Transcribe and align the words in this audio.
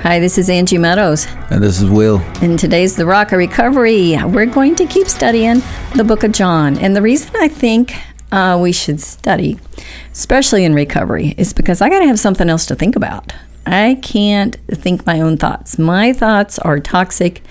Hi, 0.00 0.20
this 0.20 0.36
is 0.38 0.50
Angie 0.50 0.78
Meadows. 0.78 1.26
And 1.50 1.62
this 1.62 1.80
is 1.80 1.88
Will. 1.88 2.18
And 2.42 2.58
today's 2.58 2.94
The 2.94 3.06
Rock 3.06 3.32
of 3.32 3.38
Recovery. 3.38 4.16
We're 4.24 4.46
going 4.46 4.76
to 4.76 4.86
keep 4.86 5.08
studying 5.08 5.62
the 5.96 6.04
book 6.04 6.22
of 6.22 6.32
John. 6.32 6.78
And 6.78 6.94
the 6.94 7.02
reason 7.02 7.34
I 7.34 7.48
think 7.48 7.94
uh, 8.30 8.58
we 8.60 8.72
should 8.72 9.00
study, 9.00 9.58
especially 10.12 10.64
in 10.64 10.74
recovery, 10.74 11.34
is 11.38 11.52
because 11.52 11.80
I 11.80 11.88
got 11.88 12.00
to 12.00 12.06
have 12.06 12.20
something 12.20 12.48
else 12.48 12.66
to 12.66 12.76
think 12.76 12.94
about. 12.94 13.32
I 13.64 13.98
can't 14.02 14.56
think 14.68 15.06
my 15.06 15.20
own 15.20 15.38
thoughts. 15.38 15.78
My 15.78 16.12
thoughts 16.12 16.58
are 16.58 16.78
toxic. 16.78 17.42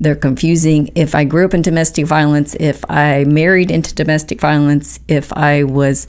They're 0.00 0.16
confusing. 0.16 0.90
If 0.94 1.14
I 1.14 1.24
grew 1.24 1.44
up 1.44 1.54
in 1.54 1.60
domestic 1.62 2.06
violence, 2.06 2.56
if 2.58 2.82
I 2.90 3.24
married 3.24 3.70
into 3.70 3.94
domestic 3.94 4.40
violence, 4.40 4.98
if 5.06 5.32
I 5.34 5.64
was 5.64 6.08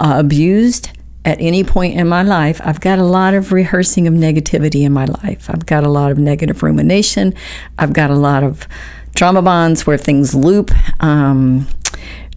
uh, 0.00 0.16
abused, 0.18 0.90
at 1.24 1.40
any 1.40 1.64
point 1.64 1.98
in 1.98 2.08
my 2.08 2.22
life, 2.22 2.60
I've 2.64 2.80
got 2.80 2.98
a 2.98 3.04
lot 3.04 3.34
of 3.34 3.52
rehearsing 3.52 4.06
of 4.06 4.14
negativity 4.14 4.84
in 4.84 4.92
my 4.92 5.04
life. 5.04 5.50
I've 5.50 5.66
got 5.66 5.84
a 5.84 5.88
lot 5.88 6.10
of 6.10 6.18
negative 6.18 6.62
rumination. 6.62 7.34
I've 7.78 7.92
got 7.92 8.10
a 8.10 8.14
lot 8.14 8.42
of 8.42 8.66
trauma 9.14 9.42
bonds 9.42 9.86
where 9.86 9.98
things 9.98 10.34
loop 10.34 10.70
um, 11.02 11.66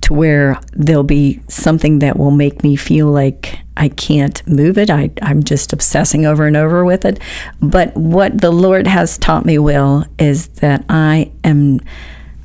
to 0.02 0.14
where 0.14 0.60
there'll 0.74 1.04
be 1.04 1.40
something 1.48 2.00
that 2.00 2.18
will 2.18 2.32
make 2.32 2.62
me 2.62 2.76
feel 2.76 3.08
like 3.08 3.60
I 3.78 3.88
can't 3.88 4.46
move 4.46 4.78
it. 4.78 4.90
I, 4.90 5.12
I'm 5.22 5.44
just 5.44 5.72
obsessing 5.72 6.26
over 6.26 6.46
and 6.46 6.58
over 6.58 6.84
with 6.84 7.06
it. 7.06 7.20
But 7.62 7.96
what 7.96 8.42
the 8.42 8.52
Lord 8.52 8.86
has 8.88 9.18
taught 9.18 9.46
me, 9.46 9.58
Will, 9.58 10.06
is 10.20 10.48
that 10.48 10.84
I 10.90 11.32
am, 11.46 11.80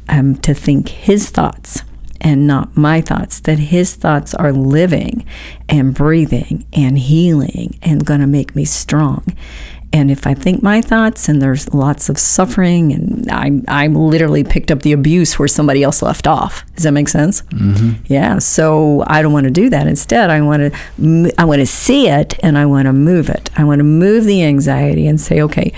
am 0.08 0.36
to 0.36 0.54
think 0.54 0.88
His 0.88 1.30
thoughts 1.30 1.82
and 2.20 2.46
not 2.46 2.76
my 2.76 3.00
thoughts, 3.00 3.40
that 3.40 3.58
his 3.58 3.94
thoughts 3.94 4.34
are 4.34 4.52
living 4.52 5.26
and 5.68 5.94
breathing 5.94 6.66
and 6.72 6.98
healing 6.98 7.78
and 7.82 8.04
going 8.04 8.20
to 8.20 8.26
make 8.26 8.54
me 8.54 8.64
strong. 8.64 9.24
And 9.90 10.10
if 10.10 10.26
I 10.26 10.34
think 10.34 10.62
my 10.62 10.82
thoughts 10.82 11.28
and 11.30 11.40
there's 11.40 11.72
lots 11.72 12.10
of 12.10 12.18
suffering, 12.18 12.92
and 12.92 13.30
I, 13.30 13.62
I 13.68 13.86
literally 13.86 14.44
picked 14.44 14.70
up 14.70 14.82
the 14.82 14.92
abuse 14.92 15.38
where 15.38 15.48
somebody 15.48 15.82
else 15.82 16.02
left 16.02 16.26
off. 16.26 16.64
Does 16.74 16.84
that 16.84 16.92
make 16.92 17.08
sense? 17.08 17.40
Mm-hmm. 17.42 18.02
Yeah. 18.06 18.38
So 18.38 19.02
I 19.06 19.22
don't 19.22 19.32
want 19.32 19.44
to 19.44 19.50
do 19.50 19.70
that. 19.70 19.86
Instead, 19.86 20.28
I 20.28 20.42
want 20.42 20.74
to 20.74 21.32
I 21.38 21.44
want 21.44 21.60
to 21.60 21.66
see 21.66 22.08
it 22.08 22.38
and 22.42 22.58
I 22.58 22.66
want 22.66 22.84
to 22.84 22.92
move 22.92 23.30
it. 23.30 23.50
I 23.56 23.64
want 23.64 23.78
to 23.78 23.84
move 23.84 24.24
the 24.24 24.44
anxiety 24.44 25.06
and 25.06 25.18
say, 25.18 25.40
okay, 25.40 25.72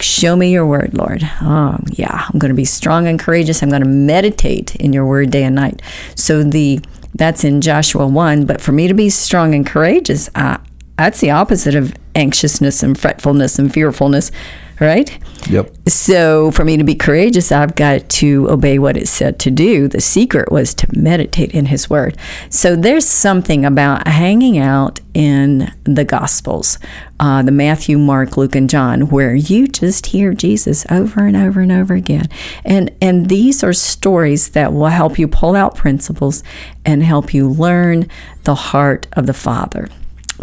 Show 0.00 0.36
me 0.36 0.50
your 0.50 0.66
word, 0.66 0.94
Lord. 0.94 1.22
Oh, 1.40 1.78
yeah, 1.90 2.26
I'm 2.28 2.38
going 2.38 2.50
to 2.50 2.56
be 2.56 2.64
strong 2.64 3.06
and 3.06 3.18
courageous. 3.18 3.62
I'm 3.62 3.70
going 3.70 3.82
to 3.82 3.88
meditate 3.88 4.74
in 4.76 4.92
your 4.92 5.06
word 5.06 5.30
day 5.30 5.44
and 5.44 5.54
night. 5.54 5.82
So 6.14 6.42
the 6.42 6.80
that's 7.14 7.44
in 7.44 7.60
Joshua 7.60 8.06
1, 8.06 8.44
but 8.44 8.60
for 8.60 8.72
me 8.72 8.88
to 8.88 8.94
be 8.94 9.08
strong 9.08 9.54
and 9.54 9.64
courageous, 9.64 10.28
uh, 10.34 10.58
that's 10.98 11.20
the 11.20 11.30
opposite 11.30 11.76
of 11.76 11.94
anxiousness 12.16 12.82
and 12.82 12.98
fretfulness 12.98 13.58
and 13.58 13.72
fearfulness 13.72 14.32
right? 14.80 15.18
Yep. 15.48 15.74
So 15.88 16.50
for 16.50 16.64
me 16.64 16.76
to 16.76 16.84
be 16.84 16.94
courageous, 16.94 17.52
I've 17.52 17.74
got 17.74 18.08
to 18.08 18.50
obey 18.50 18.78
what 18.78 18.96
it 18.96 19.08
said 19.08 19.38
to 19.40 19.50
do. 19.50 19.88
The 19.88 20.00
secret 20.00 20.50
was 20.50 20.74
to 20.74 20.98
meditate 20.98 21.52
in 21.52 21.66
His 21.66 21.90
Word. 21.90 22.16
So 22.50 22.74
there's 22.74 23.06
something 23.06 23.64
about 23.64 24.08
hanging 24.08 24.58
out 24.58 25.00
in 25.12 25.72
the 25.84 26.04
Gospels, 26.04 26.78
uh, 27.20 27.42
the 27.42 27.52
Matthew, 27.52 27.98
Mark, 27.98 28.36
Luke, 28.36 28.56
and 28.56 28.68
John, 28.68 29.02
where 29.08 29.34
you 29.34 29.68
just 29.68 30.06
hear 30.06 30.32
Jesus 30.32 30.84
over 30.90 31.26
and 31.26 31.36
over 31.36 31.60
and 31.60 31.70
over 31.70 31.94
again. 31.94 32.28
And 32.64 32.90
and 33.00 33.28
these 33.28 33.62
are 33.62 33.72
stories 33.72 34.50
that 34.50 34.72
will 34.72 34.86
help 34.86 35.18
you 35.18 35.28
pull 35.28 35.54
out 35.54 35.76
principles 35.76 36.42
and 36.84 37.02
help 37.02 37.32
you 37.32 37.48
learn 37.48 38.08
the 38.44 38.54
heart 38.54 39.06
of 39.12 39.26
the 39.26 39.34
Father. 39.34 39.88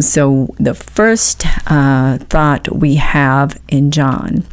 So, 0.00 0.54
the 0.58 0.74
first 0.74 1.44
uh, 1.70 2.18
thought 2.18 2.74
we 2.74 2.96
have 2.96 3.60
in 3.68 3.90
John. 3.90 4.44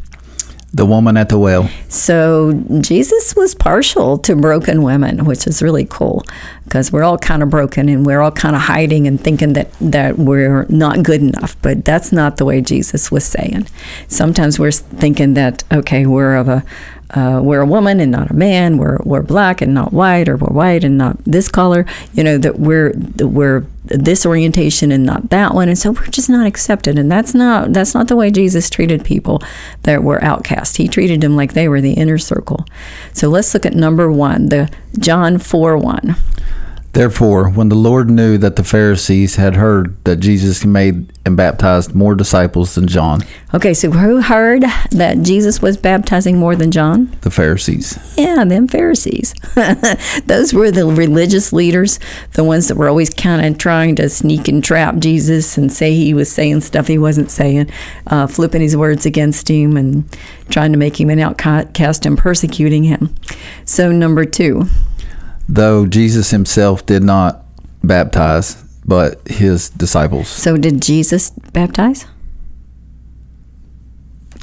The 0.72 0.86
woman 0.86 1.18
at 1.18 1.30
the 1.30 1.40
well. 1.40 1.70
So, 1.88 2.54
Jesus 2.82 3.36
was 3.36 3.56
partial 3.56 4.17
to 4.20 4.36
broken 4.36 4.84
women, 4.84 5.26
which 5.26 5.48
is 5.48 5.64
really 5.64 5.86
cool 5.90 6.23
because 6.66 6.92
we're 6.92 7.04
all 7.04 7.17
kind 7.17 7.42
of 7.42 7.49
broken 7.49 7.89
and 7.89 8.05
we're 8.05 8.22
all 8.22 8.32
kind 8.32 8.55
of 8.55 8.61
hiding 8.64 9.08
and 9.08 9.20
thinking 9.20 9.54
that, 9.54 9.72
that 9.82 10.20
we're 10.20 10.66
not 10.70 11.02
good 11.02 11.22
enough. 11.22 11.55
But 11.61 11.86
that's 11.86 12.11
not 12.11 12.38
the 12.38 12.45
way 12.45 12.61
Jesus 12.61 13.10
was 13.10 13.23
saying. 13.23 13.67
Sometimes 14.08 14.60
we're 14.60 14.72
thinking 14.72 15.33
that, 15.33 15.64
okay, 15.72 16.05
we're 16.05 16.36
of 16.36 16.48
a 16.48 16.64
uh, 17.11 17.42
we're 17.43 17.61
a 17.61 17.65
woman 17.65 17.99
and 17.99 18.11
not 18.11 18.30
a 18.30 18.33
man. 18.33 18.77
We're 18.77 18.99
we're 19.03 19.23
black 19.23 19.61
and 19.61 19.73
not 19.73 19.92
white, 19.92 20.30
or 20.30 20.37
we're 20.37 20.53
white 20.53 20.83
and 20.83 20.97
not 20.97 21.17
this 21.25 21.47
color. 21.49 21.86
You 22.14 22.23
know 22.23 22.37
that 22.37 22.59
we're 22.59 22.93
that 22.93 23.27
we're 23.27 23.65
this 23.86 24.25
orientation 24.25 24.92
and 24.92 25.05
not 25.05 25.30
that 25.30 25.55
one, 25.55 25.69
and 25.69 25.77
so 25.77 25.92
we're 25.92 26.08
just 26.08 26.30
not 26.30 26.45
accepted. 26.45 26.99
And 26.99 27.11
that's 27.11 27.33
not 27.33 27.73
that's 27.73 27.95
not 27.95 28.08
the 28.08 28.15
way 28.15 28.30
Jesus 28.30 28.69
treated 28.69 29.03
people 29.03 29.42
that 29.83 30.03
were 30.03 30.23
outcast. 30.23 30.77
He 30.77 30.87
treated 30.87 31.21
them 31.21 31.36
like 31.36 31.53
they 31.53 31.67
were 31.67 31.81
the 31.81 31.93
inner 31.93 32.19
circle. 32.19 32.65
So 33.14 33.27
let's 33.27 33.53
look 33.53 33.65
at 33.65 33.73
number 33.73 34.11
one, 34.11 34.49
the 34.49 34.71
John 34.99 35.39
four 35.39 35.77
one. 35.77 36.15
Therefore, 36.94 37.50
when 37.50 37.70
the 37.70 37.76
Lord 37.76 38.10
knew 38.10 38.38
that 38.39 38.55
the 38.55 38.64
Pharisees 38.64 39.36
had 39.36 39.55
heard 39.55 40.04
that 40.05 40.17
Jesus 40.17 40.66
made 40.66 41.11
and 41.23 41.38
baptized 41.38 41.94
more 41.94 42.16
disciples 42.16 42.73
than 42.73 42.88
John. 42.88 43.22
Okay, 43.54 43.76
so 43.76 43.92
who 43.92 44.22
heard 44.22 44.64
that 44.92 45.22
Jesus 45.22 45.61
was 45.61 45.78
baptizing 45.78 46.38
more 46.38 46.55
than 46.55 46.72
John? 46.72 47.16
The 47.22 47.30
Pharisees. 47.30 47.99
Yeah, 48.17 48.44
them 48.44 48.67
Pharisees. 48.67 49.36
Those 50.26 50.54
were 50.54 50.72
the 50.72 50.88
religious 50.88 51.54
leaders, 51.54 51.99
the 52.33 52.44
ones 52.44 52.67
that 52.67 52.78
were 52.78 52.89
always 52.89 53.11
kind 53.11 53.45
of 53.45 53.60
trying 53.60 53.95
to 53.98 54.10
sneak 54.10 54.48
and 54.48 54.64
trap 54.64 54.98
Jesus 54.98 55.58
and 55.58 55.72
say 55.72 55.94
he 55.94 56.16
was 56.16 56.32
saying 56.32 56.61
stuff 56.61 56.88
he 56.88 56.98
wasn't 56.98 57.30
saying, 57.30 57.70
uh, 58.08 58.26
flipping 58.26 58.61
his 58.61 58.76
words 58.76 59.05
against 59.05 59.49
him 59.49 59.78
and 59.78 60.11
trying 60.49 60.72
to 60.72 60.80
make 60.80 60.99
him 60.99 61.11
an 61.11 61.20
outcast 61.20 62.05
and 62.08 62.17
persecuting 62.17 62.83
him. 62.83 63.14
So, 63.66 63.92
number 63.92 64.26
two 64.26 64.67
though 65.49 65.87
Jesus 65.87 66.30
himself 66.30 66.86
did 66.86 67.04
not 67.04 67.43
baptize, 67.83 68.64
but 68.86 69.27
his 69.27 69.70
disciples. 69.70 70.30
So, 70.30 70.58
did 70.58 70.82
Jesus 70.82 71.32
baptize? 71.52 72.05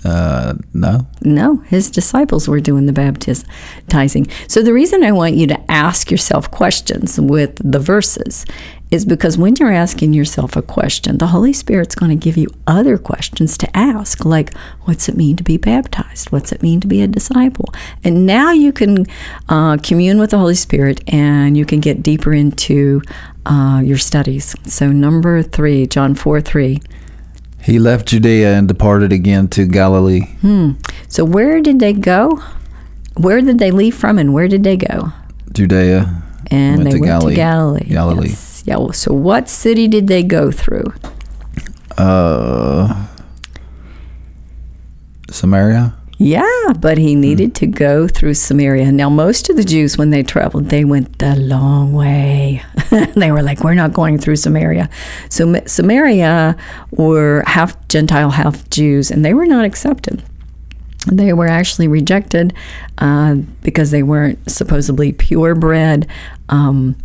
Uh, 0.05 0.55
no. 0.73 1.07
No, 1.23 1.59
his 1.67 1.91
disciples 1.91 2.47
were 2.47 2.61
doing 2.61 2.87
the 2.87 2.93
baptizing. 2.93 4.29
So, 4.47 4.63
the 4.63 4.73
reason 4.73 5.03
I 5.03 5.13
want 5.13 5.35
you 5.35 5.47
to 5.47 5.71
ask 5.71 6.11
yourself 6.11 6.51
questions 6.51 7.21
with 7.21 7.57
the 7.65 7.81
verses 7.81 8.45
is 8.91 9.05
because 9.05 9.37
when 9.37 9.57
you're 9.57 9.73
asking 9.73 10.13
yourself 10.13 10.55
a 10.55 10.63
question, 10.63 11.19
the 11.19 11.29
Holy 11.29 11.53
Spirit's 11.53 11.95
going 11.95 12.11
to 12.11 12.17
give 12.17 12.37
you 12.37 12.49
other 12.67 12.99
questions 12.99 13.59
to 13.59 13.77
ask, 13.77 14.25
like, 14.25 14.55
what's 14.83 15.09
it 15.09 15.17
mean 15.17 15.37
to 15.37 15.43
be 15.43 15.57
baptized? 15.57 16.31
What's 16.31 16.53
it 16.53 16.63
mean 16.63 16.81
to 16.81 16.87
be 16.87 17.03
a 17.03 17.09
disciple? 17.09 17.73
And 18.05 18.27
now 18.27 18.53
you 18.53 18.73
can 18.73 19.07
uh, 19.49 19.79
commune 19.79 20.19
with 20.19 20.31
the 20.31 20.39
Holy 20.39 20.55
Spirit 20.55 21.03
and 21.13 21.57
you 21.57 21.67
can 21.67 21.81
get 21.81 22.03
deeper 22.03 22.33
into 22.33 23.03
uh, 23.45 23.83
your 23.85 23.99
studies. 23.99 24.55
So, 24.65 24.93
number 24.93 25.43
three, 25.43 25.87
John 25.87 26.15
4 26.15 26.41
3. 26.41 26.81
He 27.63 27.81
left 27.81 28.07
Judea 28.07 28.55
and 28.55 28.69
departed 28.69 29.13
again 29.13 29.49
to 29.49 29.67
Galilee. 29.67 30.27
Hmm. 30.41 30.73
So, 31.09 31.25
where 31.25 31.61
did 31.61 31.81
they 31.81 31.93
go? 31.93 32.41
Where 33.17 33.41
did 33.41 33.59
they 33.59 33.73
leave 33.73 33.97
from 33.97 34.19
and 34.19 34.33
where 34.33 34.47
did 34.47 34.63
they 34.63 34.77
go? 34.77 35.13
Judea. 35.53 36.23
And 36.49 36.79
went 36.79 36.91
they 36.91 37.01
went 37.01 37.05
Galilee. 37.07 37.33
to 37.33 37.37
Galilee. 37.37 37.85
Galilee. 37.89 38.29
Yes. 38.29 38.46
Yeah. 38.67 38.91
So, 38.91 39.13
what 39.15 39.49
city 39.49 39.87
did 39.87 40.09
they 40.09 40.23
go 40.23 40.51
through? 40.51 40.93
Uh, 41.97 43.07
Samaria. 45.31 45.95
Yeah, 46.19 46.73
but 46.81 46.99
he 46.99 47.15
needed 47.15 47.55
to 47.57 47.67
go 47.67 48.09
through 48.09 48.35
Samaria. 48.35 48.91
Now, 48.91 49.11
most 49.11 49.51
of 49.51 49.57
the 49.57 49.65
Jews, 49.65 49.99
when 49.99 50.11
they 50.11 50.23
traveled, 50.23 50.71
they 50.71 50.83
went 50.85 51.19
the 51.19 51.37
long 51.37 51.93
way. 51.93 52.63
they 53.15 53.31
were 53.31 53.43
like, 53.43 53.63
we're 53.63 53.75
not 53.75 53.93
going 53.93 54.19
through 54.19 54.37
Samaria. 54.37 54.89
So, 55.29 55.63
Samaria 55.67 56.57
were 56.91 57.45
half 57.47 57.77
Gentile, 57.89 58.31
half 58.31 58.69
Jews, 58.71 59.11
and 59.11 59.25
they 59.25 59.35
were 59.35 59.47
not 59.47 59.65
accepted. 59.65 60.25
They 61.13 61.33
were 61.33 61.47
actually 61.47 61.87
rejected 61.87 62.53
uh, 62.99 63.37
because 63.63 63.93
they 63.93 64.03
weren't 64.03 64.51
supposedly 64.51 65.13
purebred. 65.13 66.09
Um, 66.49 66.97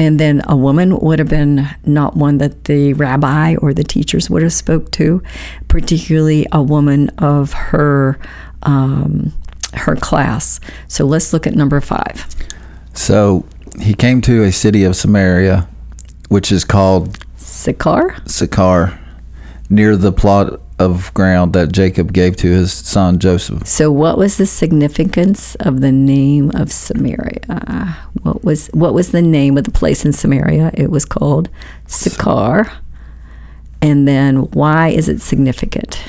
and 0.00 0.18
then 0.18 0.40
a 0.46 0.56
woman 0.56 0.98
would 0.98 1.18
have 1.18 1.28
been 1.28 1.68
not 1.84 2.16
one 2.16 2.38
that 2.38 2.64
the 2.64 2.94
rabbi 2.94 3.54
or 3.56 3.74
the 3.74 3.84
teachers 3.84 4.30
would 4.30 4.42
have 4.42 4.54
spoke 4.54 4.90
to, 4.92 5.22
particularly 5.68 6.46
a 6.52 6.62
woman 6.62 7.10
of 7.18 7.52
her 7.52 8.18
um, 8.62 9.34
her 9.74 9.96
class. 9.96 10.58
So 10.88 11.04
let's 11.04 11.34
look 11.34 11.46
at 11.46 11.54
number 11.54 11.82
five. 11.82 12.26
So 12.94 13.44
he 13.78 13.92
came 13.92 14.22
to 14.22 14.42
a 14.42 14.52
city 14.52 14.84
of 14.84 14.96
Samaria, 14.96 15.68
which 16.30 16.50
is 16.50 16.64
called 16.64 17.22
Sychar. 17.36 18.16
Sychar, 18.26 18.98
near 19.68 19.98
the 19.98 20.12
plot 20.12 20.62
of 20.80 21.12
ground 21.14 21.52
that 21.52 21.70
Jacob 21.72 22.12
gave 22.12 22.36
to 22.36 22.50
his 22.50 22.72
son 22.72 23.18
Joseph. 23.18 23.66
So, 23.66 23.92
what 23.92 24.18
was 24.18 24.36
the 24.36 24.46
significance 24.46 25.54
of 25.56 25.80
the 25.80 25.92
name 25.92 26.50
of 26.54 26.72
Samaria? 26.72 27.96
What 28.22 28.42
was 28.42 28.68
what 28.68 28.94
was 28.94 29.12
the 29.12 29.22
name 29.22 29.56
of 29.56 29.64
the 29.64 29.70
place 29.70 30.04
in 30.04 30.12
Samaria? 30.12 30.72
It 30.74 30.90
was 30.90 31.04
called 31.04 31.48
Sychar. 31.86 32.70
And 33.82 34.06
then, 34.06 34.36
why 34.50 34.88
is 34.88 35.08
it 35.08 35.20
significant? 35.20 36.02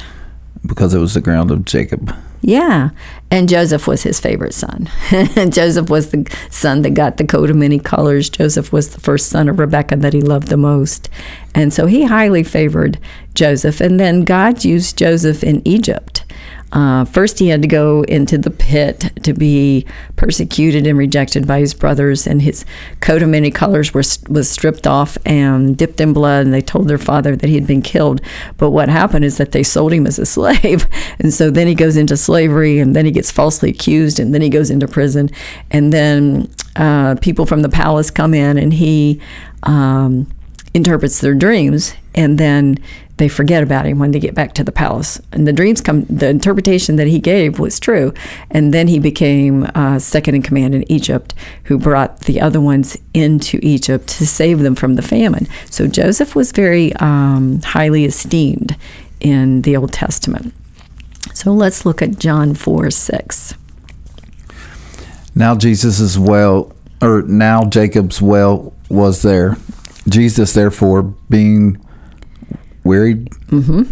because 0.66 0.94
it 0.94 1.00
was 1.00 1.14
the 1.14 1.22
ground 1.22 1.52
of 1.52 1.66
Jacob. 1.66 2.16
Yeah. 2.42 2.90
And 3.30 3.48
Joseph 3.48 3.88
was 3.88 4.04
his 4.04 4.20
favorite 4.20 4.54
son. 4.54 4.90
Joseph 5.50 5.90
was 5.90 6.10
the 6.10 6.28
son 6.50 6.82
that 6.82 6.96
got 6.96 7.18
the 7.18 7.26
coat 7.26 7.50
of 7.50 7.56
many 7.56 7.80
colors. 7.80 8.30
Joseph 8.30 8.74
was 8.74 8.94
the 8.94 9.00
first 9.00 9.30
son 9.30 9.48
of 9.48 9.60
Rebekah 9.60 9.98
that 9.98 10.14
he 10.14 10.22
loved 10.22 10.48
the 10.48 10.58
most. 10.58 11.10
And 11.54 11.72
so 11.74 11.86
he 11.86 12.04
highly 12.04 12.44
favored 12.44 12.98
Joseph. 13.36 13.80
And 13.80 14.00
then 14.00 14.24
God 14.24 14.66
used 14.66 14.98
Joseph 14.98 15.44
in 15.44 15.62
Egypt. 15.66 16.26
Uh, 16.72 17.04
first, 17.06 17.40
he 17.40 17.50
had 17.50 17.62
to 17.62 17.68
go 17.68 18.04
into 18.04 18.38
the 18.38 18.50
pit 18.50 19.12
to 19.24 19.34
be 19.34 19.86
persecuted 20.16 20.88
and 20.88 20.98
rejected 20.98 21.46
by 21.46 21.60
his 21.60 21.74
brothers, 21.74 22.26
and 22.26 22.42
his 22.42 22.66
coat 23.02 23.22
of 23.22 23.30
many 23.30 23.52
colors 23.52 23.94
were, 23.94 24.04
was 24.30 24.50
stripped 24.50 24.88
off 24.88 25.18
and 25.26 25.78
dipped 25.78 26.00
in 26.00 26.14
blood. 26.14 26.46
And 26.46 26.54
they 26.54 26.62
told 26.62 26.88
their 26.88 26.98
father 26.98 27.36
that 27.36 27.48
he 27.48 27.56
had 27.56 27.68
been 27.68 27.82
killed. 27.82 28.22
But 28.58 28.72
what 28.72 28.90
happened 28.90 29.26
is 29.26 29.38
that 29.38 29.52
they 29.52 29.64
sold 29.64 29.92
him 29.92 30.08
as 30.08 30.18
a 30.18 30.26
slave, 30.32 30.88
and 31.20 31.34
so 31.34 31.50
then 31.50 31.68
he 31.68 31.76
goes 31.76 31.98
into 31.98 32.16
slavery, 32.16 32.80
and 32.80 32.96
then 32.96 33.06
he 33.06 33.12
gets 33.12 33.32
falsely 33.32 33.70
accused, 33.70 34.20
and 34.20 34.34
then 34.34 34.42
he 34.42 34.50
goes 34.50 34.70
into 34.70 34.88
prison, 34.88 35.30
and 35.72 35.92
then 35.92 36.50
uh, 36.78 37.16
people 37.16 37.46
from 37.46 37.62
the 37.62 37.70
palace 37.70 38.12
come 38.12 38.34
in, 38.34 38.58
and 38.58 38.74
he. 38.74 39.22
Um, 39.64 40.28
interprets 40.74 41.20
their 41.20 41.34
dreams 41.34 41.94
and 42.16 42.38
then 42.38 42.78
they 43.22 43.28
forget 43.28 43.62
about 43.62 43.86
him 43.86 44.00
when 44.00 44.10
they 44.10 44.20
get 44.20 44.34
back 44.34 44.54
to 44.56 44.64
the 44.64 44.72
palace. 44.72 45.22
And 45.32 45.48
the 45.48 45.54
dreams 45.54 45.80
come, 45.80 46.06
the 46.06 46.28
interpretation 46.28 46.96
that 46.96 47.06
he 47.06 47.20
gave 47.20 47.60
was 47.60 47.80
true. 47.80 48.16
And 48.50 48.74
then 48.74 48.88
he 48.88 48.98
became 48.98 49.70
uh, 49.76 50.00
second 50.00 50.34
in 50.34 50.42
command 50.42 50.74
in 50.74 50.92
Egypt, 50.92 51.36
who 51.66 51.78
brought 51.78 52.22
the 52.22 52.42
other 52.42 52.60
ones 52.60 52.98
into 53.14 53.60
Egypt 53.62 54.08
to 54.08 54.26
save 54.26 54.60
them 54.60 54.74
from 54.74 54.96
the 54.96 55.04
famine. 55.04 55.48
So 55.70 55.86
Joseph 55.86 56.36
was 56.36 56.52
very 56.52 56.94
um, 56.94 57.62
highly 57.62 58.06
esteemed 58.06 58.76
in 59.20 59.62
the 59.62 59.78
Old 59.78 59.94
Testament. 59.94 60.52
So 61.36 61.54
let's 61.54 61.86
look 61.86 62.02
at 62.02 62.18
John 62.18 62.56
4 62.56 62.90
6. 62.90 63.54
Now 65.36 65.56
Jesus' 65.56 66.00
is 66.00 66.18
well, 66.18 66.74
or 67.04 67.22
now 67.22 67.66
Jacob's 67.66 68.20
well 68.20 68.74
was 68.90 69.22
there. 69.22 69.58
Jesus, 70.08 70.54
therefore, 70.54 71.04
being 71.04 71.80
wearied 72.84 73.30
Mm-hmm. 73.50 73.84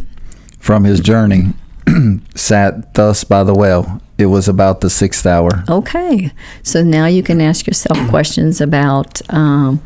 from 0.60 0.84
his 0.84 1.00
journey, 1.00 1.54
sat 2.36 2.94
thus 2.94 3.24
by 3.24 3.44
the 3.44 3.54
well. 3.54 4.02
It 4.18 4.26
was 4.28 4.48
about 4.50 4.82
the 4.82 4.90
sixth 4.90 5.26
hour. 5.26 5.64
Okay. 5.70 6.32
So 6.64 6.84
now 6.84 7.06
you 7.06 7.24
can 7.24 7.40
ask 7.42 7.66
yourself 7.68 7.98
questions 8.10 8.60
about 8.62 9.22
um, 9.34 9.82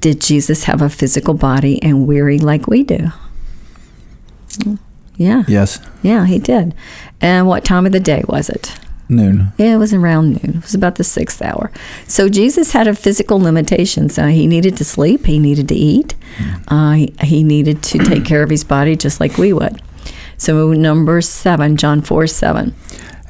did 0.00 0.20
Jesus 0.20 0.64
have 0.64 0.82
a 0.82 0.88
physical 0.90 1.34
body 1.34 1.80
and 1.82 2.06
weary 2.06 2.38
like 2.38 2.66
we 2.66 2.82
do? 2.82 3.10
Yeah. 5.16 5.44
Yes, 5.46 5.78
Yeah, 6.02 6.26
he 6.26 6.38
did. 6.38 6.74
And 7.20 7.46
what 7.46 7.64
time 7.64 7.86
of 7.86 7.92
the 7.92 8.00
day 8.00 8.24
was 8.28 8.48
it? 8.50 8.74
Noon. 9.16 9.52
Yeah, 9.58 9.74
it 9.74 9.78
was 9.78 9.92
around 9.92 10.42
noon. 10.42 10.58
It 10.58 10.62
was 10.62 10.74
about 10.74 10.96
the 10.96 11.04
sixth 11.04 11.40
hour. 11.42 11.70
So 12.06 12.28
Jesus 12.28 12.72
had 12.72 12.86
a 12.86 12.94
physical 12.94 13.38
limitation. 13.38 14.08
So 14.08 14.26
he 14.26 14.46
needed 14.46 14.76
to 14.78 14.84
sleep, 14.84 15.26
he 15.26 15.38
needed 15.38 15.68
to 15.68 15.74
eat, 15.74 16.14
uh, 16.68 16.92
he, 16.92 17.14
he 17.22 17.42
needed 17.44 17.82
to 17.84 17.98
take 17.98 18.24
care 18.24 18.42
of 18.42 18.50
his 18.50 18.64
body 18.64 18.96
just 18.96 19.20
like 19.20 19.38
we 19.38 19.52
would. 19.52 19.80
So, 20.36 20.72
number 20.72 21.20
seven, 21.20 21.76
John 21.76 22.02
4 22.02 22.26
7. 22.26 22.74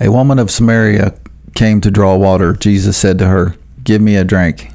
A 0.00 0.10
woman 0.10 0.38
of 0.38 0.50
Samaria 0.50 1.14
came 1.54 1.80
to 1.82 1.90
draw 1.90 2.16
water. 2.16 2.54
Jesus 2.54 2.96
said 2.96 3.18
to 3.18 3.26
her, 3.26 3.56
Give 3.84 4.00
me 4.00 4.16
a 4.16 4.24
drink. 4.24 4.70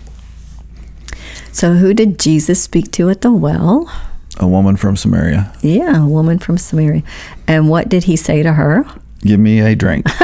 So, 1.52 1.74
who 1.74 1.94
did 1.94 2.20
Jesus 2.20 2.62
speak 2.62 2.92
to 2.94 3.10
at 3.10 3.22
the 3.22 3.32
well? 3.32 3.92
A 4.40 4.48
woman 4.48 4.78
from 4.78 4.96
Samaria, 4.96 5.54
Yeah, 5.62 6.06
a 6.06 6.08
woman 6.08 6.40
from 6.40 6.58
Samaria. 6.58 7.04
And 7.48 7.68
what 7.68 7.90
did 7.90 8.06
he 8.06 8.16
say 8.16 8.44
to 8.44 8.54
her? 8.54 8.86
Give 9.22 9.40
me 9.40 9.60
a 9.60 9.76
drink. 9.76 10.06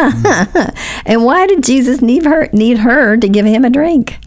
And 1.08 1.24
why 1.24 1.46
did 1.46 1.64
Jesus 1.64 2.02
need 2.02 2.26
her 2.26 2.50
need 2.52 2.80
her 2.80 3.16
to 3.18 3.28
give 3.30 3.46
him 3.46 3.64
a 3.64 3.70
drink? 3.70 4.18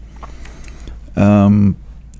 um, 1.15 1.75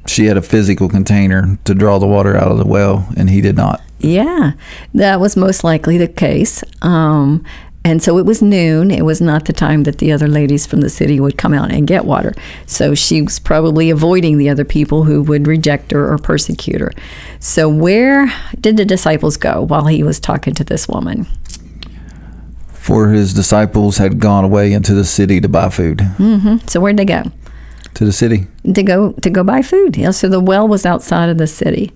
she 0.05 0.25
had 0.25 0.35
a 0.37 0.41
physical 0.41 0.89
container 0.89 1.57
to 1.63 1.73
draw 1.73 1.99
the 1.99 2.07
water 2.07 2.35
out 2.35 2.51
of 2.51 2.57
the 2.57 2.65
well, 2.65 3.07
and 3.15 3.29
he 3.29 3.41
did 3.41 3.55
not. 3.55 3.81
Yeah, 3.99 4.53
that 4.93 5.19
was 5.19 5.37
most 5.37 5.63
likely 5.63 5.97
the 5.97 6.07
case. 6.07 6.63
Um, 6.81 7.45
and 7.85 8.03
so 8.03 8.17
it 8.17 8.25
was 8.25 8.41
noon. 8.41 8.91
It 8.91 9.05
was 9.05 9.21
not 9.21 9.45
the 9.45 9.53
time 9.53 9.83
that 9.83 9.99
the 9.99 10.11
other 10.11 10.27
ladies 10.27 10.65
from 10.65 10.81
the 10.81 10.89
city 10.89 11.19
would 11.19 11.37
come 11.37 11.53
out 11.53 11.71
and 11.71 11.87
get 11.87 12.03
water. 12.05 12.33
So 12.65 12.93
she 12.93 13.21
was 13.21 13.39
probably 13.39 13.89
avoiding 13.89 14.37
the 14.37 14.49
other 14.49 14.65
people 14.65 15.03
who 15.05 15.21
would 15.23 15.47
reject 15.47 15.91
her 15.91 16.11
or 16.11 16.17
persecute 16.17 16.81
her. 16.81 16.91
So, 17.39 17.69
where 17.69 18.31
did 18.59 18.75
the 18.77 18.85
disciples 18.85 19.37
go 19.37 19.61
while 19.61 19.85
he 19.85 20.03
was 20.03 20.19
talking 20.19 20.53
to 20.55 20.63
this 20.63 20.87
woman? 20.89 21.27
For 22.89 23.09
his 23.09 23.33
disciples 23.35 23.97
had 23.97 24.19
gone 24.19 24.43
away 24.43 24.73
into 24.73 24.95
the 24.95 25.05
city 25.05 25.39
to 25.41 25.47
buy 25.47 25.69
food. 25.69 26.01
hmm 26.17 26.57
So, 26.65 26.79
where'd 26.81 26.97
they 26.97 27.05
go? 27.05 27.21
To 27.93 28.05
the 28.05 28.11
city. 28.11 28.47
to 28.73 28.81
go 28.83 29.11
to 29.11 29.29
go 29.29 29.43
buy 29.43 29.61
food. 29.61 29.95
Yeah, 29.95 30.11
so 30.11 30.27
the 30.27 30.39
well 30.39 30.67
was 30.67 30.85
outside 30.85 31.29
of 31.29 31.37
the 31.37 31.45
city. 31.47 31.91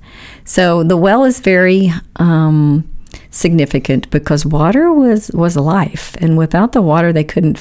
So 0.45 0.83
the 0.83 0.95
well 0.97 1.23
is 1.25 1.39
very 1.39 1.91
um, 2.17 2.83
significant 3.31 4.07
because 4.11 4.45
water 4.45 4.93
was 4.93 5.31
was 5.33 5.55
life, 5.55 6.15
and 6.21 6.37
without 6.37 6.73
the 6.73 6.81
water, 6.81 7.11
they 7.13 7.23
couldn't 7.23 7.57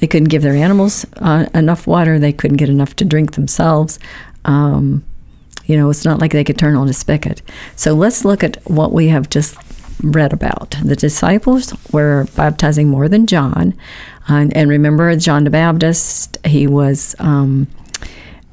they 0.00 0.06
couldn't 0.06 0.28
give 0.28 0.42
their 0.42 0.56
animals 0.66 1.06
uh, 1.22 1.46
enough 1.54 1.86
water. 1.86 2.18
They 2.18 2.32
couldn't 2.32 2.58
get 2.58 2.68
enough 2.68 2.94
to 2.96 3.04
drink 3.04 3.32
themselves. 3.32 3.98
Um, 4.44 5.02
you 5.66 5.76
know, 5.78 5.90
it's 5.90 6.04
not 6.04 6.20
like 6.20 6.32
they 6.32 6.44
could 6.44 6.58
turn 6.58 6.76
on 6.76 6.88
a 6.88 6.92
spigot. 6.92 7.40
So 7.74 7.94
let's 7.94 8.24
look 8.24 8.44
at 8.44 8.56
what 8.70 8.92
we 8.92 9.08
have 9.08 9.28
just 9.30 9.56
read 10.02 10.32
about. 10.32 10.76
The 10.82 10.96
disciples 10.96 11.74
were 11.92 12.26
baptizing 12.36 12.88
more 12.88 13.08
than 13.08 13.26
John. 13.26 13.74
And, 14.28 14.56
and 14.56 14.68
remember, 14.68 15.14
John 15.16 15.44
the 15.44 15.50
Baptist, 15.50 16.38
he 16.44 16.66
was 16.66 17.14
um, 17.18 17.68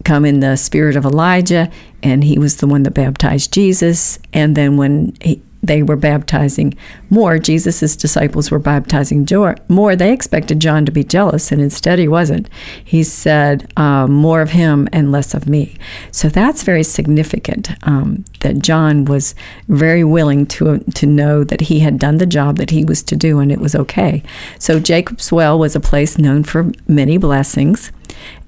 come 0.03 0.25
in 0.25 0.39
the 0.39 0.55
spirit 0.55 0.95
of 0.95 1.05
Elijah, 1.05 1.71
and 2.01 2.23
he 2.23 2.37
was 2.37 2.57
the 2.57 2.67
one 2.67 2.83
that 2.83 2.91
baptized 2.91 3.53
Jesus. 3.53 4.19
And 4.33 4.55
then 4.55 4.77
when 4.77 5.15
he, 5.21 5.41
they 5.63 5.81
were 5.81 5.95
baptizing 5.95 6.77
more, 7.09 7.39
Jesus' 7.39 7.95
disciples 7.95 8.51
were 8.51 8.59
baptizing 8.59 9.25
more. 9.69 9.95
They 9.95 10.11
expected 10.11 10.59
John 10.59 10.85
to 10.85 10.91
be 10.91 11.05
jealous, 11.05 11.51
and 11.51 11.61
instead 11.61 11.99
he 11.99 12.07
wasn't. 12.07 12.49
He 12.83 13.03
said, 13.03 13.71
uh, 13.77 14.07
More 14.07 14.41
of 14.41 14.51
him 14.51 14.89
and 14.91 15.11
less 15.11 15.33
of 15.33 15.47
me. 15.47 15.77
So 16.11 16.27
that's 16.27 16.63
very 16.63 16.83
significant 16.83 17.71
um, 17.87 18.25
that 18.43 18.59
John 18.59 19.05
was 19.05 19.35
very 19.67 20.03
willing 20.03 20.45
to, 20.47 20.79
to 20.79 21.05
know 21.05 21.43
that 21.43 21.61
he 21.61 21.79
had 21.79 21.99
done 21.99 22.17
the 22.17 22.25
job 22.25 22.57
that 22.57 22.69
he 22.69 22.85
was 22.85 23.03
to 23.03 23.15
do, 23.15 23.39
and 23.39 23.51
it 23.51 23.59
was 23.59 23.75
okay. 23.75 24.23
So 24.59 24.79
Jacob's 24.79 25.31
Well 25.31 25.57
was 25.57 25.75
a 25.75 25.79
place 25.79 26.17
known 26.17 26.43
for 26.43 26.71
many 26.87 27.17
blessings. 27.17 27.91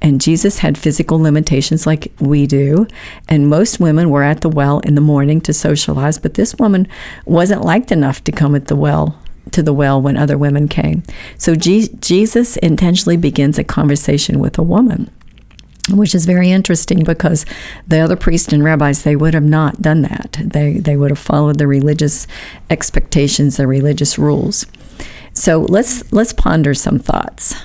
And 0.01 0.22
Jesus 0.22 0.60
had 0.60 0.77
physical 0.77 1.19
limitations 1.19 1.88
like 1.88 2.13
we 2.19 2.46
do. 2.46 2.88
And 3.27 3.50
most 3.50 3.79
women 3.79 4.10
were 4.10 4.24
at 4.24 4.41
the 4.41 4.50
well 4.50 4.79
in 4.79 4.96
the 4.96 5.01
morning 5.01 5.41
to 5.41 5.53
socialize, 5.53 6.17
but 6.17 6.36
this 6.36 6.55
woman 6.55 6.88
wasn't 7.25 7.63
liked 7.65 7.91
enough 7.91 8.24
to 8.25 8.31
come 8.31 8.55
at 8.55 8.67
the 8.67 8.75
well 8.75 9.19
to 9.51 9.63
the 9.63 9.74
well 9.74 10.01
when 10.01 10.17
other 10.17 10.38
women 10.38 10.67
came. 10.67 11.03
So 11.38 11.55
Je- 11.55 11.89
Jesus 12.00 12.58
intentionally 12.58 13.17
begins 13.17 13.58
a 13.58 13.63
conversation 13.63 14.39
with 14.39 14.58
a 14.58 14.63
woman. 14.63 15.10
Which 15.89 16.15
is 16.15 16.25
very 16.25 16.50
interesting 16.50 17.04
because 17.04 17.46
the 17.88 18.00
other 18.00 18.15
priests 18.15 18.51
and 18.51 18.63
rabbis 18.63 19.04
they 19.04 19.15
would 19.15 19.34
have 19.34 19.44
not 19.44 19.82
done 19.82 20.01
that. 20.01 20.39
They 20.44 20.80
they 20.80 20.98
would 20.98 21.12
have 21.12 21.20
followed 21.20 21.60
the 21.60 21.68
religious 21.68 22.25
expectations, 22.70 23.58
the 23.58 23.68
religious 23.68 24.18
rules. 24.18 24.65
So 25.34 25.62
let's 25.62 26.12
let's 26.12 26.34
ponder 26.34 26.74
some 26.74 26.98
thoughts. 26.98 27.56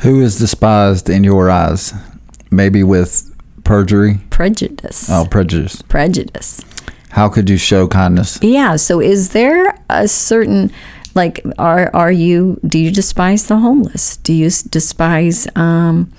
Who 0.00 0.20
is 0.20 0.38
despised 0.38 1.08
in 1.08 1.24
your 1.24 1.50
eyes? 1.50 1.92
Maybe 2.50 2.82
with 2.82 3.34
perjury. 3.64 4.18
Prejudice. 4.30 5.08
Oh, 5.10 5.26
prejudice. 5.30 5.82
Prejudice. 5.82 6.64
How 7.10 7.28
could 7.28 7.50
you 7.50 7.56
show 7.56 7.86
kindness? 7.86 8.38
Yeah. 8.42 8.76
So, 8.76 9.00
is 9.00 9.30
there 9.30 9.78
a 9.88 10.08
certain 10.08 10.70
like 11.14 11.44
are 11.58 11.90
are 11.94 12.12
you 12.12 12.58
do 12.66 12.78
you 12.78 12.90
despise 12.90 13.46
the 13.46 13.58
homeless? 13.58 14.16
Do 14.18 14.32
you 14.32 14.48
despise 14.70 15.46
um, 15.56 16.12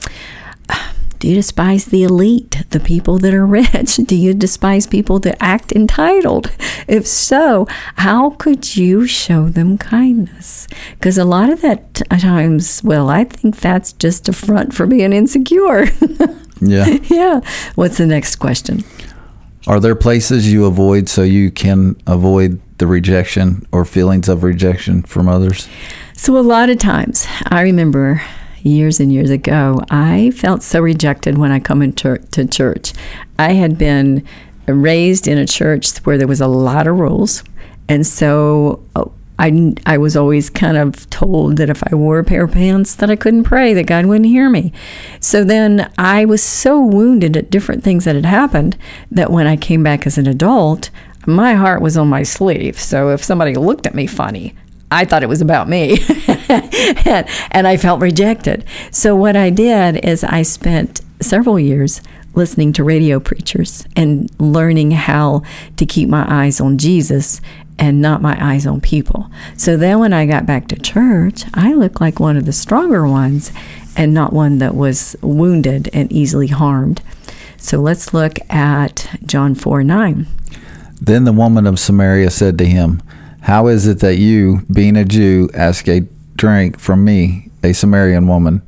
do 1.22 1.28
you 1.28 1.36
despise 1.36 1.86
the 1.86 2.04
elite, 2.04 2.64
the 2.72 2.80
people 2.80 3.20
that 3.20 3.32
are 3.32 3.46
rich? 3.46 3.98
Do 3.98 4.16
you 4.16 4.34
despise 4.34 4.88
people 4.88 5.20
that 5.20 5.38
act 5.40 5.72
entitled? 5.72 6.52
If 6.88 7.06
so, 7.06 7.68
how 7.98 8.32
could 8.32 8.76
you 8.76 9.06
show 9.06 9.48
them 9.48 9.78
kindness? 9.78 10.68
Because 10.94 11.20
a 11.20 11.26
lot 11.26 11.52
of 11.52 11.62
that 11.62 11.94
times, 11.94 12.84
well, 12.84 13.10
I 13.10 13.26
think 13.26 13.58
that's 13.58 13.94
just 13.94 14.30
a 14.30 14.34
front 14.34 14.74
for 14.74 14.88
being 14.88 15.14
insecure. 15.14 15.88
Yeah. 16.62 16.98
yeah. 17.06 17.42
What's 17.74 17.98
the 17.98 18.06
next 18.06 18.36
question? 18.36 18.84
Are 19.66 19.80
there 19.80 19.96
places 19.96 20.54
you 20.54 20.66
avoid 20.66 21.10
so 21.10 21.24
you 21.24 21.50
can 21.50 21.96
avoid 22.06 22.62
the 22.78 22.86
rejection 22.86 23.66
or 23.72 23.84
feelings 23.84 24.30
of 24.30 24.44
rejection 24.44 25.02
from 25.02 25.28
others? 25.28 25.68
So, 26.16 26.38
a 26.38 26.42
lot 26.42 26.70
of 26.70 26.78
times, 26.78 27.26
I 27.48 27.62
remember 27.62 28.22
years 28.64 29.00
and 29.00 29.12
years 29.12 29.30
ago, 29.30 29.82
I 29.90 30.32
felt 30.32 30.64
so 30.64 30.80
rejected 30.80 31.38
when 31.38 31.52
I 31.52 31.60
come 31.60 31.82
into 31.82 32.18
to 32.18 32.46
church. 32.46 32.94
I 33.38 33.54
had 33.54 33.78
been 33.78 34.26
raised 34.68 35.28
in 35.28 35.38
a 35.38 35.46
church 35.46 35.98
where 36.00 36.18
there 36.18 36.28
was 36.28 36.42
a 36.42 36.48
lot 36.48 36.88
of 36.88 36.98
rules, 37.00 37.44
And 37.92 38.08
so 38.08 38.82
uh, 38.96 39.04
I, 39.38 39.74
I 39.86 39.98
was 39.98 40.16
always 40.16 40.50
kind 40.50 40.78
of 40.78 41.10
told 41.10 41.58
that 41.58 41.70
if 41.70 41.84
I 41.92 41.94
wore 41.94 42.20
a 42.20 42.24
pair 42.24 42.46
of 42.46 42.54
pants 42.54 42.96
that 42.96 43.10
I 43.10 43.18
couldn't 43.18 43.44
pray, 43.44 43.74
that 43.74 43.86
God 43.86 44.06
wouldn't 44.06 44.28
hear 44.28 44.50
me. 44.50 44.72
So 45.20 45.44
then 45.44 45.92
I 45.98 46.24
was 46.24 46.42
so 46.42 46.80
wounded 46.80 47.36
at 47.36 47.50
different 47.50 47.84
things 47.84 48.06
that 48.06 48.16
had 48.16 48.26
happened 48.26 48.78
that 49.12 49.30
when 49.30 49.46
I 49.46 49.58
came 49.58 49.84
back 49.84 50.08
as 50.08 50.18
an 50.18 50.26
adult, 50.26 50.90
my 51.28 51.56
heart 51.56 51.82
was 51.82 51.98
on 51.98 52.08
my 52.08 52.24
sleeve. 52.24 52.80
So 52.80 53.10
if 53.10 53.22
somebody 53.22 53.56
looked 53.56 53.86
at 53.86 53.94
me 53.94 54.08
funny, 54.08 54.56
I 54.92 55.06
thought 55.06 55.24
it 55.24 55.30
was 55.30 55.42
about 55.42 55.70
me. 55.70 56.00
and, 56.50 57.28
and 57.52 57.68
I 57.68 57.78
felt 57.78 58.02
rejected. 58.02 58.66
So 58.92 59.16
what 59.16 59.36
I 59.36 59.50
did 59.50 60.06
is 60.06 60.24
I 60.24 60.42
spent 60.44 61.02
several 61.22 61.60
years 61.60 62.02
listening 62.34 62.74
to 62.74 62.84
radio 62.84 63.20
preachers 63.20 63.86
and 63.96 64.30
learning 64.40 64.92
how 64.92 65.44
to 65.78 65.86
keep 65.86 66.10
my 66.10 66.26
eyes 66.28 66.62
on 66.62 66.78
Jesus 66.78 67.42
and 67.78 68.02
not 68.02 68.22
my 68.22 68.38
eyes 68.40 68.68
on 68.68 68.80
people. 68.80 69.30
So 69.58 69.76
then 69.76 70.00
when 70.00 70.14
I 70.14 70.26
got 70.26 70.46
back 70.46 70.68
to 70.68 70.80
church, 70.80 71.44
I 71.54 71.74
looked 71.74 72.00
like 72.00 72.20
one 72.20 72.38
of 72.38 72.46
the 72.46 72.54
stronger 72.54 73.08
ones 73.08 73.52
and 73.98 74.14
not 74.14 74.34
one 74.34 74.60
that 74.60 74.76
was 74.76 75.16
wounded 75.22 75.90
and 75.94 76.12
easily 76.12 76.48
harmed. 76.48 77.02
So 77.58 77.80
let's 77.80 78.14
look 78.14 78.38
at 78.50 79.10
John 79.26 79.56
4 79.56 79.84
9. 79.84 80.28
Then 81.02 81.24
the 81.24 81.34
woman 81.34 81.66
of 81.66 81.80
Samaria 81.80 82.30
said 82.30 82.58
to 82.60 82.66
him, 82.66 83.02
How 83.42 83.68
is 83.68 83.88
it 83.88 84.00
that 84.00 84.18
you, 84.18 84.66
being 84.72 84.96
a 84.96 85.04
Jew, 85.04 85.50
ask 85.54 85.88
a 85.88 86.02
drink 86.36 86.80
from 86.80 87.04
me, 87.04 87.50
a 87.64 87.74
Samaritan 87.74 88.28
woman? 88.28 88.62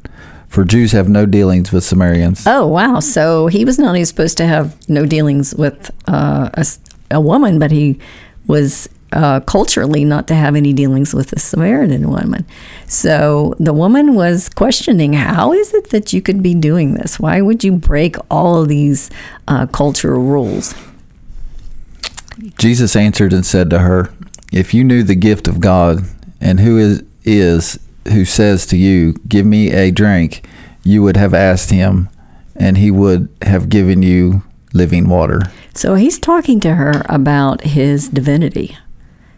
For 0.47 0.63
Jews 0.63 0.91
have 0.91 1.09
no 1.09 1.25
dealings 1.25 1.71
with 1.71 1.83
Samaritans. 1.83 2.43
Oh, 2.45 2.67
wow. 2.67 2.99
So 2.99 3.47
he 3.47 3.65
was 3.65 3.79
not 3.79 3.87
only 3.87 4.05
supposed 4.05 4.37
to 4.37 4.45
have 4.45 4.87
no 4.87 5.05
dealings 5.05 5.55
with 5.55 5.89
uh, 6.07 6.49
a, 6.53 6.65
a 7.09 7.19
woman, 7.21 7.57
but 7.57 7.71
he 7.71 7.99
was 8.45 8.87
uh, 9.13 9.39
culturally 9.41 10.03
not 10.03 10.27
to 10.27 10.35
have 10.35 10.55
any 10.55 10.73
dealings 10.73 11.13
with 11.13 11.33
a 11.33 11.39
Samaritan 11.39 12.09
woman. 12.09 12.45
So 12.87 13.55
the 13.59 13.73
woman 13.73 14.15
was 14.15 14.49
questioning, 14.49 15.13
how 15.13 15.53
is 15.53 15.73
it 15.73 15.89
that 15.91 16.13
you 16.13 16.21
could 16.21 16.43
be 16.43 16.53
doing 16.53 16.95
this? 16.95 17.19
Why 17.19 17.41
would 17.41 17.63
you 17.63 17.71
break 17.71 18.15
all 18.29 18.61
of 18.61 18.67
these 18.67 19.09
uh, 19.47 19.67
cultural 19.67 20.21
rules? 20.21 20.75
Jesus 22.57 22.95
answered 22.95 23.33
and 23.33 23.45
said 23.45 23.69
to 23.69 23.79
her, 23.79 24.11
If 24.53 24.71
you 24.71 24.83
knew 24.83 25.01
the 25.01 25.15
gift 25.15 25.47
of 25.47 25.59
God 25.59 26.03
and 26.39 26.59
who 26.59 26.77
is, 26.77 27.03
is 27.23 27.79
who 28.07 28.23
says 28.23 28.67
to 28.67 28.77
you, 28.77 29.13
Give 29.27 29.47
me 29.47 29.71
a 29.71 29.89
drink, 29.89 30.47
you 30.83 31.01
would 31.01 31.17
have 31.17 31.33
asked 31.33 31.71
him, 31.71 32.07
and 32.55 32.77
he 32.77 32.91
would 32.91 33.29
have 33.41 33.69
given 33.69 34.03
you 34.03 34.43
living 34.71 35.09
water. 35.09 35.41
So 35.73 35.95
he's 35.95 36.19
talking 36.19 36.59
to 36.59 36.75
her 36.75 37.01
about 37.09 37.61
his 37.61 38.07
divinity. 38.09 38.77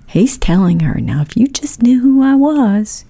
He's 0.05 0.37
telling 0.37 0.81
her, 0.81 0.99
Now, 0.99 1.21
if 1.21 1.37
you 1.37 1.47
just 1.47 1.81
knew 1.81 2.01
who 2.01 2.21
I 2.21 2.35
was, 2.35 3.05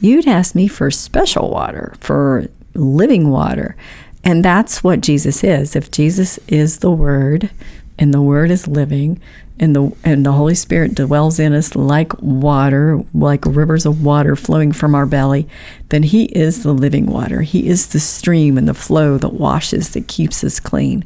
you'd 0.00 0.26
ask 0.26 0.54
me 0.54 0.66
for 0.66 0.90
special 0.90 1.50
water, 1.50 1.92
for 2.00 2.48
living 2.72 3.28
water. 3.28 3.76
And 4.24 4.42
that's 4.42 4.82
what 4.82 5.02
Jesus 5.02 5.44
is. 5.44 5.76
If 5.76 5.90
Jesus 5.90 6.38
is 6.48 6.78
the 6.78 6.90
Word, 6.90 7.50
and 7.98 8.14
the 8.14 8.22
Word 8.22 8.50
is 8.50 8.66
living, 8.66 9.20
and 9.60 9.76
the 9.76 9.92
and 10.02 10.24
the 10.24 10.32
Holy 10.32 10.54
Spirit 10.54 10.94
dwells 10.94 11.38
in 11.38 11.52
us 11.52 11.76
like 11.76 12.20
water, 12.20 13.00
like 13.12 13.44
rivers 13.44 13.84
of 13.84 14.02
water 14.02 14.34
flowing 14.34 14.72
from 14.72 14.94
our 14.94 15.06
belly, 15.06 15.46
then 15.90 16.02
He 16.02 16.24
is 16.24 16.62
the 16.62 16.72
living 16.72 17.06
water. 17.06 17.42
He 17.42 17.68
is 17.68 17.88
the 17.88 18.00
stream 18.00 18.56
and 18.56 18.66
the 18.66 18.74
flow 18.74 19.18
that 19.18 19.34
washes, 19.34 19.90
that 19.90 20.08
keeps 20.08 20.42
us 20.42 20.58
clean. 20.58 21.04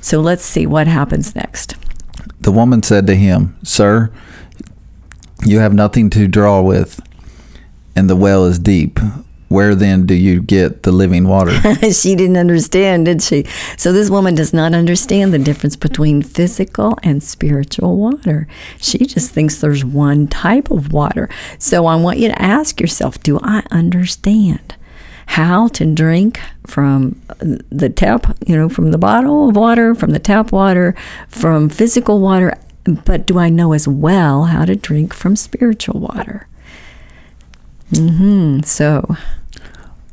So 0.00 0.20
let's 0.20 0.44
see 0.44 0.66
what 0.66 0.86
happens 0.86 1.34
next. 1.34 1.74
The 2.40 2.52
woman 2.52 2.82
said 2.84 3.08
to 3.08 3.16
him, 3.16 3.56
Sir, 3.64 4.12
you 5.44 5.58
have 5.58 5.74
nothing 5.74 6.08
to 6.10 6.28
draw 6.28 6.62
with, 6.62 7.00
and 7.96 8.08
the 8.08 8.16
well 8.16 8.44
is 8.44 8.60
deep. 8.60 9.00
Where 9.48 9.76
then 9.76 10.06
do 10.06 10.14
you 10.14 10.42
get 10.42 10.82
the 10.82 10.90
living 10.90 11.28
water? 11.28 11.52
she 11.92 12.16
didn't 12.16 12.36
understand, 12.36 13.06
did 13.06 13.22
she? 13.22 13.44
So 13.76 13.92
this 13.92 14.10
woman 14.10 14.34
does 14.34 14.52
not 14.52 14.74
understand 14.74 15.32
the 15.32 15.38
difference 15.38 15.76
between 15.76 16.22
physical 16.22 16.98
and 17.04 17.22
spiritual 17.22 17.96
water. 17.96 18.48
She 18.78 18.98
just 18.98 19.30
thinks 19.30 19.60
there's 19.60 19.84
one 19.84 20.26
type 20.26 20.70
of 20.70 20.92
water. 20.92 21.28
So 21.58 21.86
I 21.86 21.94
want 21.94 22.18
you 22.18 22.28
to 22.28 22.42
ask 22.42 22.80
yourself, 22.80 23.22
do 23.22 23.38
I 23.42 23.62
understand? 23.70 24.74
How 25.30 25.68
to 25.68 25.84
drink 25.92 26.40
from 26.66 27.20
the 27.38 27.88
tap, 27.88 28.36
you 28.46 28.56
know, 28.56 28.68
from 28.68 28.90
the 28.90 28.98
bottle 28.98 29.48
of 29.48 29.56
water, 29.56 29.94
from 29.94 30.10
the 30.10 30.20
tap 30.20 30.52
water, 30.52 30.94
from 31.28 31.68
physical 31.68 32.20
water, 32.20 32.56
but 32.84 33.26
do 33.26 33.38
I 33.38 33.48
know 33.48 33.72
as 33.72 33.88
well 33.88 34.44
how 34.44 34.64
to 34.64 34.76
drink 34.76 35.12
from 35.12 35.34
spiritual 35.34 36.00
water? 36.00 36.46
Mm-hmm. 37.92 38.60
So, 38.62 39.16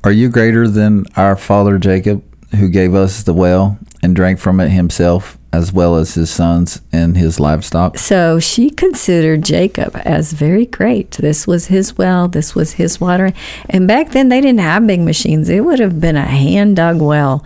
Are 0.03 0.11
you 0.11 0.29
greater 0.29 0.67
than 0.67 1.05
our 1.15 1.35
father 1.35 1.77
Jacob, 1.77 2.23
who 2.55 2.69
gave 2.69 2.93
us 2.93 3.23
the 3.23 3.33
well 3.33 3.77
and 4.01 4.15
drank 4.15 4.39
from 4.39 4.59
it 4.59 4.69
himself, 4.69 5.37
as 5.51 5.71
well 5.71 5.95
as 5.95 6.13
his 6.13 6.29
sons 6.29 6.81
and 6.91 7.17
his 7.17 7.39
livestock? 7.39 7.97
so 7.97 8.39
she 8.39 8.69
considered 8.69 9.43
Jacob 9.43 9.95
as 10.05 10.33
very 10.33 10.65
great. 10.65 11.11
This 11.11 11.47
was 11.47 11.67
his 11.67 11.97
well. 11.97 12.27
This 12.27 12.53
was 12.53 12.73
his 12.73 12.99
water. 13.01 13.33
And 13.69 13.87
back 13.87 14.11
then, 14.11 14.29
they 14.29 14.41
didn't 14.41 14.59
have 14.59 14.85
big 14.85 15.01
machines. 15.01 15.49
It 15.49 15.61
would 15.61 15.79
have 15.79 15.99
been 15.99 16.15
a 16.15 16.25
hand 16.25 16.75
dug 16.75 17.01
well. 17.01 17.43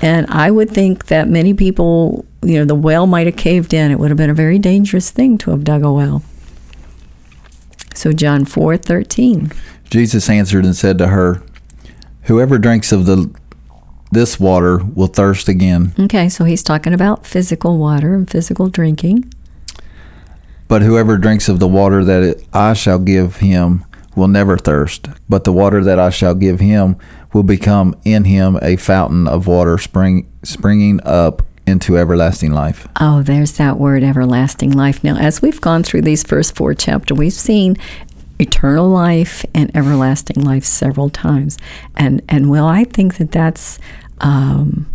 And 0.00 0.26
I 0.28 0.50
would 0.50 0.70
think 0.70 1.06
that 1.06 1.28
many 1.28 1.54
people, 1.54 2.24
you 2.42 2.58
know, 2.58 2.64
the 2.64 2.74
well 2.74 3.06
might 3.06 3.26
have 3.26 3.36
caved 3.36 3.74
in. 3.74 3.90
It 3.90 3.98
would 3.98 4.10
have 4.10 4.16
been 4.16 4.30
a 4.30 4.34
very 4.34 4.58
dangerous 4.58 5.10
thing 5.10 5.38
to 5.38 5.50
have 5.50 5.64
dug 5.64 5.82
a 5.84 5.92
well. 5.92 6.22
So 7.98 8.12
John 8.12 8.44
four 8.44 8.76
thirteen. 8.76 9.50
Jesus 9.90 10.30
answered 10.30 10.64
and 10.64 10.76
said 10.76 10.98
to 10.98 11.08
her, 11.08 11.42
Whoever 12.24 12.58
drinks 12.58 12.92
of 12.92 13.06
the 13.06 13.30
this 14.12 14.38
water 14.40 14.78
will 14.78 15.06
thirst 15.08 15.48
again, 15.48 15.92
Okay, 15.98 16.28
so 16.28 16.44
he's 16.44 16.62
talking 16.62 16.94
about 16.94 17.26
physical 17.26 17.76
water 17.76 18.14
and 18.14 18.30
physical 18.30 18.68
drinking. 18.68 19.30
but 20.68 20.82
whoever 20.82 21.18
drinks 21.18 21.48
of 21.48 21.58
the 21.58 21.68
water 21.68 22.04
that 22.04 22.22
it, 22.22 22.46
I 22.52 22.72
shall 22.74 22.98
give 22.98 23.36
him 23.36 23.84
will 24.14 24.28
never 24.28 24.56
thirst. 24.56 25.08
But 25.28 25.44
the 25.44 25.52
water 25.52 25.82
that 25.84 25.98
I 25.98 26.10
shall 26.10 26.34
give 26.34 26.60
him 26.60 26.96
will 27.32 27.42
become 27.42 27.94
in 28.04 28.24
him 28.24 28.58
a 28.62 28.76
fountain 28.76 29.26
of 29.28 29.46
water 29.46 29.76
spring, 29.78 30.30
springing 30.42 31.00
up 31.04 31.42
into 31.68 31.96
everlasting 31.96 32.52
life. 32.52 32.88
Oh, 33.00 33.22
there's 33.22 33.52
that 33.58 33.78
word 33.78 34.02
everlasting 34.02 34.72
life. 34.72 35.04
Now, 35.04 35.16
as 35.16 35.40
we've 35.40 35.60
gone 35.60 35.82
through 35.82 36.02
these 36.02 36.22
first 36.24 36.56
four 36.56 36.74
chapters, 36.74 37.16
we've 37.16 37.32
seen 37.32 37.76
eternal 38.38 38.88
life 38.88 39.44
and 39.54 39.74
everlasting 39.76 40.42
life 40.42 40.64
several 40.64 41.10
times. 41.10 41.58
And 41.96 42.22
and 42.28 42.50
well, 42.50 42.66
I 42.66 42.84
think 42.84 43.18
that 43.18 43.30
that's 43.30 43.78
um, 44.20 44.86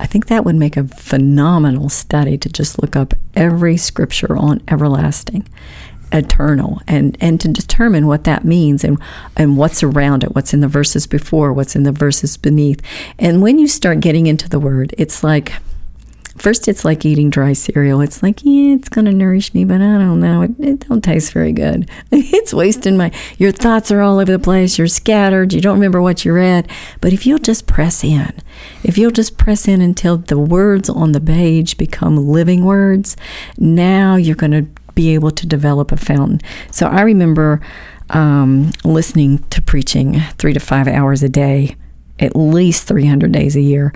I 0.00 0.06
think 0.06 0.26
that 0.26 0.44
would 0.44 0.56
make 0.56 0.76
a 0.76 0.84
phenomenal 0.84 1.88
study 1.88 2.36
to 2.38 2.48
just 2.48 2.80
look 2.80 2.96
up 2.96 3.14
every 3.34 3.76
scripture 3.76 4.36
on 4.36 4.62
everlasting, 4.68 5.48
eternal, 6.12 6.80
and 6.86 7.16
and 7.20 7.40
to 7.40 7.48
determine 7.48 8.06
what 8.06 8.24
that 8.24 8.44
means 8.44 8.84
and 8.84 8.98
and 9.36 9.56
what's 9.56 9.82
around 9.82 10.24
it, 10.24 10.34
what's 10.34 10.54
in 10.54 10.60
the 10.60 10.68
verses 10.68 11.06
before, 11.06 11.52
what's 11.52 11.76
in 11.76 11.82
the 11.82 11.92
verses 11.92 12.36
beneath. 12.36 12.80
And 13.18 13.42
when 13.42 13.58
you 13.58 13.68
start 13.68 14.00
getting 14.00 14.26
into 14.26 14.48
the 14.48 14.60
word, 14.60 14.94
it's 14.98 15.22
like 15.22 15.52
First, 16.38 16.68
it's 16.68 16.84
like 16.84 17.04
eating 17.04 17.30
dry 17.30 17.52
cereal. 17.52 18.00
It's 18.00 18.22
like, 18.22 18.44
yeah, 18.44 18.74
it's 18.74 18.88
going 18.88 19.06
to 19.06 19.12
nourish 19.12 19.52
me, 19.54 19.64
but 19.64 19.76
I 19.80 19.98
don't 19.98 20.20
know. 20.20 20.42
It, 20.42 20.52
it 20.58 20.88
don't 20.88 21.02
taste 21.02 21.32
very 21.32 21.52
good. 21.52 21.90
It's 22.10 22.54
wasting 22.54 22.96
my. 22.96 23.10
Your 23.38 23.52
thoughts 23.52 23.90
are 23.90 24.00
all 24.00 24.18
over 24.18 24.32
the 24.32 24.38
place. 24.38 24.78
You're 24.78 24.86
scattered. 24.86 25.52
You 25.52 25.60
don't 25.60 25.74
remember 25.74 26.00
what 26.00 26.24
you 26.24 26.32
read. 26.32 26.70
But 27.00 27.12
if 27.12 27.26
you'll 27.26 27.38
just 27.38 27.66
press 27.66 28.04
in, 28.04 28.32
if 28.84 28.96
you'll 28.96 29.10
just 29.10 29.36
press 29.36 29.66
in 29.66 29.80
until 29.80 30.18
the 30.18 30.38
words 30.38 30.88
on 30.88 31.12
the 31.12 31.20
page 31.20 31.76
become 31.76 32.16
living 32.16 32.64
words, 32.64 33.16
now 33.58 34.16
you're 34.16 34.36
going 34.36 34.52
to 34.52 34.68
be 34.94 35.14
able 35.14 35.30
to 35.30 35.46
develop 35.46 35.92
a 35.92 35.96
fountain. 35.96 36.40
So 36.70 36.86
I 36.86 37.02
remember 37.02 37.60
um, 38.10 38.70
listening 38.84 39.38
to 39.50 39.60
preaching 39.62 40.20
three 40.38 40.52
to 40.52 40.60
five 40.60 40.88
hours 40.88 41.22
a 41.22 41.28
day, 41.28 41.76
at 42.18 42.34
least 42.34 42.88
300 42.88 43.32
days 43.32 43.56
a 43.56 43.60
year 43.60 43.92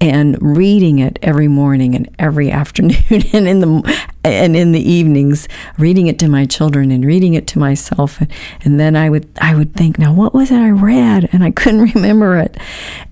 and 0.00 0.36
reading 0.40 0.98
it 0.98 1.18
every 1.22 1.48
morning 1.48 1.94
and 1.94 2.08
every 2.18 2.50
afternoon 2.50 3.22
and 3.32 3.48
in 3.48 3.60
the 3.60 4.08
and 4.24 4.56
in 4.56 4.72
the 4.72 4.80
evenings 4.80 5.48
reading 5.76 6.06
it 6.06 6.18
to 6.18 6.28
my 6.28 6.46
children 6.46 6.90
and 6.90 7.04
reading 7.04 7.34
it 7.34 7.46
to 7.46 7.58
myself. 7.58 8.20
And, 8.20 8.30
and 8.64 8.80
then 8.80 8.96
I 8.96 9.10
would 9.10 9.28
I 9.40 9.54
would 9.54 9.74
think 9.74 9.98
now 9.98 10.12
what 10.12 10.32
was 10.34 10.50
it 10.50 10.56
I 10.56 10.70
read? 10.70 11.28
And 11.32 11.44
I 11.44 11.50
couldn't 11.50 11.94
remember 11.94 12.36
it. 12.38 12.56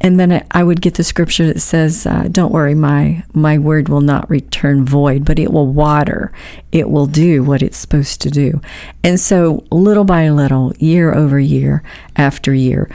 And 0.00 0.18
then 0.18 0.32
I, 0.32 0.44
I 0.50 0.64
would 0.64 0.80
get 0.80 0.94
the 0.94 1.04
scripture 1.04 1.46
that 1.46 1.60
says 1.60 2.06
uh, 2.06 2.28
don't 2.30 2.52
worry 2.52 2.74
my 2.74 3.24
my 3.32 3.58
word 3.58 3.88
will 3.88 4.00
not 4.00 4.28
return 4.30 4.84
void 4.84 5.24
but 5.24 5.38
it 5.38 5.52
will 5.52 5.66
water. 5.66 6.32
It 6.72 6.88
will 6.88 7.06
do 7.06 7.42
what 7.42 7.62
it's 7.62 7.76
supposed 7.76 8.20
to 8.22 8.30
do. 8.30 8.60
And 9.04 9.20
so 9.20 9.64
little 9.70 10.04
by 10.04 10.30
little 10.30 10.72
year 10.78 11.14
over 11.14 11.38
year 11.38 11.82
after 12.16 12.54
year 12.54 12.88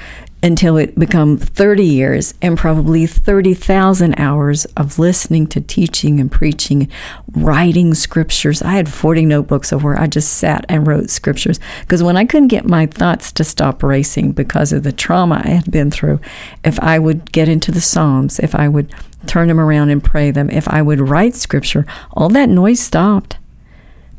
until 0.44 0.78
it 0.78 0.98
become 0.98 1.38
30 1.38 1.84
years 1.84 2.34
and 2.42 2.58
probably 2.58 3.08
30,000 3.08 4.20
hours 4.20 4.66
of 4.78 5.00
listening 5.00 5.48
to 5.48 5.60
teaching 5.60 6.20
and 6.20 6.32
preaching, 6.32 6.90
writing 7.32 7.94
scriptures. 7.96 8.62
I 8.62 8.72
had 8.74 8.92
40 8.92 9.26
notebooks 9.26 9.72
of 9.72 9.84
where 9.84 10.00
I 10.00 10.08
just 10.08 10.34
sat 10.34 10.66
and 10.70 10.86
wrote 10.86 11.10
scriptures 11.10 11.60
because 11.82 12.04
when 12.04 12.18
I 12.18 12.26
couldn't 12.26 12.50
get 12.50 12.66
my 12.66 12.86
thoughts 12.86 13.32
to 13.34 13.44
stop 13.44 13.82
racing 13.82 14.34
because 14.34 14.72
of 14.72 14.84
the 14.84 14.92
trauma 14.92 15.42
I 15.44 15.50
had 15.50 15.72
been 15.72 15.90
through, 15.90 16.20
if 16.64 16.80
I 16.80 17.00
would 17.00 17.32
get 17.32 17.50
into 17.50 17.72
the 17.72 17.82
Psalms, 17.82 18.40
if 18.40 18.54
I 18.54 18.68
would 18.68 18.94
turn 19.26 19.48
them 19.48 19.60
around 19.60 19.90
and 19.90 20.04
pray 20.04 20.30
them, 20.32 20.50
if 20.52 20.68
I 20.68 20.82
would 20.82 21.00
write 21.00 21.36
scripture, 21.36 21.86
all 22.12 22.30
that 22.30 22.50
noise 22.50 22.80
stopped. 22.80 23.38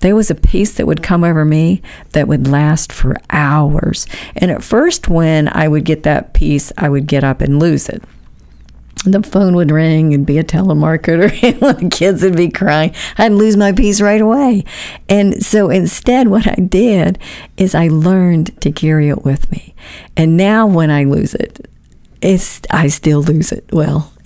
There 0.00 0.14
was 0.14 0.30
a 0.30 0.34
peace 0.34 0.74
that 0.74 0.86
would 0.86 1.02
come 1.02 1.24
over 1.24 1.44
me 1.44 1.82
that 2.12 2.28
would 2.28 2.46
last 2.46 2.92
for 2.92 3.16
hours. 3.30 4.06
And 4.36 4.50
at 4.50 4.62
first, 4.62 5.08
when 5.08 5.48
I 5.48 5.68
would 5.68 5.84
get 5.84 6.04
that 6.04 6.34
peace, 6.34 6.72
I 6.78 6.88
would 6.88 7.06
get 7.06 7.24
up 7.24 7.40
and 7.40 7.58
lose 7.58 7.88
it. 7.88 8.02
The 9.04 9.22
phone 9.22 9.54
would 9.54 9.70
ring 9.70 10.12
and 10.12 10.26
be 10.26 10.38
a 10.38 10.44
telemarketer, 10.44 11.30
and 11.42 11.60
the 11.60 11.88
kids 11.88 12.22
would 12.22 12.36
be 12.36 12.48
crying. 12.50 12.94
I'd 13.16 13.32
lose 13.32 13.56
my 13.56 13.72
peace 13.72 14.00
right 14.00 14.20
away. 14.20 14.64
And 15.08 15.44
so 15.44 15.70
instead, 15.70 16.28
what 16.28 16.46
I 16.46 16.56
did 16.56 17.18
is 17.56 17.74
I 17.74 17.88
learned 17.88 18.60
to 18.60 18.72
carry 18.72 19.08
it 19.08 19.24
with 19.24 19.50
me. 19.52 19.74
And 20.16 20.36
now, 20.36 20.66
when 20.66 20.90
I 20.90 21.04
lose 21.04 21.34
it, 21.34 21.67
it's 22.20 22.60
I 22.70 22.88
still 22.88 23.22
lose 23.22 23.52
it. 23.52 23.64
Well, 23.72 24.12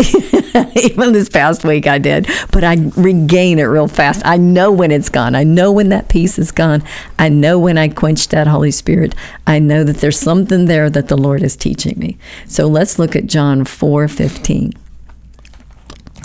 even 0.75 1.13
this 1.13 1.29
past 1.29 1.65
week 1.65 1.87
I 1.87 1.99
did, 1.99 2.29
but 2.51 2.65
I 2.65 2.91
regain 2.97 3.59
it 3.59 3.65
real 3.65 3.89
fast. 3.89 4.23
I 4.25 4.37
know 4.37 4.73
when 4.73 4.91
it's 4.91 5.09
gone. 5.09 5.35
I 5.35 5.45
know 5.45 5.73
when 5.73 5.91
that 5.91 6.09
peace 6.09 6.39
is 6.39 6.53
gone. 6.53 6.83
I 7.19 7.29
know 7.29 7.59
when 7.59 7.79
I 7.79 7.89
quench 7.89 8.29
that 8.29 8.47
Holy 8.47 8.71
Spirit. 8.71 9.15
I 9.47 9.59
know 9.59 9.85
that 9.85 9.99
there's 9.99 10.19
something 10.19 10.67
there 10.67 10.91
that 10.91 11.09
the 11.09 11.17
Lord 11.17 11.43
is 11.43 11.57
teaching 11.57 11.99
me. 11.99 12.17
So 12.47 12.67
let's 12.67 12.99
look 12.99 13.15
at 13.15 13.27
John 13.27 13.65
4:15. 13.65 14.73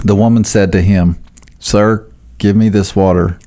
The 0.03 0.15
woman 0.15 0.43
said 0.43 0.71
to 0.71 0.81
him, 0.81 1.17
"Sir, 1.59 2.05
give 2.37 2.55
me 2.55 2.69
this 2.69 2.95
water 2.95 3.39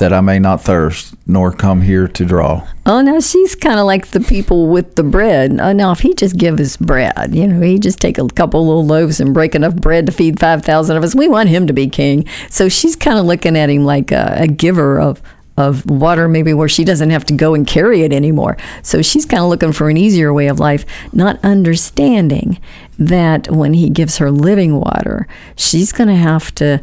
that 0.00 0.12
I 0.12 0.20
may 0.20 0.38
not 0.38 0.60
thirst, 0.62 1.14
nor 1.26 1.52
come 1.52 1.82
here 1.82 2.08
to 2.08 2.24
draw. 2.24 2.66
Oh, 2.84 3.00
now 3.00 3.20
she's 3.20 3.54
kind 3.54 3.78
of 3.78 3.86
like 3.86 4.08
the 4.08 4.20
people 4.20 4.66
with 4.66 4.96
the 4.96 5.02
bread. 5.02 5.58
Oh, 5.60 5.72
now 5.72 5.92
if 5.92 6.00
he 6.00 6.12
just 6.14 6.36
give 6.36 6.58
us 6.58 6.76
bread, 6.76 7.34
you 7.34 7.46
know, 7.46 7.60
he 7.60 7.78
just 7.78 8.00
take 8.00 8.18
a 8.18 8.26
couple 8.28 8.66
little 8.66 8.84
loaves 8.84 9.20
and 9.20 9.32
break 9.32 9.54
enough 9.54 9.76
bread 9.76 10.06
to 10.06 10.12
feed 10.12 10.40
5,000 10.40 10.96
of 10.96 11.04
us. 11.04 11.14
We 11.14 11.28
want 11.28 11.50
him 11.50 11.66
to 11.68 11.72
be 11.72 11.86
king. 11.86 12.26
So 12.48 12.68
she's 12.68 12.96
kind 12.96 13.18
of 13.18 13.26
looking 13.26 13.56
at 13.56 13.70
him 13.70 13.84
like 13.84 14.10
a, 14.10 14.34
a 14.38 14.48
giver 14.48 14.98
of, 14.98 15.22
of 15.56 15.88
water, 15.88 16.28
maybe 16.28 16.54
where 16.54 16.68
she 16.68 16.82
doesn't 16.82 17.10
have 17.10 17.24
to 17.26 17.34
go 17.34 17.54
and 17.54 17.66
carry 17.66 18.02
it 18.02 18.12
anymore. 18.12 18.56
So 18.82 19.02
she's 19.02 19.26
kind 19.26 19.42
of 19.42 19.50
looking 19.50 19.72
for 19.72 19.90
an 19.90 19.96
easier 19.96 20.32
way 20.32 20.48
of 20.48 20.58
life, 20.58 20.84
not 21.12 21.38
understanding 21.44 22.58
that 23.00 23.50
when 23.50 23.72
he 23.72 23.88
gives 23.88 24.18
her 24.18 24.30
living 24.30 24.78
water, 24.78 25.26
she's 25.56 25.90
going 25.90 26.08
to 26.08 26.14
have 26.14 26.54
to 26.54 26.78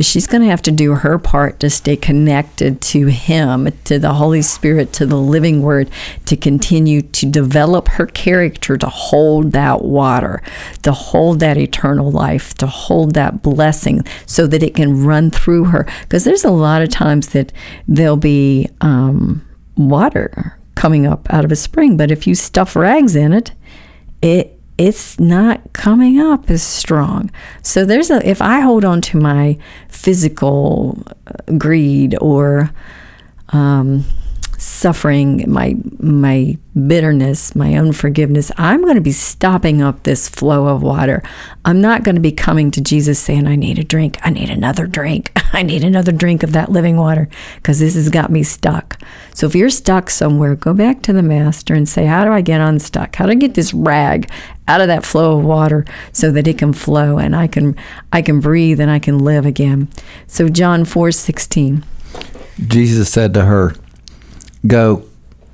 she's 0.00 0.26
going 0.26 0.42
to 0.42 0.48
have 0.48 0.60
to 0.62 0.70
do 0.70 0.94
her 0.94 1.18
part 1.18 1.58
to 1.60 1.70
stay 1.70 1.96
connected 1.96 2.80
to 2.82 3.06
him, 3.06 3.68
to 3.84 3.98
the 3.98 4.12
Holy 4.12 4.42
Spirit, 4.42 4.92
to 4.92 5.06
the 5.06 5.16
living 5.16 5.62
word 5.62 5.90
to 6.26 6.36
continue 6.36 7.00
to 7.00 7.26
develop 7.26 7.88
her 7.88 8.06
character 8.06 8.76
to 8.76 8.86
hold 8.86 9.52
that 9.52 9.82
water, 9.82 10.42
to 10.82 10.92
hold 10.92 11.40
that 11.40 11.56
eternal 11.56 12.10
life, 12.10 12.52
to 12.54 12.66
hold 12.66 13.14
that 13.14 13.42
blessing 13.42 14.02
so 14.26 14.46
that 14.46 14.62
it 14.62 14.74
can 14.74 15.04
run 15.04 15.30
through 15.30 15.64
her. 15.64 15.86
Because 16.02 16.24
there's 16.24 16.44
a 16.44 16.50
lot 16.50 16.82
of 16.82 16.90
times 16.90 17.28
that 17.28 17.50
there'll 17.88 18.16
be 18.18 18.68
um, 18.82 19.46
water 19.76 20.58
coming 20.74 21.06
up 21.06 21.32
out 21.32 21.46
of 21.46 21.52
a 21.52 21.56
spring, 21.56 21.96
but 21.96 22.10
if 22.10 22.26
you 22.26 22.34
stuff 22.34 22.76
rags 22.76 23.16
in 23.16 23.32
it, 23.32 23.52
it 24.20 24.58
it's 24.82 25.20
not 25.20 25.72
coming 25.72 26.18
up 26.18 26.50
as 26.50 26.60
strong. 26.60 27.30
So 27.62 27.84
there's 27.84 28.10
a 28.10 28.28
if 28.28 28.42
I 28.42 28.58
hold 28.60 28.84
on 28.84 29.00
to 29.02 29.16
my 29.16 29.56
physical 29.88 31.04
uh, 31.28 31.52
greed 31.56 32.16
or 32.20 32.70
um, 33.50 34.04
suffering, 34.62 35.44
my 35.48 35.76
my 35.98 36.56
bitterness, 36.86 37.54
my 37.54 37.74
unforgiveness, 37.74 38.50
I'm 38.56 38.82
going 38.82 38.94
to 38.94 39.02
be 39.02 39.12
stopping 39.12 39.82
up 39.82 40.04
this 40.04 40.28
flow 40.28 40.68
of 40.68 40.82
water. 40.82 41.22
I'm 41.64 41.80
not 41.80 42.04
going 42.04 42.14
to 42.14 42.20
be 42.20 42.32
coming 42.32 42.70
to 42.70 42.80
Jesus 42.80 43.18
saying, 43.18 43.46
I 43.46 43.56
need 43.56 43.78
a 43.78 43.84
drink. 43.84 44.18
I 44.22 44.30
need 44.30 44.48
another 44.50 44.86
drink. 44.86 45.32
I 45.52 45.62
need 45.62 45.84
another 45.84 46.12
drink 46.12 46.42
of 46.42 46.52
that 46.52 46.70
living 46.70 46.96
water 46.96 47.28
because 47.56 47.80
this 47.80 47.94
has 47.94 48.08
got 48.08 48.30
me 48.30 48.42
stuck. 48.42 48.98
So 49.34 49.46
if 49.46 49.54
you're 49.54 49.68
stuck 49.68 50.08
somewhere, 50.08 50.54
go 50.54 50.72
back 50.72 51.02
to 51.02 51.12
the 51.12 51.22
master 51.22 51.74
and 51.74 51.88
say, 51.88 52.06
How 52.06 52.24
do 52.24 52.32
I 52.32 52.40
get 52.40 52.60
unstuck? 52.60 53.16
How 53.16 53.26
do 53.26 53.32
I 53.32 53.36
get 53.36 53.54
this 53.54 53.74
rag 53.74 54.30
out 54.68 54.80
of 54.80 54.86
that 54.86 55.04
flow 55.04 55.38
of 55.38 55.44
water 55.44 55.84
so 56.12 56.30
that 56.30 56.46
it 56.46 56.56
can 56.56 56.72
flow 56.72 57.18
and 57.18 57.34
I 57.34 57.48
can 57.48 57.76
I 58.12 58.22
can 58.22 58.40
breathe 58.40 58.80
and 58.80 58.90
I 58.90 59.00
can 59.00 59.18
live 59.18 59.44
again. 59.44 59.88
So 60.26 60.48
John 60.48 60.84
4:16. 60.84 61.82
Jesus 62.66 63.10
said 63.10 63.34
to 63.34 63.44
her, 63.44 63.74
Go, 64.66 65.04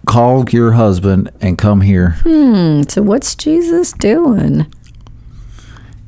call 0.07 0.49
your 0.51 0.73
husband 0.73 1.31
and 1.41 1.57
come 1.57 1.81
here. 1.81 2.17
Hmm. 2.23 2.83
So 2.89 3.03
what's 3.03 3.35
Jesus 3.35 3.93
doing? 3.93 4.67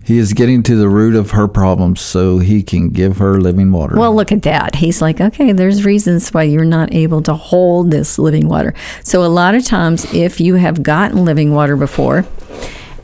He 0.04 0.18
is 0.18 0.32
getting 0.32 0.64
to 0.64 0.74
the 0.74 0.88
root 0.88 1.14
of 1.14 1.32
her 1.32 1.46
problems 1.46 2.00
so 2.00 2.38
he 2.38 2.64
can 2.64 2.88
give 2.88 3.18
her 3.18 3.40
living 3.40 3.70
water. 3.70 3.96
Well, 3.96 4.14
look 4.14 4.32
at 4.32 4.42
that. 4.42 4.74
He's 4.74 5.00
like, 5.00 5.20
okay, 5.20 5.52
there's 5.52 5.84
reasons 5.84 6.30
why 6.30 6.44
you're 6.44 6.64
not 6.64 6.92
able 6.92 7.22
to 7.22 7.34
hold 7.34 7.92
this 7.92 8.18
living 8.18 8.48
water. 8.48 8.74
So, 9.04 9.22
a 9.22 9.28
lot 9.28 9.54
of 9.54 9.64
times, 9.64 10.12
if 10.12 10.40
you 10.40 10.56
have 10.56 10.82
gotten 10.82 11.24
living 11.24 11.54
water 11.54 11.76
before, 11.76 12.24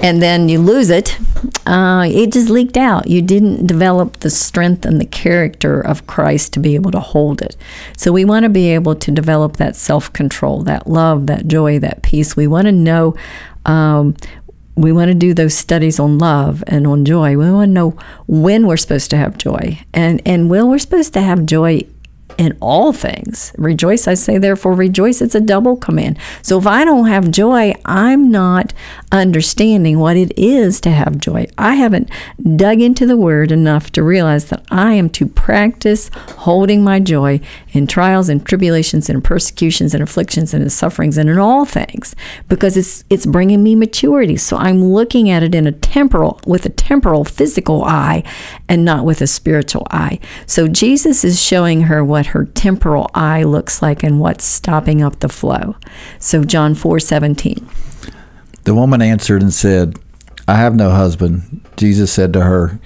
and 0.00 0.22
then 0.22 0.48
you 0.48 0.58
lose 0.58 0.90
it, 0.90 1.18
uh, 1.66 2.06
it 2.06 2.32
just 2.32 2.48
leaked 2.48 2.76
out. 2.76 3.08
You 3.08 3.22
didn't 3.22 3.66
develop 3.66 4.20
the 4.20 4.30
strength 4.30 4.84
and 4.84 5.00
the 5.00 5.06
character 5.06 5.80
of 5.80 6.06
Christ 6.06 6.52
to 6.54 6.60
be 6.60 6.74
able 6.74 6.90
to 6.92 7.00
hold 7.00 7.42
it. 7.42 7.56
So 7.96 8.12
we 8.12 8.24
want 8.24 8.44
to 8.44 8.48
be 8.48 8.70
able 8.70 8.94
to 8.96 9.10
develop 9.10 9.56
that 9.56 9.76
self 9.76 10.12
control, 10.12 10.62
that 10.62 10.86
love, 10.86 11.26
that 11.26 11.46
joy, 11.46 11.78
that 11.80 12.02
peace. 12.02 12.36
We 12.36 12.46
want 12.46 12.66
to 12.66 12.72
know. 12.72 13.14
Um, 13.64 14.16
we 14.76 14.92
want 14.92 15.08
to 15.08 15.14
do 15.14 15.32
those 15.32 15.54
studies 15.54 15.98
on 15.98 16.18
love 16.18 16.62
and 16.66 16.86
on 16.86 17.06
joy. 17.06 17.30
We 17.30 17.50
want 17.50 17.70
to 17.70 17.72
know 17.72 17.90
when 18.26 18.66
we're 18.66 18.76
supposed 18.76 19.08
to 19.10 19.16
have 19.16 19.38
joy, 19.38 19.80
and 19.94 20.20
and 20.26 20.50
when 20.50 20.68
we're 20.68 20.78
supposed 20.78 21.14
to 21.14 21.22
have 21.22 21.46
joy 21.46 21.80
in 22.38 22.56
all 22.60 22.92
things. 22.92 23.52
Rejoice, 23.56 24.06
I 24.06 24.14
say, 24.14 24.38
therefore 24.38 24.74
rejoice. 24.74 25.22
It's 25.22 25.34
a 25.34 25.40
double 25.40 25.76
command. 25.76 26.18
So 26.42 26.58
if 26.58 26.66
I 26.66 26.84
don't 26.84 27.06
have 27.06 27.30
joy, 27.30 27.74
I'm 27.84 28.30
not 28.30 28.72
understanding 29.10 29.98
what 29.98 30.16
it 30.16 30.36
is 30.36 30.80
to 30.82 30.90
have 30.90 31.18
joy. 31.18 31.46
I 31.56 31.74
haven't 31.74 32.10
dug 32.56 32.80
into 32.80 33.06
the 33.06 33.16
word 33.16 33.52
enough 33.52 33.90
to 33.92 34.02
realize 34.02 34.46
that 34.46 34.64
I 34.70 34.94
am 34.94 35.08
to 35.10 35.26
practice 35.26 36.10
holding 36.38 36.84
my 36.84 37.00
joy 37.00 37.40
in 37.72 37.86
trials 37.86 38.28
and 38.28 38.44
tribulations 38.44 39.08
and 39.08 39.22
persecutions 39.22 39.94
and 39.94 40.02
afflictions 40.02 40.52
and 40.52 40.70
sufferings 40.70 41.18
and 41.18 41.30
in 41.30 41.38
all 41.38 41.64
things 41.64 42.14
because 42.48 42.76
it's 42.76 43.04
it's 43.10 43.26
bringing 43.26 43.62
me 43.62 43.74
maturity. 43.74 44.36
So 44.36 44.56
I'm 44.56 44.84
looking 44.84 45.30
at 45.30 45.42
it 45.42 45.54
in 45.54 45.66
a 45.66 45.72
temporal 45.72 46.40
with 46.46 46.66
a 46.66 46.70
temporal 46.70 47.24
physical 47.24 47.84
eye 47.84 48.22
and 48.68 48.84
not 48.84 49.04
with 49.04 49.20
a 49.20 49.26
spiritual 49.26 49.86
eye. 49.90 50.18
So 50.46 50.68
Jesus 50.68 51.24
is 51.24 51.40
showing 51.40 51.82
her 51.82 52.04
what 52.04 52.25
what 52.26 52.32
her 52.32 52.44
temporal 52.44 53.10
eye 53.14 53.42
looks 53.42 53.82
like 53.82 54.02
and 54.02 54.20
what's 54.20 54.44
stopping 54.44 55.02
up 55.02 55.20
the 55.20 55.28
flow. 55.28 55.76
So 56.18 56.44
John 56.44 56.74
4:17. 56.74 57.64
The 58.64 58.74
woman 58.74 59.00
answered 59.00 59.42
and 59.42 59.52
said, 59.52 59.98
I 60.48 60.56
have 60.56 60.74
no 60.74 60.90
husband. 60.90 61.60
Jesus 61.76 62.12
said 62.12 62.32
to 62.32 62.42
her, 62.42 62.80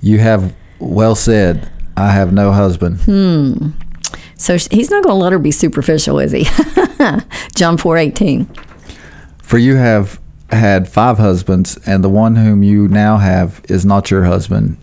You 0.00 0.18
have 0.18 0.52
well 0.78 1.14
said, 1.14 1.70
I 1.96 2.10
have 2.10 2.32
no 2.32 2.52
husband. 2.52 3.00
Hmm. 3.02 3.70
So 4.36 4.54
he's 4.54 4.90
not 4.90 5.04
going 5.04 5.14
to 5.14 5.22
let 5.22 5.32
her 5.32 5.38
be 5.38 5.50
superficial, 5.50 6.18
is 6.18 6.32
he? 6.32 6.44
John 7.54 7.76
4:18. 7.76 8.46
For 9.42 9.58
you 9.58 9.76
have 9.76 10.18
had 10.50 10.88
five 10.88 11.18
husbands, 11.18 11.78
and 11.86 12.02
the 12.02 12.08
one 12.08 12.36
whom 12.36 12.62
you 12.62 12.88
now 12.88 13.18
have 13.18 13.60
is 13.68 13.84
not 13.84 14.10
your 14.10 14.24
husband. 14.24 14.78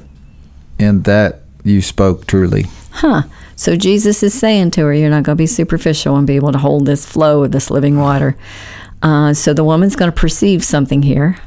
In 0.78 1.02
that 1.04 1.42
you 1.64 1.82
spoke 1.82 2.28
truly. 2.28 2.68
Huh. 2.92 3.24
So 3.58 3.76
Jesus 3.76 4.24
is 4.24 4.34
saying 4.34 4.72
to 4.72 4.82
her, 4.82 4.94
You're 4.94 5.10
not 5.10 5.24
going 5.24 5.36
to 5.36 5.42
be 5.42 5.48
superficial 5.48 6.16
and 6.16 6.26
be 6.26 6.36
able 6.36 6.52
to 6.54 6.60
hold 6.60 6.86
this 6.86 7.06
flow 7.06 7.44
of 7.44 7.52
this 7.52 7.70
living 7.70 7.98
water. 7.98 8.38
Uh, 9.02 9.34
so 9.34 9.54
the 9.54 9.64
woman's 9.64 9.96
going 9.96 10.12
to 10.12 10.16
perceive 10.16 10.64
something 10.64 11.02
here. 11.02 11.38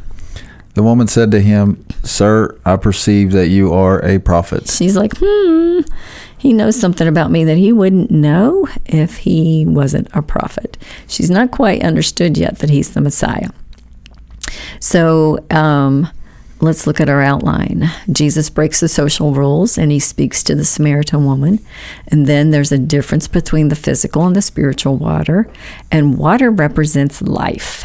The 0.75 0.83
woman 0.83 1.07
said 1.07 1.31
to 1.31 1.41
him, 1.41 1.85
Sir, 2.03 2.59
I 2.65 2.77
perceive 2.77 3.33
that 3.33 3.49
you 3.49 3.73
are 3.73 4.05
a 4.05 4.19
prophet. 4.19 4.69
She's 4.69 4.97
like, 4.97 5.13
Hmm, 5.21 5.81
he 6.37 6.53
knows 6.53 6.79
something 6.79 7.07
about 7.07 7.31
me 7.31 7.45
that 7.45 7.57
he 7.57 7.73
wouldn't 7.73 8.11
know 8.11 8.69
if 8.87 9.19
he 9.19 9.65
wasn't 9.67 10.09
a 10.13 10.21
prophet. 10.21 10.77
She's 11.07 11.31
not 11.31 11.53
quite 11.53 11.83
understood 11.83 12.37
yet 12.37 12.59
that 12.59 12.71
he's 12.71 12.91
the 12.91 13.01
Messiah. 13.01 13.51
So, 14.81 15.39
um, 15.51 16.09
Let's 16.63 16.87
look 16.87 17.01
at 17.01 17.09
our 17.09 17.23
outline. 17.23 17.91
Jesus 18.13 18.51
breaks 18.51 18.81
the 18.81 18.89
social 18.89 19.33
rules 19.33 19.79
and 19.79 19.91
he 19.91 19.99
speaks 19.99 20.43
to 20.45 20.55
the 20.55 20.65
Samaritan 20.65 21.25
woman. 21.25 21.65
And 22.09 22.27
then 22.27 22.51
there's 22.51 22.71
a 22.71 22.77
difference 22.77 23.29
between 23.29 23.69
the 23.69 23.77
physical 23.77 24.27
and 24.27 24.37
the 24.37 24.43
spiritual 24.43 24.99
water. 24.99 25.49
And 25.91 26.19
water 26.19 26.51
represents 26.51 27.23
life. 27.23 27.85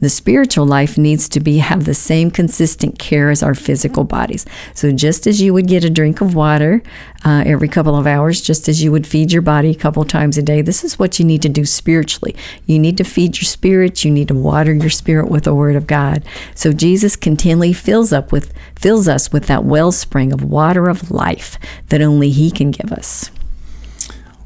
The 0.00 0.08
spiritual 0.08 0.66
life 0.66 0.96
needs 0.96 1.28
to 1.30 1.40
be 1.40 1.58
have 1.58 1.84
the 1.84 1.94
same 1.94 2.30
consistent 2.30 2.98
care 2.98 3.30
as 3.30 3.42
our 3.42 3.54
physical 3.54 4.04
bodies. 4.04 4.46
So 4.74 4.92
just 4.92 5.26
as 5.26 5.40
you 5.42 5.52
would 5.52 5.66
get 5.66 5.84
a 5.84 5.90
drink 5.90 6.20
of 6.20 6.34
water 6.34 6.82
uh, 7.24 7.44
every 7.46 7.68
couple 7.68 7.94
of 7.94 8.06
hours, 8.06 8.40
just 8.40 8.68
as 8.68 8.82
you 8.82 8.90
would 8.92 9.06
feed 9.06 9.30
your 9.30 9.42
body 9.42 9.70
a 9.70 9.74
couple 9.74 10.04
times 10.04 10.38
a 10.38 10.42
day, 10.42 10.62
this 10.62 10.82
is 10.82 10.98
what 10.98 11.18
you 11.18 11.24
need 11.24 11.42
to 11.42 11.48
do 11.48 11.64
spiritually. 11.64 12.34
You 12.66 12.78
need 12.78 12.96
to 12.96 13.04
feed 13.04 13.36
your 13.36 13.44
spirit. 13.44 14.04
You 14.04 14.10
need 14.10 14.28
to 14.28 14.34
water 14.34 14.72
your 14.72 14.90
spirit 14.90 15.28
with 15.28 15.44
the 15.44 15.54
Word 15.54 15.76
of 15.76 15.86
God. 15.86 16.24
So 16.54 16.72
Jesus 16.72 17.16
continually 17.16 17.72
fills 17.72 18.12
up 18.12 18.32
with 18.32 18.52
fills 18.76 19.06
us 19.06 19.30
with 19.30 19.46
that 19.46 19.64
wellspring 19.64 20.32
of 20.32 20.42
water 20.42 20.88
of 20.88 21.10
life 21.10 21.58
that 21.88 22.00
only 22.00 22.30
He 22.30 22.50
can 22.50 22.70
give 22.70 22.90
us. 22.90 23.30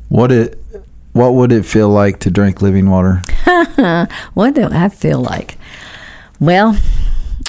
What 0.08 0.32
it 0.32 0.63
what 1.14 1.34
would 1.34 1.52
it 1.52 1.64
feel 1.64 1.88
like 1.88 2.18
to 2.20 2.30
drink 2.30 2.60
living 2.60 2.90
water? 2.90 3.22
what 4.34 4.54
do 4.54 4.68
I 4.70 4.88
feel 4.88 5.20
like? 5.20 5.56
Well, 6.40 6.76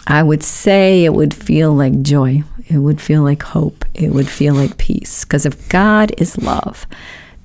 I 0.07 0.21
would 0.21 0.43
say 0.43 1.03
it 1.03 1.13
would 1.13 1.33
feel 1.33 1.73
like 1.73 2.03
joy. 2.03 2.43
It 2.67 2.77
would 2.77 3.01
feel 3.01 3.23
like 3.23 3.41
hope. 3.41 3.83
It 3.95 4.11
would 4.11 4.29
feel 4.29 4.53
like 4.53 4.77
peace. 4.77 5.25
Because 5.25 5.47
if 5.47 5.67
God 5.67 6.13
is 6.19 6.37
love, 6.37 6.85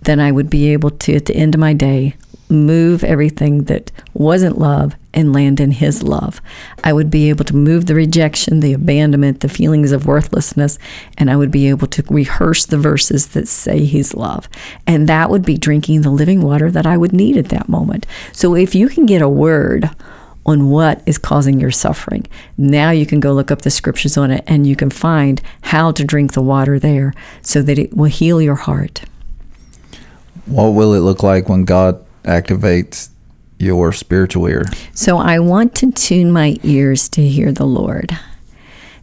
then 0.03 0.21
I 0.21 0.31
would 0.31 0.51
be 0.51 0.69
able 0.69 0.91
to, 0.91 1.17
at 1.17 1.25
the 1.25 1.35
end 1.35 1.55
of 1.55 1.61
my 1.61 1.73
day, 1.73 2.17
move 2.51 3.05
everything 3.05 3.65
that 3.65 3.93
wasn't 4.15 4.59
love 4.59 4.97
and 5.13 5.33
land 5.33 5.61
in 5.61 5.73
His 5.73 6.03
love. 6.03 6.41
I 6.85 6.93
would 6.93 7.11
be 7.11 7.29
able 7.29 7.45
to 7.47 7.57
move 7.57 7.87
the 7.87 7.95
rejection, 7.95 8.61
the 8.61 8.73
abandonment, 8.73 9.41
the 9.41 9.49
feelings 9.49 9.93
of 9.93 10.07
worthlessness, 10.07 10.79
and 11.19 11.31
I 11.31 11.37
would 11.37 11.51
be 11.51 11.69
able 11.69 11.87
to 11.89 12.05
rehearse 12.09 12.67
the 12.67 12.79
verses 12.79 13.29
that 13.29 13.49
say 13.49 13.85
His 13.85 14.15
love. 14.15 14.49
And 14.87 15.09
that 15.09 15.31
would 15.31 15.45
be 15.45 15.59
drinking 15.59 16.03
the 16.03 16.11
living 16.11 16.43
water 16.43 16.71
that 16.71 16.87
I 16.87 16.97
would 16.97 17.13
need 17.13 17.37
at 17.37 17.49
that 17.49 17.69
moment. 17.69 18.07
So 18.33 18.55
if 18.55 18.75
you 18.75 18.89
can 18.89 19.07
get 19.07 19.23
a 19.23 19.29
word, 19.29 19.91
on 20.47 20.71
what 20.71 21.03
is 21.05 21.19
causing 21.19 21.61
your 21.61 21.71
suffering. 21.71 22.27
Now 22.57 22.91
you 22.91 23.05
can 23.05 23.21
go 23.21 23.33
look 23.33 23.51
up 23.51 23.63
the 23.63 23.71
scriptures 23.71 24.17
on 24.17 24.31
it 24.31 24.43
and 24.47 24.67
you 24.67 24.75
can 24.75 24.91
find 24.91 25.41
how 25.61 25.93
to 25.93 26.03
drink 26.03 26.33
the 26.33 26.43
water 26.43 26.79
there 26.79 27.13
so 27.43 27.61
that 27.63 27.79
it 27.79 27.95
will 27.95 28.07
heal 28.07 28.41
your 28.41 28.55
heart. 28.55 29.03
What 30.47 30.71
will 30.71 30.95
it 30.95 31.01
look 31.01 31.23
like 31.23 31.49
when 31.49 31.65
God 31.65 32.05
activates 32.25 33.11
your 33.59 33.93
spiritual 33.93 34.47
ear? 34.47 34.65
So 34.95 35.19
I 35.19 35.39
want 35.39 35.75
to 35.77 35.93
tune 35.93 36.33
my 36.33 36.57
ears 36.63 37.09
to 37.11 37.27
hear 37.27 37.53
the 37.53 37.67
Lord. 37.67 38.17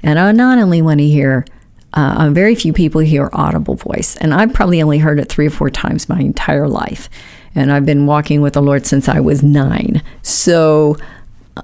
And 0.03 0.19
I 0.19 0.31
not 0.31 0.57
only 0.57 0.81
want 0.81 0.99
to 0.99 1.07
hear, 1.07 1.45
uh, 1.93 2.29
very 2.31 2.55
few 2.55 2.73
people 2.73 3.01
hear 3.01 3.29
audible 3.33 3.75
voice, 3.75 4.15
and 4.17 4.33
I've 4.33 4.53
probably 4.53 4.81
only 4.81 4.99
heard 4.99 5.19
it 5.19 5.29
three 5.29 5.47
or 5.47 5.51
four 5.51 5.69
times 5.69 6.09
my 6.09 6.19
entire 6.19 6.67
life. 6.67 7.09
And 7.55 7.71
I've 7.71 7.85
been 7.85 8.05
walking 8.05 8.41
with 8.41 8.53
the 8.53 8.61
Lord 8.61 8.85
since 8.85 9.09
I 9.09 9.19
was 9.19 9.41
nine. 9.41 10.03
So 10.21 10.97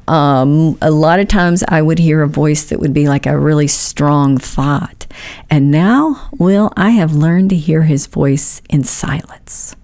um, 0.08 0.78
a 0.82 0.92
lot 0.92 1.20
of 1.20 1.28
times 1.28 1.64
I 1.68 1.82
would 1.82 2.00
hear 2.00 2.24
a 2.24 2.28
voice 2.28 2.66
that 2.66 2.80
would 2.80 2.94
be 2.94 3.08
like 3.08 3.26
a 3.26 3.38
really 3.38 3.68
strong 3.68 4.38
thought. 4.38 5.06
And 5.50 5.70
now, 5.70 6.30
Will, 6.40 6.72
I 6.76 6.92
have 6.92 7.14
learned 7.14 7.52
to 7.52 7.56
hear 7.56 7.84
his 7.84 8.08
voice 8.08 8.62
in 8.70 8.84
silence. 8.84 9.76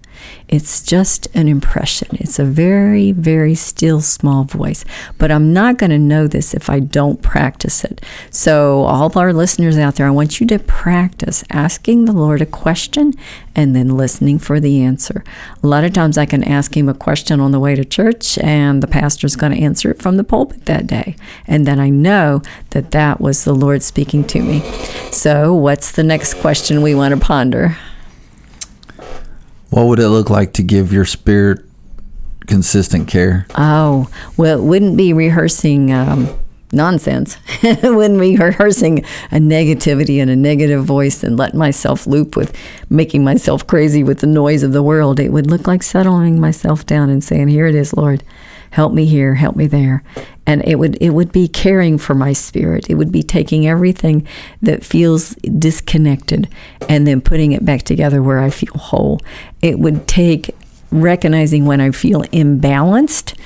It's 0.50 0.82
just 0.82 1.28
an 1.32 1.46
impression. 1.46 2.08
It's 2.14 2.40
a 2.40 2.44
very, 2.44 3.12
very 3.12 3.54
still, 3.54 4.00
small 4.00 4.42
voice. 4.42 4.84
But 5.16 5.30
I'm 5.30 5.52
not 5.52 5.78
going 5.78 5.90
to 5.90 5.98
know 5.98 6.26
this 6.26 6.54
if 6.54 6.68
I 6.68 6.80
don't 6.80 7.22
practice 7.22 7.84
it. 7.84 8.04
So, 8.30 8.82
all 8.82 9.06
of 9.06 9.16
our 9.16 9.32
listeners 9.32 9.78
out 9.78 9.94
there, 9.94 10.08
I 10.08 10.10
want 10.10 10.40
you 10.40 10.48
to 10.48 10.58
practice 10.58 11.44
asking 11.50 12.06
the 12.06 12.12
Lord 12.12 12.42
a 12.42 12.46
question 12.46 13.14
and 13.54 13.76
then 13.76 13.96
listening 13.96 14.40
for 14.40 14.58
the 14.58 14.82
answer. 14.82 15.22
A 15.62 15.68
lot 15.68 15.84
of 15.84 15.92
times 15.92 16.18
I 16.18 16.26
can 16.26 16.42
ask 16.42 16.76
him 16.76 16.88
a 16.88 16.94
question 16.94 17.38
on 17.38 17.52
the 17.52 17.60
way 17.60 17.76
to 17.76 17.84
church, 17.84 18.36
and 18.38 18.82
the 18.82 18.88
pastor's 18.88 19.36
going 19.36 19.52
to 19.52 19.62
answer 19.62 19.88
it 19.92 20.02
from 20.02 20.16
the 20.16 20.24
pulpit 20.24 20.66
that 20.66 20.88
day. 20.88 21.14
And 21.46 21.64
then 21.64 21.78
I 21.78 21.90
know 21.90 22.42
that 22.70 22.90
that 22.90 23.20
was 23.20 23.44
the 23.44 23.54
Lord 23.54 23.84
speaking 23.84 24.24
to 24.24 24.42
me. 24.42 24.62
So, 25.12 25.54
what's 25.54 25.92
the 25.92 26.02
next 26.02 26.34
question 26.34 26.82
we 26.82 26.96
want 26.96 27.14
to 27.14 27.20
ponder? 27.20 27.76
What 29.70 29.86
would 29.86 29.98
it 29.98 30.08
look 30.08 30.30
like 30.30 30.52
to 30.54 30.62
give 30.62 30.92
your 30.92 31.04
spirit 31.04 31.60
consistent 32.46 33.08
care? 33.08 33.46
Oh, 33.56 34.10
well, 34.36 34.58
it 34.58 34.62
wouldn't 34.62 34.96
be 34.96 35.12
rehearsing 35.12 35.92
um, 35.92 36.28
nonsense. 36.72 37.36
it 37.62 37.94
wouldn't 37.94 38.20
be 38.20 38.36
rehearsing 38.36 39.04
a 39.30 39.36
negativity 39.36 40.20
and 40.20 40.30
a 40.30 40.36
negative 40.36 40.84
voice 40.84 41.22
and 41.22 41.36
letting 41.36 41.58
myself 41.58 42.06
loop 42.06 42.36
with 42.36 42.56
making 42.88 43.22
myself 43.22 43.66
crazy 43.66 44.02
with 44.02 44.18
the 44.18 44.26
noise 44.26 44.62
of 44.62 44.72
the 44.72 44.82
world. 44.82 45.20
It 45.20 45.32
would 45.32 45.48
look 45.48 45.66
like 45.66 45.82
settling 45.82 46.40
myself 46.40 46.84
down 46.84 47.08
and 47.08 47.22
saying, 47.22 47.48
Here 47.48 47.66
it 47.66 47.74
is, 47.74 47.94
Lord 47.94 48.24
help 48.70 48.92
me 48.92 49.06
here, 49.06 49.34
help 49.34 49.56
me 49.56 49.66
there. 49.66 50.02
And 50.46 50.66
it 50.66 50.76
would 50.76 50.96
it 51.00 51.10
would 51.10 51.32
be 51.32 51.48
caring 51.48 51.98
for 51.98 52.14
my 52.14 52.32
spirit. 52.32 52.88
It 52.88 52.94
would 52.94 53.12
be 53.12 53.22
taking 53.22 53.66
everything 53.66 54.26
that 54.62 54.84
feels 54.84 55.30
disconnected 55.36 56.48
and 56.88 57.06
then 57.06 57.20
putting 57.20 57.52
it 57.52 57.64
back 57.64 57.82
together 57.82 58.22
where 58.22 58.40
I 58.40 58.50
feel 58.50 58.74
whole. 58.74 59.20
It 59.62 59.78
would 59.78 60.08
take 60.08 60.54
recognizing 60.90 61.66
when 61.66 61.80
I 61.80 61.90
feel 61.92 62.22
imbalanced 62.24 63.36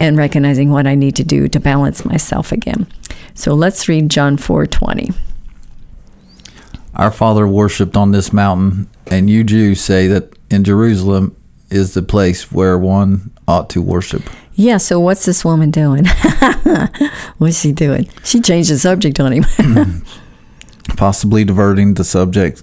and 0.00 0.16
recognizing 0.16 0.70
what 0.70 0.86
I 0.86 0.94
need 0.94 1.16
to 1.16 1.24
do 1.24 1.48
to 1.48 1.60
balance 1.60 2.04
myself 2.04 2.52
again. 2.52 2.86
So 3.34 3.54
let's 3.54 3.88
read 3.88 4.10
John 4.10 4.36
4:20. 4.36 5.12
Our 6.94 7.10
father 7.10 7.46
worshipped 7.46 7.96
on 7.96 8.12
this 8.12 8.32
mountain, 8.32 8.88
and 9.08 9.28
you 9.28 9.44
Jews 9.44 9.80
say 9.82 10.06
that 10.08 10.32
in 10.50 10.64
Jerusalem 10.64 11.36
is 11.70 11.92
the 11.94 12.02
place 12.02 12.50
where 12.50 12.78
one 12.78 13.30
ought 13.46 13.68
to 13.70 13.82
worship. 13.82 14.22
Yeah, 14.56 14.78
so 14.78 14.98
what's 14.98 15.26
this 15.26 15.44
woman 15.44 15.70
doing? 15.70 16.06
what's 17.38 17.60
she 17.60 17.72
doing? 17.72 18.08
She 18.24 18.40
changed 18.40 18.70
the 18.70 18.78
subject 18.78 19.20
on 19.20 19.32
him. 19.32 19.44
Possibly 20.96 21.44
diverting 21.44 21.94
the 21.94 22.04
subject 22.04 22.62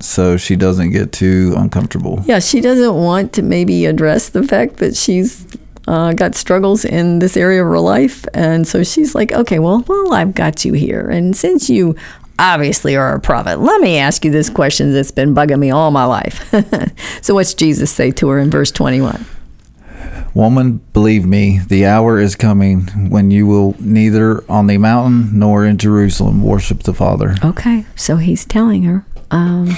so 0.00 0.36
she 0.36 0.56
doesn't 0.56 0.90
get 0.90 1.12
too 1.12 1.54
uncomfortable. 1.56 2.22
Yeah, 2.24 2.38
she 2.38 2.60
doesn't 2.60 2.94
want 2.94 3.32
to 3.34 3.42
maybe 3.42 3.86
address 3.86 4.30
the 4.30 4.42
fact 4.42 4.78
that 4.78 4.96
she's 4.96 5.46
uh, 5.86 6.12
got 6.14 6.34
struggles 6.34 6.84
in 6.84 7.18
this 7.18 7.36
area 7.36 7.62
of 7.62 7.68
her 7.68 7.80
life, 7.80 8.24
and 8.34 8.66
so 8.66 8.82
she's 8.82 9.14
like, 9.14 9.32
"Okay, 9.32 9.58
well, 9.58 9.84
well, 9.86 10.14
I've 10.14 10.34
got 10.34 10.64
you 10.64 10.72
here, 10.72 11.08
and 11.08 11.36
since 11.36 11.68
you 11.68 11.96
obviously 12.38 12.96
are 12.96 13.14
a 13.14 13.20
prophet, 13.20 13.60
let 13.60 13.80
me 13.80 13.98
ask 13.98 14.24
you 14.24 14.30
this 14.30 14.48
question 14.48 14.92
that's 14.92 15.10
been 15.10 15.34
bugging 15.34 15.58
me 15.58 15.70
all 15.70 15.90
my 15.90 16.04
life." 16.04 16.50
so, 17.22 17.34
what's 17.34 17.54
Jesus 17.54 17.90
say 17.90 18.10
to 18.12 18.28
her 18.28 18.38
in 18.38 18.50
verse 18.50 18.70
twenty-one? 18.70 19.26
Woman, 20.34 20.78
believe 20.92 21.26
me, 21.26 21.60
the 21.68 21.86
hour 21.86 22.18
is 22.18 22.36
coming 22.36 23.10
when 23.10 23.30
you 23.30 23.46
will 23.46 23.74
neither 23.78 24.44
on 24.50 24.66
the 24.66 24.78
mountain 24.78 25.38
nor 25.38 25.64
in 25.64 25.78
Jerusalem 25.78 26.42
worship 26.42 26.82
the 26.82 26.94
Father. 26.94 27.34
Okay, 27.44 27.84
so 27.96 28.16
he's 28.16 28.44
telling 28.44 28.84
her, 28.84 29.04
um, 29.30 29.76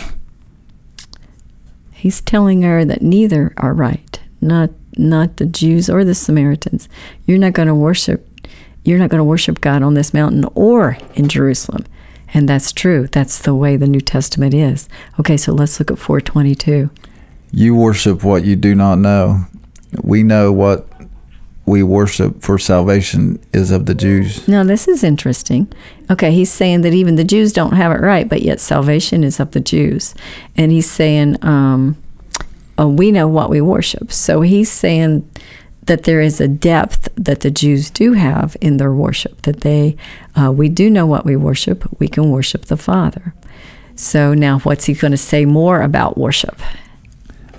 he's 1.92 2.20
telling 2.20 2.62
her 2.62 2.84
that 2.84 3.02
neither 3.02 3.52
are 3.56 3.74
right, 3.74 4.20
not 4.40 4.70
not 4.96 5.38
the 5.38 5.46
Jews 5.46 5.88
or 5.88 6.04
the 6.04 6.14
Samaritans. 6.14 6.88
You're 7.26 7.38
not 7.38 7.54
going 7.54 7.68
to 7.68 7.74
worship. 7.74 8.28
You're 8.84 8.98
not 8.98 9.10
going 9.10 9.20
to 9.20 9.24
worship 9.24 9.60
God 9.60 9.82
on 9.82 9.94
this 9.94 10.12
mountain 10.12 10.44
or 10.54 10.98
in 11.14 11.28
Jerusalem. 11.28 11.86
And 12.34 12.48
that's 12.48 12.72
true. 12.72 13.06
That's 13.06 13.38
the 13.38 13.54
way 13.54 13.76
the 13.76 13.86
New 13.86 14.00
Testament 14.00 14.54
is. 14.54 14.88
Okay, 15.20 15.36
so 15.36 15.52
let's 15.52 15.78
look 15.78 15.90
at 15.90 15.98
422. 15.98 16.90
You 17.52 17.74
worship 17.74 18.24
what 18.24 18.44
you 18.44 18.56
do 18.56 18.74
not 18.74 18.96
know 18.96 19.46
we 20.02 20.22
know 20.22 20.52
what 20.52 20.86
we 21.64 21.82
worship 21.82 22.42
for 22.42 22.58
salvation 22.58 23.38
is 23.52 23.70
of 23.70 23.86
the 23.86 23.94
Jews. 23.94 24.46
Now, 24.48 24.64
this 24.64 24.88
is 24.88 25.04
interesting. 25.04 25.72
Okay, 26.10 26.32
he's 26.32 26.50
saying 26.50 26.80
that 26.82 26.92
even 26.92 27.16
the 27.16 27.24
Jews 27.24 27.52
don't 27.52 27.74
have 27.74 27.92
it 27.92 28.00
right, 28.00 28.28
but 28.28 28.42
yet 28.42 28.60
salvation 28.60 29.22
is 29.22 29.38
of 29.38 29.52
the 29.52 29.60
Jews. 29.60 30.14
And 30.56 30.72
he's 30.72 30.90
saying, 30.90 31.42
um, 31.44 31.96
oh, 32.78 32.88
we 32.88 33.12
know 33.12 33.28
what 33.28 33.48
we 33.48 33.60
worship. 33.60 34.12
So 34.12 34.40
he's 34.40 34.70
saying 34.70 35.28
that 35.84 36.04
there 36.04 36.20
is 36.20 36.40
a 36.40 36.48
depth 36.48 37.08
that 37.16 37.40
the 37.40 37.50
Jews 37.50 37.90
do 37.90 38.12
have 38.14 38.56
in 38.60 38.76
their 38.76 38.92
worship, 38.92 39.42
that 39.42 39.60
they, 39.60 39.96
uh, 40.40 40.50
we 40.50 40.68
do 40.68 40.90
know 40.90 41.06
what 41.06 41.24
we 41.24 41.36
worship, 41.36 41.84
we 42.00 42.08
can 42.08 42.30
worship 42.30 42.66
the 42.66 42.76
Father. 42.76 43.34
So 43.94 44.34
now, 44.34 44.58
what's 44.60 44.86
he 44.86 44.94
going 44.94 45.10
to 45.12 45.16
say 45.16 45.44
more 45.44 45.82
about 45.82 46.18
worship? 46.18 46.60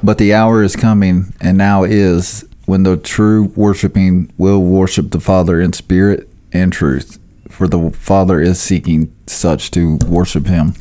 But 0.04 0.18
the 0.18 0.34
hour 0.34 0.64
is 0.64 0.76
coming, 0.76 1.34
and 1.40 1.58
now 1.58 1.84
is, 1.84 2.46
when 2.66 2.84
the 2.84 2.98
true 2.98 3.46
worshiping 3.56 4.32
will 4.38 4.62
worship 4.62 5.12
the 5.12 5.20
Father 5.20 5.62
in 5.62 5.74
spirit 5.74 6.30
and 6.52 6.74
truth. 6.74 7.20
For 7.50 7.68
the 7.68 7.92
Father 7.92 8.42
is 8.42 8.60
seeking 8.60 9.16
such 9.28 9.72
to 9.72 9.98
worship 10.08 10.48
Him. 10.48 10.74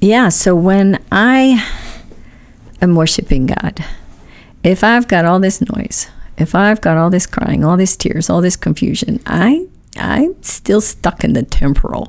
Yeah, 0.00 0.28
so 0.28 0.54
when 0.54 1.02
I 1.10 1.62
am 2.80 2.94
worshiping 2.94 3.46
God, 3.46 3.84
if 4.62 4.82
I've 4.84 5.08
got 5.08 5.24
all 5.24 5.40
this 5.40 5.60
noise, 5.60 6.08
if 6.36 6.54
I've 6.54 6.80
got 6.80 6.96
all 6.96 7.10
this 7.10 7.26
crying, 7.26 7.64
all 7.64 7.76
these 7.76 7.96
tears, 7.96 8.30
all 8.30 8.40
this 8.40 8.56
confusion, 8.56 9.20
I 9.26 9.66
I'm 9.96 10.40
still 10.42 10.80
stuck 10.80 11.24
in 11.24 11.32
the 11.32 11.42
temporal. 11.42 12.08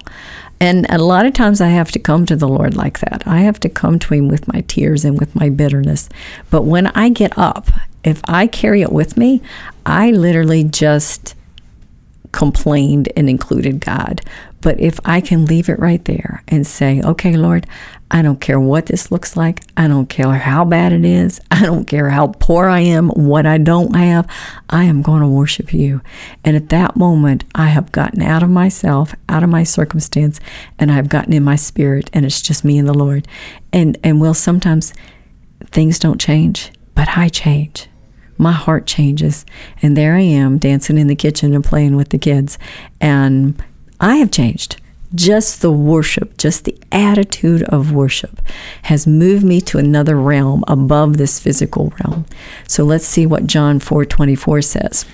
And 0.61 0.85
a 0.89 0.97
lot 0.97 1.25
of 1.25 1.33
times 1.33 1.61
I 1.61 1.69
have 1.69 1.91
to 1.91 1.99
come 1.99 2.25
to 2.25 2.35
the 2.35 2.47
Lord 2.47 2.75
like 2.75 2.99
that. 2.99 3.23
I 3.25 3.39
have 3.39 3.59
to 3.61 3.69
come 3.69 3.97
to 3.99 4.13
Him 4.13 4.27
with 4.27 4.47
my 4.47 4.61
tears 4.61 5.05
and 5.05 5.17
with 5.17 5.35
my 5.35 5.49
bitterness. 5.49 6.09
But 6.49 6.63
when 6.63 6.87
I 6.87 7.09
get 7.09 7.37
up, 7.37 7.69
if 8.03 8.21
I 8.25 8.47
carry 8.47 8.81
it 8.81 8.91
with 8.91 9.17
me, 9.17 9.41
I 9.85 10.11
literally 10.11 10.63
just 10.63 11.35
complained 12.31 13.09
and 13.15 13.29
included 13.29 13.79
God. 13.79 14.21
But 14.61 14.79
if 14.79 14.99
I 15.05 15.21
can 15.21 15.45
leave 15.45 15.69
it 15.69 15.79
right 15.79 16.03
there 16.05 16.43
and 16.47 16.67
say, 16.67 17.01
okay, 17.01 17.37
Lord, 17.37 17.65
I 18.11 18.21
don't 18.21 18.41
care 18.41 18.59
what 18.59 18.87
this 18.87 19.11
looks 19.11 19.37
like. 19.37 19.61
I 19.77 19.87
don't 19.87 20.09
care 20.09 20.31
how 20.33 20.65
bad 20.65 20.91
it 20.91 21.05
is. 21.05 21.39
I 21.51 21.63
don't 21.63 21.85
care 21.85 22.09
how 22.09 22.27
poor 22.39 22.67
I 22.67 22.79
am, 22.79 23.09
what 23.09 23.45
I 23.45 23.57
don't 23.57 23.95
have. 23.95 24.27
I 24.69 24.85
am 24.85 25.01
going 25.01 25.21
to 25.21 25.27
worship 25.27 25.73
you. 25.73 26.01
And 26.43 26.55
at 26.55 26.69
that 26.69 26.95
moment, 26.95 27.43
I 27.53 27.67
have 27.67 27.91
gotten 27.91 28.21
out 28.21 28.41
of 28.41 28.49
myself, 28.49 29.13
out 29.27 29.43
of 29.43 29.49
my 29.49 29.63
circumstance, 29.63 30.39
and 30.79 30.91
I've 30.91 31.09
gotten 31.09 31.33
in 31.33 31.43
my 31.43 31.55
spirit, 31.55 32.09
and 32.13 32.25
it's 32.25 32.41
just 32.41 32.65
me 32.65 32.77
and 32.77 32.87
the 32.87 32.93
Lord. 32.93 33.27
And 33.71 33.97
and 34.03 34.19
well, 34.19 34.33
sometimes 34.33 34.93
things 35.65 35.99
don't 35.99 36.19
change, 36.19 36.71
but 36.95 37.17
I 37.17 37.29
change 37.29 37.87
my 38.39 38.53
heart 38.53 38.87
changes. 38.87 39.45
And 39.81 39.95
there 39.95 40.15
I 40.15 40.21
am 40.21 40.57
dancing 40.57 40.97
in 40.97 41.07
the 41.07 41.15
kitchen 41.15 41.53
and 41.53 41.63
playing 41.63 41.97
with 41.97 42.09
the 42.09 42.17
kids. 42.17 42.57
And 42.99 43.61
I 43.99 44.15
have 44.15 44.31
changed. 44.31 44.77
Just 45.15 45.61
the 45.61 45.71
worship, 45.71 46.37
just 46.37 46.65
the 46.65 46.77
attitude 46.91 47.63
of 47.63 47.91
worship 47.91 48.41
has 48.83 49.07
moved 49.07 49.43
me 49.43 49.59
to 49.61 49.79
another 49.79 50.15
realm 50.15 50.63
above 50.67 51.17
this 51.17 51.39
physical 51.39 51.91
realm. 52.03 52.25
So 52.67 52.83
let's 52.83 53.05
see 53.05 53.25
what 53.25 53.47
John 53.47 53.79
4:24 53.79 54.61
says. 54.61 55.05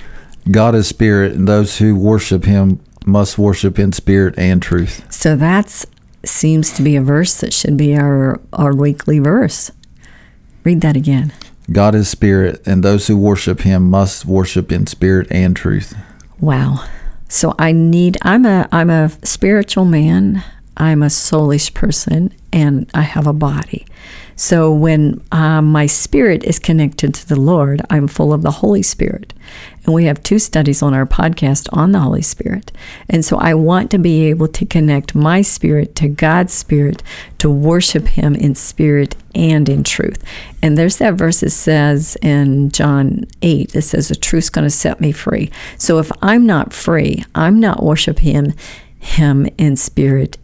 God 0.52 0.76
is 0.76 0.88
spirit, 0.88 1.34
and 1.34 1.48
those 1.48 1.78
who 1.78 1.96
worship 1.96 2.46
him 2.46 2.80
must 3.06 3.38
worship 3.38 3.80
in 3.80 3.94
spirit 3.94 4.36
and 4.38 4.62
truth. 4.62 5.06
So 5.12 5.36
that 5.36 5.86
seems 6.24 6.72
to 6.74 6.84
be 6.84 6.96
a 6.96 7.02
verse 7.02 7.36
that 7.40 7.54
should 7.54 7.78
be 7.78 7.96
our, 7.96 8.42
our 8.54 8.76
weekly 8.76 9.20
verse. 9.20 9.72
Read 10.64 10.82
that 10.82 10.96
again. 10.96 11.32
God 11.72 11.96
is 11.96 12.10
spirit, 12.10 12.62
and 12.66 12.84
those 12.84 13.08
who 13.08 13.18
worship 13.18 13.62
him 13.62 13.90
must 13.90 14.26
worship 14.26 14.72
in 14.72 14.86
spirit 14.88 15.28
and 15.32 15.56
truth. 15.56 15.96
Wow. 16.40 16.86
So 17.28 17.56
I 17.58 17.72
need 17.72 18.18
I'm 18.22 18.46
a 18.46 18.68
I'm 18.72 18.90
a 18.90 19.10
spiritual 19.24 19.86
man. 19.86 20.44
I'm 20.78 21.02
a 21.02 21.08
soulish 21.08 21.74
person 21.74 22.34
and 22.52 22.90
I 22.94 23.02
have 23.02 23.28
a 23.28 23.34
body. 23.34 23.86
So 24.36 24.72
when 24.72 25.22
uh, 25.32 25.62
my 25.62 25.86
spirit 25.86 26.44
is 26.44 26.60
connected 26.60 27.14
to 27.16 27.28
the 27.28 27.40
Lord, 27.40 27.82
I'm 27.90 28.08
full 28.08 28.34
of 28.34 28.42
the 28.42 28.52
Holy 28.52 28.82
Spirit. 28.82 29.34
And 29.86 29.94
we 29.94 30.06
have 30.06 30.24
two 30.24 30.40
studies 30.40 30.82
on 30.82 30.94
our 30.94 31.06
podcast 31.06 31.70
on 31.72 31.92
the 31.92 32.00
Holy 32.00 32.22
Spirit. 32.22 32.72
And 33.08 33.24
so 33.24 33.38
I 33.38 33.54
want 33.54 33.92
to 33.92 34.00
be 34.00 34.26
able 34.26 34.48
to 34.50 34.66
connect 34.66 35.16
my 35.16 35.42
spirit 35.42 35.96
to 35.98 36.10
God's 36.10 36.54
spirit 36.54 37.04
to 37.38 37.50
worship 37.50 38.08
Him 38.08 38.36
in 38.36 38.56
spirit 38.56 39.16
and 39.34 39.70
in 39.70 39.84
truth. 39.84 40.24
And 40.62 40.78
there's 40.78 40.98
that 40.98 41.14
verse 41.14 41.42
that 41.42 41.52
says 41.52 42.18
in 42.22 42.72
John 42.72 43.26
8, 43.42 43.76
it 43.76 43.82
says, 43.84 44.08
The 44.08 44.16
truth's 44.16 44.50
going 44.50 44.66
to 44.66 44.70
set 44.70 45.00
me 45.00 45.12
free. 45.12 45.52
So 45.78 46.00
if 46.00 46.12
I'm 46.22 46.46
not 46.46 46.74
free, 46.74 47.24
I'm 47.36 47.60
not 47.60 47.84
worshiping 47.84 48.26
Him, 48.26 48.54
Him 49.00 49.48
in 49.58 49.76
spirit 49.76 50.38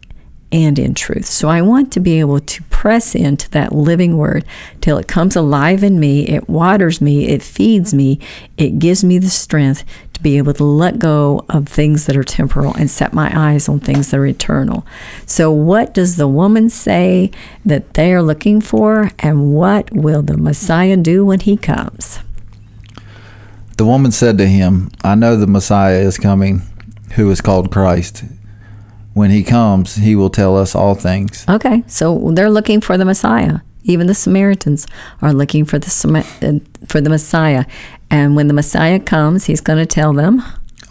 and 0.52 0.78
in 0.78 0.94
truth. 0.94 1.24
So 1.24 1.48
I 1.48 1.62
want 1.62 1.90
to 1.92 2.00
be 2.00 2.20
able 2.20 2.38
to 2.38 2.62
press 2.64 3.14
into 3.14 3.50
that 3.50 3.72
living 3.72 4.18
word 4.18 4.44
till 4.80 4.98
it 4.98 5.08
comes 5.08 5.34
alive 5.34 5.82
in 5.82 5.98
me, 5.98 6.28
it 6.28 6.48
waters 6.48 7.00
me, 7.00 7.28
it 7.28 7.42
feeds 7.42 7.94
me, 7.94 8.20
it 8.58 8.78
gives 8.78 9.02
me 9.02 9.18
the 9.18 9.30
strength 9.30 9.82
to 10.12 10.20
be 10.20 10.36
able 10.36 10.52
to 10.52 10.64
let 10.64 10.98
go 10.98 11.44
of 11.48 11.66
things 11.66 12.04
that 12.06 12.16
are 12.16 12.22
temporal 12.22 12.74
and 12.74 12.90
set 12.90 13.14
my 13.14 13.32
eyes 13.34 13.68
on 13.68 13.80
things 13.80 14.10
that 14.10 14.20
are 14.20 14.26
eternal. 14.26 14.86
So, 15.26 15.50
what 15.50 15.94
does 15.94 16.16
the 16.16 16.28
woman 16.28 16.68
say 16.68 17.30
that 17.64 17.94
they 17.94 18.12
are 18.12 18.22
looking 18.22 18.60
for, 18.60 19.10
and 19.18 19.54
what 19.54 19.90
will 19.90 20.22
the 20.22 20.36
Messiah 20.36 20.96
do 20.98 21.24
when 21.24 21.40
he 21.40 21.56
comes? 21.56 22.20
The 23.78 23.86
woman 23.86 24.12
said 24.12 24.36
to 24.38 24.46
him, 24.46 24.90
I 25.02 25.14
know 25.14 25.36
the 25.36 25.46
Messiah 25.46 26.00
is 26.00 26.18
coming, 26.18 26.62
who 27.14 27.30
is 27.30 27.40
called 27.40 27.72
Christ 27.72 28.24
when 29.14 29.30
he 29.30 29.42
comes, 29.42 29.96
he 29.96 30.16
will 30.16 30.30
tell 30.30 30.56
us 30.56 30.74
all 30.74 30.94
things. 30.94 31.44
Okay, 31.48 31.84
so 31.86 32.30
they're 32.32 32.50
looking 32.50 32.80
for 32.80 32.96
the 32.96 33.04
Messiah. 33.04 33.60
Even 33.84 34.06
the 34.06 34.14
Samaritans 34.14 34.86
are 35.20 35.32
looking 35.32 35.64
for 35.64 35.78
the 35.78 36.24
uh, 36.42 36.86
for 36.86 37.00
the 37.00 37.10
Messiah, 37.10 37.64
and 38.10 38.36
when 38.36 38.48
the 38.48 38.54
Messiah 38.54 39.00
comes, 39.00 39.46
he's 39.46 39.60
going 39.60 39.78
to 39.78 39.86
tell 39.86 40.12
them 40.12 40.42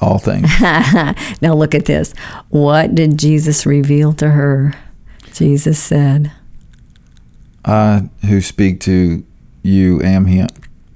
all 0.01 0.17
things. 0.17 0.49
now 1.41 1.53
look 1.53 1.73
at 1.73 1.85
this. 1.85 2.13
What 2.49 2.93
did 2.95 3.17
Jesus 3.17 3.65
reveal 3.65 4.13
to 4.13 4.31
her? 4.31 4.73
Jesus 5.33 5.79
said, 5.79 6.31
"I 7.63 8.09
who 8.27 8.41
speak 8.41 8.81
to 8.81 9.23
you 9.63 10.01
am 10.01 10.25
he, 10.25 10.45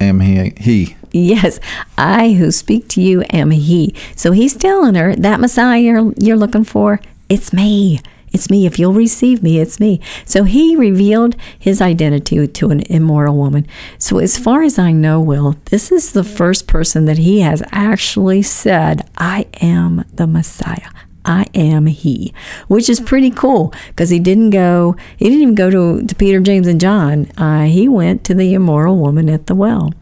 am 0.00 0.20
he, 0.20 0.52
he." 0.58 0.96
Yes, 1.12 1.58
I 1.96 2.32
who 2.32 2.50
speak 2.50 2.88
to 2.88 3.00
you 3.00 3.24
am 3.30 3.50
he. 3.50 3.94
So 4.14 4.32
he's 4.32 4.54
telling 4.54 4.96
her 4.96 5.16
that 5.16 5.40
Messiah 5.40 5.80
you're, 5.80 6.12
you're 6.18 6.36
looking 6.36 6.64
for 6.64 7.00
it's 7.28 7.52
me. 7.52 8.00
It's 8.32 8.50
me. 8.50 8.66
If 8.66 8.78
you'll 8.78 8.92
receive 8.92 9.42
me, 9.42 9.60
it's 9.60 9.80
me. 9.80 10.00
So 10.24 10.44
he 10.44 10.76
revealed 10.76 11.36
his 11.58 11.80
identity 11.80 12.46
to 12.46 12.70
an 12.70 12.80
immoral 12.80 13.36
woman. 13.36 13.66
So, 13.98 14.18
as 14.18 14.36
far 14.36 14.62
as 14.62 14.78
I 14.78 14.92
know, 14.92 15.20
Will, 15.20 15.56
this 15.66 15.90
is 15.90 16.12
the 16.12 16.24
first 16.24 16.66
person 16.66 17.06
that 17.06 17.18
he 17.18 17.40
has 17.40 17.62
actually 17.72 18.42
said, 18.42 19.08
I 19.16 19.46
am 19.62 20.04
the 20.12 20.26
Messiah. 20.26 20.90
I 21.24 21.46
am 21.54 21.86
he, 21.86 22.32
which 22.68 22.88
is 22.88 23.00
pretty 23.00 23.30
cool 23.30 23.74
because 23.88 24.10
he 24.10 24.20
didn't 24.20 24.50
go, 24.50 24.96
he 25.16 25.24
didn't 25.24 25.42
even 25.42 25.54
go 25.54 25.70
to, 25.70 26.06
to 26.06 26.14
Peter, 26.14 26.38
James, 26.40 26.68
and 26.68 26.80
John. 26.80 27.26
Uh, 27.36 27.64
he 27.64 27.88
went 27.88 28.22
to 28.24 28.34
the 28.34 28.54
immoral 28.54 28.96
woman 28.96 29.28
at 29.28 29.46
the 29.46 29.54
well. 29.54 29.92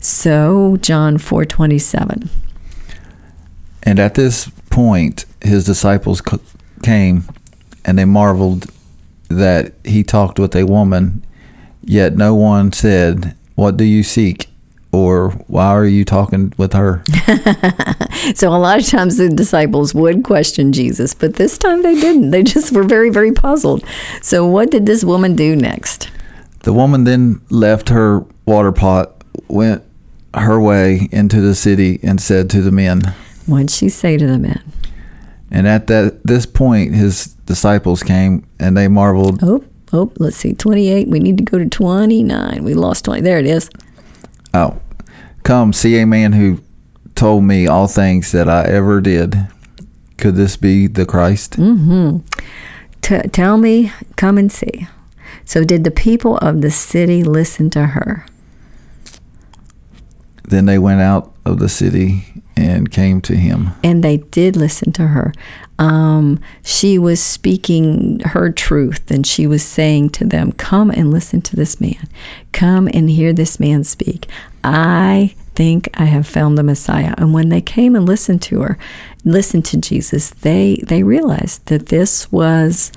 So, 0.00 0.76
John 0.78 1.18
4 1.18 1.44
27. 1.44 2.28
And 3.82 3.98
at 3.98 4.14
this 4.14 4.50
point, 4.70 5.24
his 5.42 5.64
disciples 5.64 6.22
came 6.82 7.24
and 7.84 7.98
they 7.98 8.04
marveled 8.04 8.66
that 9.28 9.72
he 9.84 10.02
talked 10.02 10.38
with 10.38 10.54
a 10.56 10.64
woman, 10.64 11.24
yet 11.82 12.16
no 12.16 12.34
one 12.34 12.72
said, 12.72 13.36
What 13.54 13.76
do 13.76 13.84
you 13.84 14.02
seek? 14.02 14.48
Or 14.92 15.30
why 15.46 15.66
are 15.68 15.86
you 15.86 16.04
talking 16.04 16.52
with 16.56 16.72
her? 16.72 17.04
so, 18.34 18.48
a 18.48 18.58
lot 18.58 18.80
of 18.80 18.86
times 18.86 19.18
the 19.18 19.28
disciples 19.28 19.94
would 19.94 20.24
question 20.24 20.72
Jesus, 20.72 21.14
but 21.14 21.34
this 21.34 21.56
time 21.56 21.84
they 21.84 21.94
didn't. 21.94 22.32
They 22.32 22.42
just 22.42 22.72
were 22.72 22.82
very, 22.82 23.08
very 23.08 23.30
puzzled. 23.30 23.84
So, 24.20 24.44
what 24.44 24.70
did 24.70 24.86
this 24.86 25.04
woman 25.04 25.36
do 25.36 25.54
next? 25.54 26.10
The 26.64 26.72
woman 26.72 27.04
then 27.04 27.40
left 27.50 27.88
her 27.90 28.24
water 28.46 28.72
pot, 28.72 29.22
went 29.46 29.84
her 30.34 30.60
way 30.60 31.08
into 31.12 31.40
the 31.40 31.54
city, 31.54 32.00
and 32.02 32.20
said 32.20 32.50
to 32.50 32.60
the 32.60 32.72
men, 32.72 33.14
What 33.50 33.58
did 33.58 33.70
she 33.70 33.88
say 33.88 34.16
to 34.16 34.26
the 34.26 34.38
men? 34.38 34.62
And 35.50 35.66
at 35.66 35.88
that 35.88 36.24
this 36.24 36.46
point, 36.46 36.94
his 36.94 37.26
disciples 37.46 38.02
came 38.02 38.46
and 38.58 38.76
they 38.76 38.86
marveled. 38.86 39.40
Oh, 39.42 39.64
oh, 39.92 40.12
let's 40.18 40.36
see, 40.36 40.54
twenty-eight. 40.54 41.08
We 41.08 41.18
need 41.18 41.38
to 41.38 41.44
go 41.44 41.58
to 41.58 41.68
twenty-nine. 41.68 42.62
We 42.62 42.74
lost 42.74 43.04
twenty. 43.04 43.22
There 43.22 43.38
it 43.38 43.46
is. 43.46 43.68
Oh, 44.54 44.80
come 45.42 45.72
see 45.72 45.98
a 45.98 46.06
man 46.06 46.32
who 46.32 46.60
told 47.14 47.44
me 47.44 47.66
all 47.66 47.88
things 47.88 48.32
that 48.32 48.48
I 48.48 48.64
ever 48.64 49.00
did. 49.00 49.48
Could 50.16 50.36
this 50.36 50.56
be 50.56 50.86
the 50.86 51.04
Christ? 51.04 51.52
Mm-hmm. 51.52 52.18
T- 53.00 53.28
tell 53.28 53.56
me, 53.56 53.92
come 54.16 54.38
and 54.38 54.52
see. 54.52 54.86
So, 55.44 55.64
did 55.64 55.82
the 55.82 55.90
people 55.90 56.36
of 56.38 56.60
the 56.60 56.70
city 56.70 57.24
listen 57.24 57.70
to 57.70 57.86
her? 57.86 58.26
Then 60.44 60.66
they 60.66 60.78
went 60.78 61.00
out 61.00 61.34
of 61.44 61.58
the 61.58 61.68
city 61.68 62.42
and 62.60 62.90
came 62.90 63.20
to 63.22 63.34
him. 63.36 63.70
And 63.82 64.04
they 64.04 64.18
did 64.18 64.56
listen 64.56 64.92
to 64.92 65.08
her. 65.08 65.32
Um, 65.78 66.40
she 66.62 66.98
was 66.98 67.22
speaking 67.22 68.20
her 68.20 68.50
truth 68.50 69.10
and 69.10 69.26
she 69.26 69.46
was 69.46 69.62
saying 69.62 70.10
to 70.10 70.26
them, 70.26 70.52
Come 70.52 70.90
and 70.90 71.10
listen 71.10 71.40
to 71.42 71.56
this 71.56 71.80
man. 71.80 72.08
Come 72.52 72.88
and 72.92 73.08
hear 73.08 73.32
this 73.32 73.58
man 73.58 73.84
speak. 73.84 74.26
I 74.62 75.34
think 75.54 75.88
I 75.94 76.04
have 76.04 76.26
found 76.26 76.58
the 76.58 76.62
Messiah. 76.62 77.14
And 77.16 77.32
when 77.32 77.48
they 77.48 77.60
came 77.60 77.96
and 77.96 78.06
listened 78.06 78.42
to 78.42 78.60
her, 78.60 78.78
listened 79.24 79.64
to 79.66 79.78
Jesus, 79.78 80.30
they, 80.30 80.82
they 80.86 81.02
realized 81.02 81.66
that 81.66 81.86
this 81.86 82.30
was 82.30 82.92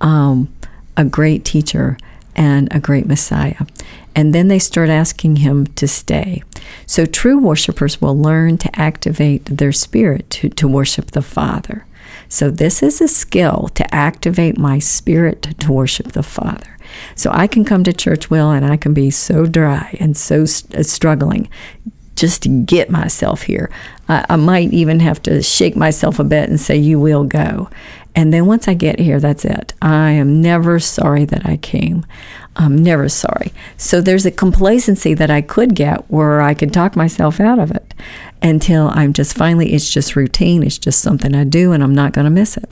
um, 0.00 0.52
a 0.96 1.04
great 1.04 1.44
teacher 1.44 1.96
and 2.36 2.68
a 2.72 2.80
great 2.80 3.06
Messiah. 3.06 3.66
And 4.14 4.34
then 4.34 4.48
they 4.48 4.58
start 4.58 4.88
asking 4.88 5.36
him 5.36 5.66
to 5.66 5.88
stay. 5.88 6.42
So 6.86 7.04
true 7.04 7.38
worshipers 7.38 8.00
will 8.00 8.16
learn 8.16 8.58
to 8.58 8.78
activate 8.78 9.44
their 9.46 9.72
spirit 9.72 10.30
to, 10.30 10.48
to 10.50 10.68
worship 10.68 11.10
the 11.10 11.22
Father. 11.22 11.86
So 12.28 12.50
this 12.50 12.82
is 12.82 13.00
a 13.00 13.08
skill 13.08 13.70
to 13.74 13.94
activate 13.94 14.58
my 14.58 14.78
spirit 14.78 15.42
to 15.60 15.72
worship 15.72 16.12
the 16.12 16.22
Father. 16.22 16.78
So 17.14 17.30
I 17.32 17.46
can 17.46 17.64
come 17.64 17.84
to 17.84 17.92
church, 17.92 18.30
Will, 18.30 18.50
and 18.50 18.64
I 18.64 18.76
can 18.76 18.94
be 18.94 19.10
so 19.10 19.46
dry 19.46 19.96
and 20.00 20.16
so 20.16 20.44
st- 20.44 20.74
uh, 20.74 20.82
struggling 20.82 21.48
just 22.16 22.42
to 22.42 22.48
get 22.48 22.90
myself 22.90 23.42
here. 23.42 23.70
I, 24.08 24.24
I 24.30 24.36
might 24.36 24.72
even 24.72 25.00
have 25.00 25.20
to 25.22 25.42
shake 25.42 25.76
myself 25.76 26.18
a 26.18 26.24
bit 26.24 26.48
and 26.48 26.60
say, 26.60 26.76
You 26.76 27.00
will 27.00 27.24
go. 27.24 27.68
And 28.14 28.32
then 28.32 28.46
once 28.46 28.68
I 28.68 28.74
get 28.74 29.00
here, 29.00 29.18
that's 29.18 29.44
it. 29.44 29.74
I 29.82 30.12
am 30.12 30.40
never 30.40 30.78
sorry 30.78 31.24
that 31.24 31.44
I 31.44 31.56
came. 31.56 32.06
I'm 32.56 32.76
never 32.78 33.08
sorry. 33.08 33.52
So 33.76 34.00
there's 34.00 34.26
a 34.26 34.30
complacency 34.30 35.12
that 35.14 35.30
I 35.30 35.40
could 35.40 35.74
get 35.74 36.08
where 36.10 36.40
I 36.40 36.54
could 36.54 36.72
talk 36.72 36.94
myself 36.94 37.40
out 37.40 37.58
of 37.58 37.72
it 37.72 37.94
until 38.42 38.90
I'm 38.90 39.12
just 39.12 39.36
finally, 39.36 39.72
it's 39.72 39.90
just 39.90 40.14
routine. 40.14 40.62
It's 40.62 40.78
just 40.78 41.00
something 41.00 41.34
I 41.34 41.44
do 41.44 41.72
and 41.72 41.82
I'm 41.82 41.94
not 41.94 42.12
going 42.12 42.26
to 42.26 42.30
miss 42.30 42.56
it. 42.56 42.70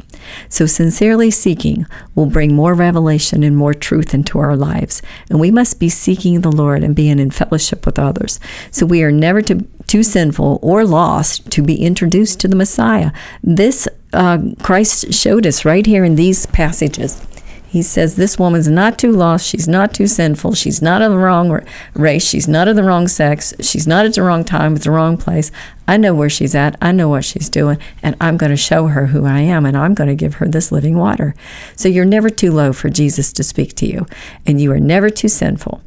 So 0.48 0.66
sincerely 0.66 1.30
seeking 1.30 1.86
will 2.14 2.26
bring 2.26 2.54
more 2.54 2.74
revelation 2.74 3.42
and 3.42 3.56
more 3.56 3.74
truth 3.74 4.14
into 4.14 4.38
our 4.38 4.54
lives. 4.54 5.02
And 5.28 5.40
we 5.40 5.50
must 5.50 5.80
be 5.80 5.88
seeking 5.88 6.42
the 6.42 6.52
Lord 6.52 6.84
and 6.84 6.94
being 6.94 7.18
in 7.18 7.30
fellowship 7.30 7.84
with 7.84 7.98
others. 7.98 8.38
So 8.70 8.86
we 8.86 9.02
are 9.02 9.10
never 9.10 9.42
to, 9.42 9.66
too 9.88 10.04
sinful 10.04 10.60
or 10.62 10.84
lost 10.84 11.50
to 11.52 11.62
be 11.62 11.84
introduced 11.84 12.38
to 12.40 12.48
the 12.48 12.56
Messiah. 12.56 13.10
This 13.42 13.88
uh, 14.12 14.38
Christ 14.62 15.12
showed 15.12 15.46
us 15.46 15.64
right 15.64 15.86
here 15.86 16.04
in 16.04 16.14
these 16.16 16.46
passages. 16.46 17.26
He 17.72 17.80
says 17.80 18.16
this 18.16 18.38
woman's 18.38 18.68
not 18.68 18.98
too 18.98 19.12
lost. 19.12 19.46
She's 19.46 19.66
not 19.66 19.94
too 19.94 20.06
sinful. 20.06 20.52
She's 20.52 20.82
not 20.82 21.00
of 21.00 21.12
the 21.12 21.16
wrong 21.16 21.58
race. 21.94 22.22
She's 22.22 22.46
not 22.46 22.68
of 22.68 22.76
the 22.76 22.82
wrong 22.82 23.08
sex. 23.08 23.54
She's 23.60 23.86
not 23.86 24.04
at 24.04 24.12
the 24.12 24.22
wrong 24.22 24.44
time 24.44 24.76
at 24.76 24.82
the 24.82 24.90
wrong 24.90 25.16
place. 25.16 25.50
I 25.88 25.96
know 25.96 26.14
where 26.14 26.28
she's 26.28 26.54
at. 26.54 26.76
I 26.82 26.92
know 26.92 27.08
what 27.08 27.24
she's 27.24 27.48
doing. 27.48 27.78
And 28.02 28.14
I'm 28.20 28.36
going 28.36 28.50
to 28.50 28.58
show 28.58 28.88
her 28.88 29.06
who 29.06 29.24
I 29.24 29.40
am. 29.40 29.64
And 29.64 29.74
I'm 29.74 29.94
going 29.94 30.08
to 30.08 30.14
give 30.14 30.34
her 30.34 30.48
this 30.48 30.70
living 30.70 30.98
water. 30.98 31.34
So 31.74 31.88
you're 31.88 32.04
never 32.04 32.28
too 32.28 32.52
low 32.52 32.74
for 32.74 32.90
Jesus 32.90 33.32
to 33.32 33.42
speak 33.42 33.74
to 33.76 33.86
you. 33.86 34.04
And 34.44 34.60
you 34.60 34.70
are 34.72 34.78
never 34.78 35.08
too 35.08 35.28
sinful 35.28 35.80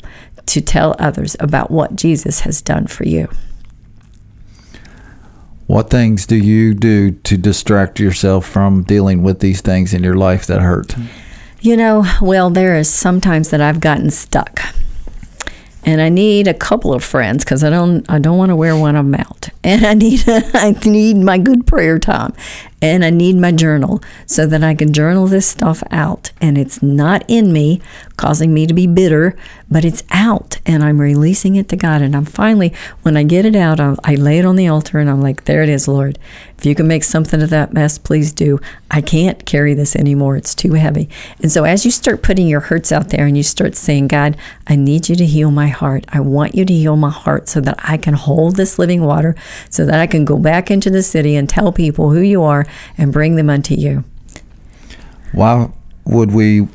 to 0.48 0.62
tell 0.62 0.96
others 0.98 1.36
about 1.40 1.70
what 1.70 1.96
Jesus 1.96 2.40
has 2.40 2.64
done 2.64 2.88
for 2.88 3.04
you. 3.04 3.30
What 5.68 5.92
things 5.92 6.26
do 6.26 6.36
you 6.36 6.74
do 6.74 7.12
to 7.12 7.38
distract 7.38 8.00
yourself 8.00 8.48
from 8.48 8.82
dealing 8.82 9.22
with 9.22 9.40
these 9.40 9.62
things 9.62 9.94
in 9.94 10.04
your 10.04 10.16
life 10.16 10.48
that 10.48 10.62
hurt? 10.62 10.96
You 11.66 11.76
know, 11.76 12.06
well, 12.22 12.52
there 12.52 12.76
is 12.76 12.88
sometimes 12.88 13.50
that 13.50 13.60
I've 13.60 13.80
gotten 13.80 14.12
stuck. 14.12 14.62
And 15.84 16.00
I 16.00 16.10
need 16.10 16.48
a 16.48 16.54
couple 16.54 16.94
of 16.94 17.04
friends 17.04 17.44
because 17.44 17.64
I 17.64 17.72
don't 17.72 18.08
I 18.08 18.20
don't 18.20 18.38
want 18.38 18.52
to 18.52 18.56
wear 18.56 18.78
one 18.78 18.96
of 18.96 19.04
them 19.04 19.16
out. 19.16 19.50
And 19.64 19.84
I 19.84 19.96
need 19.96 20.22
I 20.28 20.76
need 20.86 21.18
my 21.18 21.40
good 21.40 21.66
prayer 21.66 21.98
time 21.98 22.36
and 22.86 23.04
I 23.04 23.10
need 23.10 23.36
my 23.36 23.52
journal 23.52 24.02
so 24.28 24.46
that 24.46 24.64
I 24.64 24.76
can 24.76 24.94
journal 24.94 25.26
this 25.26 25.48
stuff 25.48 25.82
out. 25.90 26.32
And 26.40 26.58
it's 26.58 26.84
not 26.84 27.24
in 27.28 27.52
me, 27.52 27.82
causing 28.16 28.54
me 28.54 28.68
to 28.68 28.74
be 28.74 28.86
bitter, 28.86 29.36
but 29.70 29.84
it's 29.84 30.04
out 30.12 30.60
and 30.66 30.84
I'm 30.84 31.02
releasing 31.02 31.56
it 31.56 31.68
to 31.70 31.76
God. 31.76 32.02
And 32.02 32.16
I'm 32.16 32.26
finally, 32.26 32.74
when 33.02 33.18
I 33.18 33.24
get 33.24 33.46
it 33.46 33.56
out, 33.56 33.80
I, 33.80 33.96
I 34.04 34.16
lay 34.16 34.38
it 34.38 34.46
on 34.46 34.56
the 34.56 34.68
altar 34.68 35.00
and 35.00 35.10
I'm 35.10 35.22
like, 35.22 35.46
there 35.46 35.64
it 35.64 35.70
is, 35.70 35.88
Lord. 35.88 36.20
If 36.58 36.66
you 36.66 36.76
can 36.76 36.88
make 36.88 37.04
something 37.04 37.42
of 37.42 37.50
that 37.50 37.74
mess, 37.74 37.98
please 37.98 38.32
do. 38.32 38.60
I 38.90 39.02
can't 39.02 39.46
carry 39.46 39.74
this 39.74 39.96
anymore. 39.96 40.38
It's 40.38 40.56
too 40.56 40.74
heavy. 40.74 41.10
And 41.42 41.52
so 41.52 41.64
as 41.64 41.84
you 41.84 41.92
start 41.92 42.22
putting 42.22 42.48
your 42.48 42.62
hurts 42.62 42.92
out 42.92 43.10
there 43.10 43.26
and 43.26 43.36
you 43.36 43.44
start 43.44 43.76
saying, 43.76 44.08
God, 44.08 44.38
I 44.68 44.76
need 44.76 45.10
you 45.10 45.16
to 45.16 45.26
heal 45.26 45.52
my 45.52 45.68
heart. 45.68 46.06
I 46.10 46.22
want 46.22 46.56
you 46.56 46.64
to 46.64 46.74
heal 46.74 46.96
my 46.96 47.10
heart 47.10 47.50
so 47.50 47.60
that 47.62 47.78
I 47.84 47.98
can 47.98 48.14
hold 48.14 48.56
this 48.56 48.80
living 48.80 49.04
water, 49.04 49.36
so 49.70 49.86
that 49.86 50.00
I 50.00 50.08
can 50.08 50.24
go 50.24 50.38
back 50.38 50.72
into 50.72 50.90
the 50.90 51.04
city 51.04 51.36
and 51.36 51.50
tell 51.50 51.72
people 51.72 52.12
who 52.12 52.22
you 52.22 52.42
are 52.44 52.66
and 52.98 53.12
bring 53.12 53.36
them 53.36 53.50
unto 53.50 53.76
you. 53.76 54.04
Why 55.32 55.70
would 56.06 56.32
we 56.32 56.68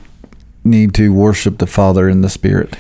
need 0.65 0.95
to 0.95 1.13
worship 1.13 1.59
the 1.59 1.67
Father 1.67 2.09
in 2.09 2.21
the 2.21 2.29
Spirit? 2.29 2.77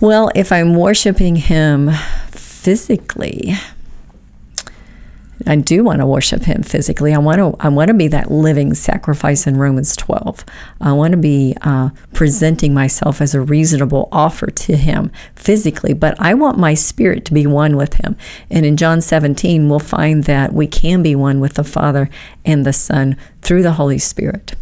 Well, 0.00 0.30
if 0.34 0.52
I'm 0.52 0.74
worshiping 0.74 1.36
Him 1.36 1.90
physically, 2.30 3.54
I 5.46 5.56
do 5.56 5.84
want 5.84 6.00
to 6.00 6.06
worship 6.06 6.42
him 6.42 6.62
physically. 6.62 7.14
I 7.14 7.18
want 7.18 7.38
to 7.38 7.54
I 7.64 7.68
want 7.68 7.88
to 7.88 7.94
be 7.94 8.08
that 8.08 8.30
living 8.30 8.74
sacrifice 8.74 9.46
in 9.46 9.56
Romans 9.56 9.96
12. 9.96 10.44
I 10.80 10.92
want 10.92 11.12
to 11.12 11.16
be 11.16 11.56
uh, 11.62 11.90
presenting 12.12 12.74
myself 12.74 13.20
as 13.20 13.34
a 13.34 13.40
reasonable 13.40 14.08
offer 14.12 14.46
to 14.48 14.76
him 14.76 15.10
physically, 15.34 15.94
but 15.94 16.14
I 16.20 16.34
want 16.34 16.58
my 16.58 16.74
spirit 16.74 17.24
to 17.26 17.34
be 17.34 17.46
one 17.46 17.76
with 17.76 17.94
him. 17.94 18.16
And 18.50 18.64
in 18.66 18.76
John 18.76 19.00
17, 19.00 19.68
we'll 19.68 19.78
find 19.78 20.24
that 20.24 20.52
we 20.52 20.66
can 20.66 21.02
be 21.02 21.14
one 21.14 21.40
with 21.40 21.54
the 21.54 21.64
Father 21.64 22.08
and 22.44 22.64
the 22.64 22.72
Son 22.72 23.16
through 23.40 23.62
the 23.62 23.72
Holy 23.72 23.98
Spirit. 23.98 24.54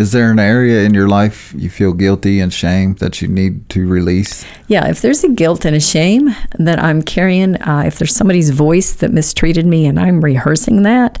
Is 0.00 0.12
there 0.12 0.30
an 0.30 0.38
area 0.38 0.86
in 0.86 0.94
your 0.94 1.08
life 1.08 1.52
you 1.54 1.68
feel 1.68 1.92
guilty 1.92 2.40
and 2.40 2.50
shame 2.50 2.94
that 2.94 3.20
you 3.20 3.28
need 3.28 3.68
to 3.68 3.86
release? 3.86 4.46
Yeah, 4.66 4.88
if 4.88 5.02
there's 5.02 5.22
a 5.24 5.28
guilt 5.28 5.66
and 5.66 5.76
a 5.76 5.80
shame 5.80 6.34
that 6.58 6.82
I'm 6.82 7.02
carrying, 7.02 7.60
uh, 7.60 7.82
if 7.86 7.98
there's 7.98 8.16
somebody's 8.16 8.48
voice 8.48 8.94
that 8.94 9.12
mistreated 9.12 9.66
me 9.66 9.84
and 9.84 10.00
I'm 10.00 10.22
rehearsing 10.22 10.84
that, 10.84 11.18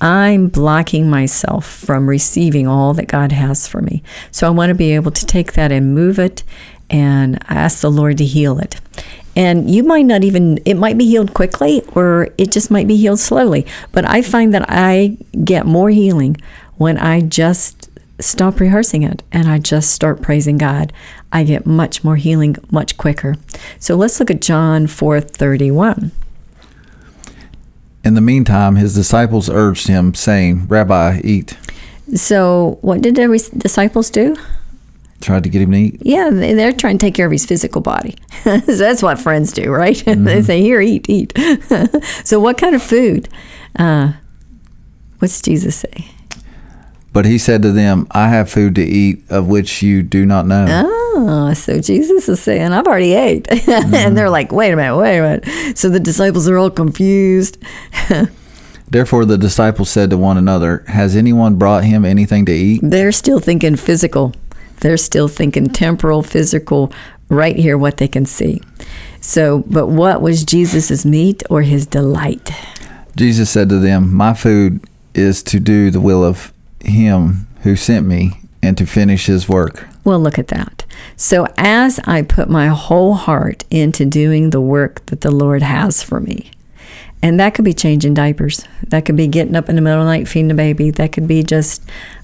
I'm 0.00 0.46
blocking 0.46 1.10
myself 1.10 1.66
from 1.66 2.08
receiving 2.08 2.68
all 2.68 2.94
that 2.94 3.08
God 3.08 3.32
has 3.32 3.66
for 3.66 3.82
me. 3.82 4.00
So 4.30 4.46
I 4.46 4.50
want 4.50 4.70
to 4.70 4.76
be 4.76 4.92
able 4.92 5.10
to 5.10 5.26
take 5.26 5.54
that 5.54 5.72
and 5.72 5.92
move 5.92 6.20
it 6.20 6.44
and 6.88 7.44
ask 7.48 7.80
the 7.80 7.90
Lord 7.90 8.18
to 8.18 8.24
heal 8.24 8.60
it. 8.60 8.80
And 9.34 9.68
you 9.68 9.82
might 9.82 10.06
not 10.06 10.22
even, 10.22 10.58
it 10.64 10.74
might 10.74 10.96
be 10.96 11.06
healed 11.06 11.34
quickly 11.34 11.82
or 11.96 12.28
it 12.38 12.52
just 12.52 12.70
might 12.70 12.86
be 12.86 12.96
healed 12.96 13.18
slowly. 13.18 13.66
But 13.90 14.04
I 14.04 14.22
find 14.22 14.54
that 14.54 14.66
I 14.68 15.16
get 15.42 15.66
more 15.66 15.90
healing 15.90 16.36
when 16.76 16.96
I 16.96 17.20
just 17.20 17.83
stop 18.20 18.60
rehearsing 18.60 19.02
it 19.02 19.22
and 19.32 19.48
I 19.48 19.58
just 19.58 19.90
start 19.90 20.22
praising 20.22 20.58
God, 20.58 20.92
I 21.32 21.44
get 21.44 21.66
much 21.66 22.04
more 22.04 22.16
healing 22.16 22.56
much 22.70 22.96
quicker. 22.96 23.34
So 23.78 23.96
let's 23.96 24.20
look 24.20 24.30
at 24.30 24.40
John 24.40 24.86
4:31. 24.86 26.12
In 28.04 28.14
the 28.14 28.20
meantime, 28.20 28.76
his 28.76 28.94
disciples 28.94 29.48
urged 29.48 29.86
him, 29.86 30.12
saying, 30.12 30.66
Rabbi, 30.66 31.22
eat. 31.24 31.56
So, 32.14 32.78
what 32.82 33.00
did 33.00 33.14
the 33.14 33.50
disciples 33.56 34.10
do? 34.10 34.36
Tried 35.22 35.44
to 35.44 35.48
get 35.48 35.62
him 35.62 35.72
to 35.72 35.78
eat? 35.78 36.00
Yeah, 36.02 36.28
they're 36.28 36.72
trying 36.72 36.98
to 36.98 37.06
take 37.06 37.14
care 37.14 37.24
of 37.24 37.32
his 37.32 37.46
physical 37.46 37.80
body. 37.80 38.14
so 38.42 38.60
that's 38.60 39.02
what 39.02 39.18
friends 39.18 39.52
do, 39.52 39.70
right? 39.72 39.96
Mm-hmm. 40.04 40.24
they 40.24 40.42
say, 40.42 40.60
Here, 40.60 40.82
eat, 40.82 41.08
eat. 41.08 41.32
so, 42.24 42.38
what 42.38 42.58
kind 42.58 42.74
of 42.74 42.82
food? 42.82 43.30
Uh, 43.78 44.12
what's 45.18 45.40
Jesus 45.40 45.76
say? 45.76 46.10
But 47.14 47.26
he 47.26 47.38
said 47.38 47.62
to 47.62 47.70
them, 47.70 48.08
I 48.10 48.28
have 48.28 48.50
food 48.50 48.74
to 48.74 48.82
eat 48.82 49.22
of 49.30 49.46
which 49.46 49.82
you 49.82 50.02
do 50.02 50.26
not 50.26 50.46
know. 50.46 50.66
Oh, 50.68 51.54
so 51.54 51.78
Jesus 51.78 52.28
is 52.28 52.42
saying, 52.42 52.72
I've 52.72 52.88
already 52.88 53.14
ate. 53.14 53.44
Mm-hmm. 53.44 53.94
and 53.94 54.16
they're 54.16 54.28
like, 54.28 54.50
wait 54.50 54.72
a 54.72 54.76
minute, 54.76 54.96
wait 54.96 55.18
a 55.18 55.22
minute. 55.22 55.78
So 55.78 55.88
the 55.88 56.00
disciples 56.00 56.48
are 56.48 56.58
all 56.58 56.70
confused. 56.70 57.56
Therefore, 58.90 59.24
the 59.24 59.38
disciples 59.38 59.90
said 59.90 60.10
to 60.10 60.18
one 60.18 60.36
another, 60.36 60.84
Has 60.88 61.14
anyone 61.14 61.54
brought 61.54 61.84
him 61.84 62.04
anything 62.04 62.46
to 62.46 62.52
eat? 62.52 62.80
They're 62.82 63.12
still 63.12 63.38
thinking 63.38 63.76
physical. 63.76 64.34
They're 64.80 64.96
still 64.96 65.28
thinking 65.28 65.68
temporal, 65.68 66.24
physical, 66.24 66.92
right 67.28 67.56
here, 67.56 67.78
what 67.78 67.98
they 67.98 68.08
can 68.08 68.26
see. 68.26 68.60
So, 69.20 69.60
but 69.68 69.86
what 69.86 70.20
was 70.20 70.44
Jesus' 70.44 71.06
meat 71.06 71.44
or 71.48 71.62
his 71.62 71.86
delight? 71.86 72.50
Jesus 73.14 73.50
said 73.50 73.68
to 73.68 73.78
them, 73.78 74.12
My 74.12 74.34
food 74.34 74.84
is 75.14 75.44
to 75.44 75.60
do 75.60 75.92
the 75.92 76.00
will 76.00 76.24
of 76.24 76.52
him 76.86 77.46
who 77.62 77.76
sent 77.76 78.06
me 78.06 78.32
and 78.62 78.76
to 78.78 78.86
finish 78.86 79.26
his 79.26 79.48
work. 79.48 79.86
Well, 80.04 80.20
look 80.20 80.38
at 80.38 80.48
that. 80.48 80.84
So, 81.16 81.46
as 81.56 81.98
I 82.04 82.22
put 82.22 82.48
my 82.48 82.68
whole 82.68 83.14
heart 83.14 83.64
into 83.70 84.04
doing 84.04 84.50
the 84.50 84.60
work 84.60 85.04
that 85.06 85.22
the 85.22 85.30
Lord 85.30 85.62
has 85.62 86.02
for 86.02 86.20
me, 86.20 86.50
and 87.22 87.40
that 87.40 87.54
could 87.54 87.64
be 87.64 87.72
changing 87.72 88.14
diapers, 88.14 88.66
that 88.88 89.04
could 89.04 89.16
be 89.16 89.26
getting 89.26 89.56
up 89.56 89.68
in 89.68 89.76
the 89.76 89.82
middle 89.82 90.00
of 90.00 90.06
the 90.06 90.12
night 90.12 90.28
feeding 90.28 90.48
the 90.48 90.54
baby, 90.54 90.90
that 90.90 91.12
could 91.12 91.26
be 91.26 91.42
just 91.42 91.82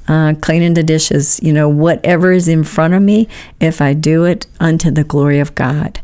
uh, 0.08 0.34
cleaning 0.40 0.74
the 0.74 0.82
dishes, 0.82 1.40
you 1.42 1.52
know, 1.52 1.68
whatever 1.68 2.32
is 2.32 2.48
in 2.48 2.64
front 2.64 2.94
of 2.94 3.02
me, 3.02 3.28
if 3.60 3.80
I 3.80 3.94
do 3.94 4.24
it 4.24 4.46
unto 4.58 4.90
the 4.90 5.04
glory 5.04 5.40
of 5.40 5.54
God 5.54 6.00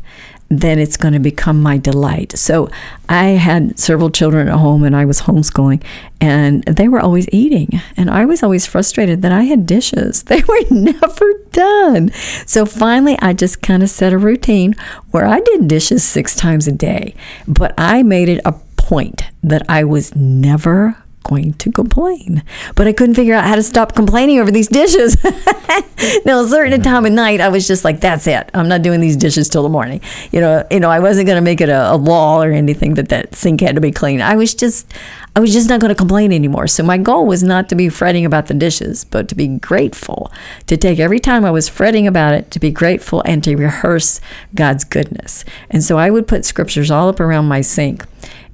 then 0.49 0.79
it's 0.79 0.97
going 0.97 1.13
to 1.13 1.19
become 1.19 1.61
my 1.61 1.77
delight. 1.77 2.37
So 2.37 2.69
I 3.09 3.31
had 3.31 3.77
several 3.77 4.09
children 4.09 4.47
at 4.47 4.55
home 4.55 4.83
and 4.83 4.95
I 4.95 5.05
was 5.05 5.21
homeschooling 5.21 5.83
and 6.21 6.63
they 6.63 6.87
were 6.87 6.99
always 6.99 7.27
eating. 7.31 7.81
And 7.95 8.09
I 8.09 8.25
was 8.25 8.43
always 8.43 8.65
frustrated 8.65 9.21
that 9.21 9.31
I 9.31 9.43
had 9.43 9.65
dishes. 9.65 10.23
They 10.37 10.43
were 10.43 10.63
never 10.69 11.33
done. 11.51 12.11
So 12.45 12.65
finally, 12.65 13.17
I 13.19 13.33
just 13.33 13.61
kind 13.61 13.81
of 13.81 13.89
set 13.89 14.13
a 14.13 14.17
routine 14.17 14.75
where 15.11 15.25
I 15.25 15.39
did 15.39 15.67
dishes 15.67 16.03
six 16.03 16.35
times 16.35 16.67
a 16.67 16.71
day, 16.71 17.15
but 17.47 17.73
I 17.77 18.03
made 18.03 18.29
it 18.29 18.41
a 18.45 18.51
point 18.75 19.23
that 19.41 19.63
I 19.67 19.83
was 19.83 20.15
never 20.15 20.97
going 21.27 21.53
to 21.53 21.71
complain. 21.71 22.43
But 22.75 22.87
I 22.87 22.93
couldn't 22.93 23.15
figure 23.15 23.35
out 23.35 23.45
how 23.45 23.55
to 23.55 23.63
stop 23.63 23.93
complaining 23.93 24.39
over 24.39 24.49
these 24.49 24.67
dishes. 24.67 25.15
now, 26.25 26.41
a 26.41 26.47
certain 26.47 26.73
mm-hmm. 26.73 26.81
time 26.81 27.05
of 27.05 27.11
night, 27.11 27.41
I 27.41 27.49
was 27.49 27.67
just 27.67 27.83
like, 27.83 27.99
that's 27.99 28.27
it. 28.27 28.49
I'm 28.53 28.67
not 28.67 28.81
doing 28.81 29.01
these 29.01 29.17
dishes 29.17 29.49
till 29.49 29.63
the 29.63 29.69
morning. 29.69 30.01
You 30.31 30.41
know, 30.41 30.65
you 30.71 30.79
know, 30.79 30.89
I 30.89 30.99
wasn't 30.99 31.27
going 31.27 31.37
to 31.37 31.41
make 31.41 31.61
it 31.61 31.69
a, 31.69 31.93
a 31.93 31.97
law 31.97 32.41
or 32.41 32.51
anything 32.51 32.95
that 32.95 33.09
that 33.09 33.35
sink 33.35 33.61
had 33.61 33.75
to 33.75 33.81
be 33.81 33.91
clean. 33.91 34.21
I 34.21 34.35
was 34.35 34.55
just, 34.55 34.91
I 35.35 35.39
was 35.39 35.53
just 35.53 35.69
not 35.69 35.79
going 35.79 35.89
to 35.89 35.95
complain 35.95 36.31
anymore. 36.31 36.67
So 36.67 36.81
my 36.81 36.97
goal 36.97 37.27
was 37.27 37.43
not 37.43 37.69
to 37.69 37.75
be 37.75 37.89
fretting 37.89 38.25
about 38.25 38.47
the 38.47 38.53
dishes, 38.53 39.03
but 39.03 39.27
to 39.29 39.35
be 39.35 39.47
grateful, 39.47 40.31
to 40.65 40.77
take 40.77 40.97
every 40.97 41.19
time 41.19 41.45
I 41.45 41.51
was 41.51 41.69
fretting 41.69 42.07
about 42.07 42.33
it, 42.33 42.49
to 42.51 42.59
be 42.59 42.71
grateful 42.71 43.21
and 43.25 43.43
to 43.43 43.55
rehearse 43.55 44.21
God's 44.55 44.83
goodness. 44.83 45.45
And 45.69 45.83
so 45.83 45.97
I 45.97 46.09
would 46.09 46.27
put 46.27 46.45
scriptures 46.45 46.89
all 46.89 47.09
up 47.09 47.19
around 47.19 47.45
my 47.45 47.61
sink. 47.61 48.05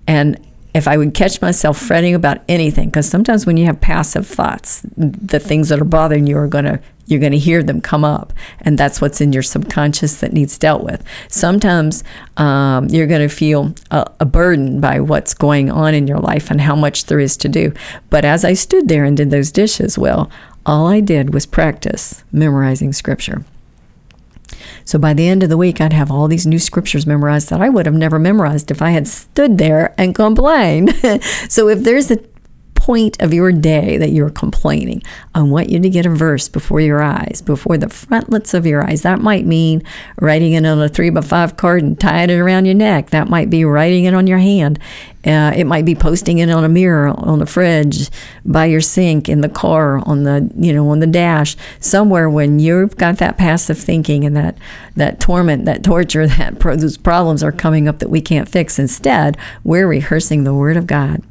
And 0.07 0.37
if 0.73 0.87
I 0.87 0.97
would 0.97 1.13
catch 1.13 1.41
myself 1.41 1.77
fretting 1.79 2.15
about 2.15 2.39
anything, 2.49 2.89
because 2.89 3.07
sometimes 3.07 3.45
when 3.45 3.57
you 3.57 3.65
have 3.65 3.79
passive 3.79 4.25
thoughts, 4.25 4.81
the 4.97 5.39
things 5.39 5.69
that 5.69 5.79
are 5.79 5.85
bothering 5.85 6.27
you 6.27 6.37
are 6.37 6.47
going 6.47 6.65
to 6.65 6.79
you're 7.05 7.19
going 7.19 7.33
to 7.33 7.37
hear 7.37 7.61
them 7.61 7.81
come 7.81 8.05
up 8.05 8.31
and 8.61 8.77
that's 8.77 9.01
what's 9.01 9.19
in 9.19 9.33
your 9.33 9.43
subconscious 9.43 10.21
that 10.21 10.31
needs 10.31 10.57
dealt 10.57 10.83
with. 10.83 11.03
Sometimes 11.27 12.01
um, 12.37 12.87
you're 12.87 13.07
going 13.07 13.27
to 13.27 13.35
feel 13.35 13.75
a, 13.91 14.09
a, 14.21 14.25
burden 14.25 14.79
by 14.79 15.01
what's 15.01 15.33
going 15.33 15.69
on 15.69 15.93
in 15.93 16.07
your 16.07 16.19
life 16.19 16.49
and 16.49 16.61
how 16.61 16.77
much 16.77 17.05
there 17.07 17.19
is 17.19 17.35
to 17.37 17.49
do. 17.49 17.73
But 18.09 18.23
as 18.23 18.45
i 18.45 18.53
stood 18.53 18.87
there 18.87 19.03
and 19.03 19.17
did 19.17 19.31
those 19.31 19.51
dishes 19.51 19.97
well 19.97 20.31
all 20.65 20.87
i 20.87 21.01
did 21.01 21.33
was 21.33 21.45
practice 21.45 22.23
memorizing 22.31 22.93
scripture 22.93 23.43
so 24.85 24.99
by 24.99 25.13
the 25.13 25.27
end 25.27 25.43
of 25.43 25.49
the 25.49 25.57
week, 25.57 25.81
I'd 25.81 25.93
have 25.93 26.11
all 26.11 26.27
these 26.27 26.45
new 26.45 26.59
scriptures 26.59 27.05
memorized 27.05 27.49
that 27.49 27.61
I 27.61 27.69
would 27.69 27.85
have 27.85 27.95
never 27.95 28.19
memorized 28.19 28.71
if 28.71 28.81
I 28.81 28.91
had 28.91 29.07
stood 29.07 29.57
there 29.57 29.93
and 29.97 30.15
complained. 30.15 30.95
so 31.49 31.69
if 31.69 31.79
there's 31.83 32.11
a 32.11 32.19
point 32.83 33.21
of 33.21 33.33
your 33.33 33.53
day 33.53 33.95
that 33.95 34.09
you're 34.09 34.29
complaining, 34.29 35.01
I 35.33 35.41
want 35.41 35.69
you 35.69 35.79
to 35.79 35.89
get 35.89 36.05
a 36.05 36.09
verse 36.09 36.49
before 36.49 36.81
your 36.81 37.01
eyes, 37.01 37.41
before 37.41 37.77
the 37.77 37.87
frontlets 37.87 38.53
of 38.53 38.65
your 38.65 38.83
eyes. 38.83 39.03
That 39.03 39.21
might 39.21 39.45
mean 39.45 39.83
writing 40.19 40.51
it 40.51 40.65
on 40.65 40.81
a 40.81 40.89
three 40.89 41.09
by 41.09 41.21
five 41.21 41.55
card 41.55 41.81
and 41.81 41.97
tying 41.97 42.29
it 42.29 42.39
around 42.39 42.65
your 42.65 42.75
neck. 42.75 43.11
That 43.11 43.29
might 43.29 43.49
be 43.49 43.63
writing 43.63 44.03
it 44.03 44.13
on 44.13 44.27
your 44.27 44.39
hand. 44.39 44.79
Uh, 45.25 45.53
it 45.55 45.65
might 45.65 45.85
be 45.85 45.95
posting 45.95 46.39
it 46.39 46.49
on 46.49 46.65
a 46.65 46.69
mirror, 46.69 47.07
on 47.07 47.39
the 47.39 47.45
fridge, 47.45 48.09
by 48.43 48.65
your 48.65 48.81
sink, 48.81 49.29
in 49.29 49.39
the 49.39 49.49
car, 49.49 49.99
on 49.99 50.23
the 50.23 50.51
you 50.57 50.73
know 50.73 50.89
on 50.89 50.99
the 50.99 51.07
dash, 51.07 51.55
somewhere. 51.79 52.29
When 52.29 52.59
you've 52.59 52.97
got 52.97 53.17
that 53.19 53.37
passive 53.37 53.77
thinking 53.77 54.25
and 54.25 54.35
that 54.35 54.57
that 54.97 55.19
torment, 55.21 55.63
that 55.65 55.83
torture, 55.83 56.27
that 56.37 56.59
pro- 56.59 56.75
those 56.75 56.97
problems 56.97 57.41
are 57.41 57.53
coming 57.53 57.87
up 57.87 57.99
that 57.99 58.09
we 58.09 58.19
can't 58.19 58.49
fix. 58.49 58.77
Instead, 58.77 59.37
we're 59.63 59.87
rehearsing 59.87 60.43
the 60.43 60.53
Word 60.53 60.75
of 60.75 60.87
God. 60.87 61.21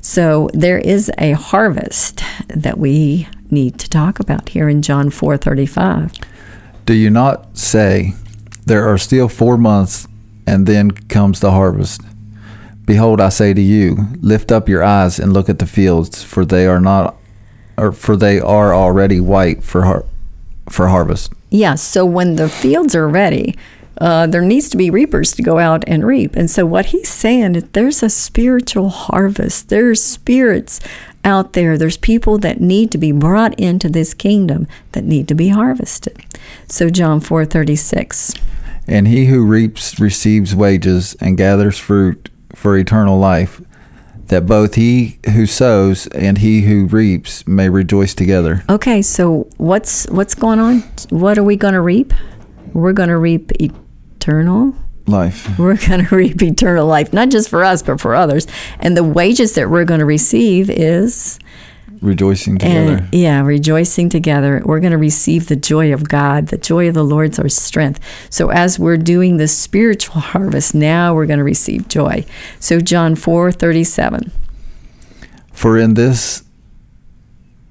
So 0.00 0.48
there 0.54 0.78
is 0.78 1.10
a 1.18 1.32
harvest 1.32 2.22
that 2.48 2.78
we 2.78 3.28
need 3.50 3.78
to 3.78 3.90
talk 3.90 4.20
about 4.20 4.48
here 4.50 4.68
in 4.68 4.80
John 4.80 5.10
four 5.10 5.36
thirty 5.36 5.66
five. 5.66 6.12
Do 6.86 6.94
you 6.94 7.10
not 7.10 7.56
say, 7.56 8.14
There 8.64 8.88
are 8.88 8.98
still 8.98 9.28
four 9.28 9.58
months, 9.58 10.08
and 10.46 10.66
then 10.66 10.90
comes 10.90 11.40
the 11.40 11.50
harvest? 11.50 12.00
Behold, 12.84 13.20
I 13.20 13.30
say 13.30 13.54
to 13.54 13.60
you, 13.60 14.08
lift 14.20 14.52
up 14.52 14.68
your 14.68 14.82
eyes 14.82 15.18
and 15.18 15.32
look 15.32 15.48
at 15.48 15.58
the 15.58 15.66
fields, 15.66 16.22
for 16.22 16.44
they 16.44 16.66
are 16.66 16.80
not, 16.80 17.16
or 17.78 17.92
for 17.92 18.16
they 18.16 18.40
are 18.40 18.74
already 18.74 19.20
white 19.20 19.62
for 19.62 19.84
har- 19.84 20.04
for 20.68 20.88
harvest. 20.88 21.32
Yes. 21.50 21.60
Yeah, 21.60 21.74
so 21.76 22.04
when 22.04 22.36
the 22.36 22.48
fields 22.48 22.94
are 22.94 23.08
ready, 23.08 23.56
uh, 23.98 24.26
there 24.26 24.42
needs 24.42 24.68
to 24.70 24.76
be 24.76 24.90
reapers 24.90 25.32
to 25.32 25.42
go 25.42 25.58
out 25.58 25.84
and 25.86 26.04
reap. 26.04 26.34
And 26.36 26.50
so 26.50 26.66
what 26.66 26.86
he's 26.86 27.08
saying 27.08 27.54
is 27.54 27.64
there's 27.72 28.02
a 28.02 28.10
spiritual 28.10 28.88
harvest. 28.88 29.68
There's 29.68 30.02
spirits 30.02 30.80
out 31.24 31.52
there. 31.52 31.78
There's 31.78 31.96
people 31.96 32.38
that 32.38 32.60
need 32.60 32.90
to 32.92 32.98
be 32.98 33.12
brought 33.12 33.58
into 33.58 33.88
this 33.88 34.12
kingdom 34.12 34.66
that 34.92 35.04
need 35.04 35.28
to 35.28 35.34
be 35.34 35.48
harvested. 35.48 36.18
So 36.68 36.90
John 36.90 37.20
4:36. 37.20 38.34
And 38.86 39.08
he 39.08 39.26
who 39.26 39.44
reaps 39.44 39.98
receives 39.98 40.54
wages 40.54 41.16
and 41.20 41.38
gathers 41.38 41.78
fruit 41.78 42.28
for 42.54 42.76
eternal 42.76 43.18
life, 43.18 43.60
that 44.26 44.46
both 44.46 44.74
he 44.74 45.18
who 45.32 45.46
sows 45.46 46.06
and 46.08 46.38
he 46.38 46.62
who 46.62 46.86
reaps 46.86 47.46
may 47.46 47.68
rejoice 47.68 48.14
together. 48.14 48.64
Okay, 48.68 49.02
so 49.02 49.48
what's 49.56 50.06
what's 50.10 50.34
going 50.34 50.58
on? 50.58 50.82
What 51.10 51.38
are 51.38 51.44
we 51.44 51.56
going 51.56 51.74
to 51.74 51.80
reap? 51.80 52.12
We're 52.72 52.92
going 52.92 53.10
to 53.10 53.18
reap 53.18 53.52
eternal 53.60 54.74
life. 55.06 55.58
We're 55.58 55.76
going 55.76 56.04
to 56.06 56.16
reap 56.16 56.42
eternal 56.42 56.86
life, 56.86 57.12
not 57.12 57.30
just 57.30 57.48
for 57.48 57.62
us, 57.64 57.82
but 57.82 58.00
for 58.00 58.14
others. 58.14 58.46
And 58.80 58.96
the 58.96 59.04
wages 59.04 59.54
that 59.54 59.70
we're 59.70 59.84
going 59.84 60.00
to 60.00 60.06
receive 60.06 60.70
is 60.70 61.38
rejoicing 62.04 62.58
together. 62.58 62.96
And, 62.98 63.14
yeah, 63.14 63.40
rejoicing 63.42 64.08
together. 64.08 64.62
We're 64.64 64.80
going 64.80 64.92
to 64.92 64.98
receive 64.98 65.48
the 65.48 65.56
joy 65.56 65.92
of 65.92 66.08
God. 66.08 66.48
The 66.48 66.58
joy 66.58 66.88
of 66.88 66.94
the 66.94 67.02
Lord's 67.02 67.38
our 67.38 67.48
strength. 67.48 68.00
So 68.30 68.50
as 68.50 68.78
we're 68.78 68.96
doing 68.96 69.38
the 69.38 69.48
spiritual 69.48 70.20
harvest, 70.20 70.74
now 70.74 71.14
we're 71.14 71.26
going 71.26 71.38
to 71.38 71.44
receive 71.44 71.88
joy. 71.88 72.24
So 72.60 72.80
John 72.80 73.16
4:37. 73.16 74.30
For 75.52 75.78
in 75.78 75.94
this 75.94 76.44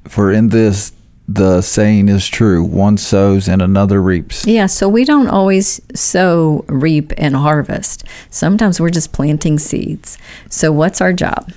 for 0.06 0.32
in 0.32 0.50
this 0.50 0.94
the 1.28 1.62
saying 1.62 2.10
is 2.10 2.28
true 2.28 2.64
one 2.64 2.98
sows 2.98 3.48
and 3.48 3.62
another 3.62 4.02
reaps. 4.02 4.46
Yeah, 4.46 4.66
so 4.66 4.90
we 4.90 5.06
don't 5.06 5.28
always 5.28 5.80
sow, 5.96 6.66
reap, 6.68 7.14
and 7.18 7.36
harvest. 7.36 8.04
Sometimes 8.30 8.80
we're 8.80 8.90
just 8.90 9.14
planting 9.14 9.58
seeds. 9.58 10.18
So, 10.50 10.72
what's 10.74 11.00
our 11.00 11.14
job? 11.14 11.52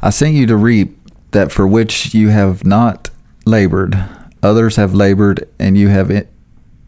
I 0.00 0.10
sent 0.10 0.34
you 0.34 0.46
to 0.46 0.56
reap 0.56 1.01
that 1.32 1.52
for 1.52 1.66
which 1.66 2.14
you 2.14 2.28
have 2.28 2.64
not 2.64 3.10
labored, 3.44 3.98
others 4.42 4.76
have 4.76 4.94
labored, 4.94 5.48
and 5.58 5.76
you 5.76 5.88
have 5.88 6.10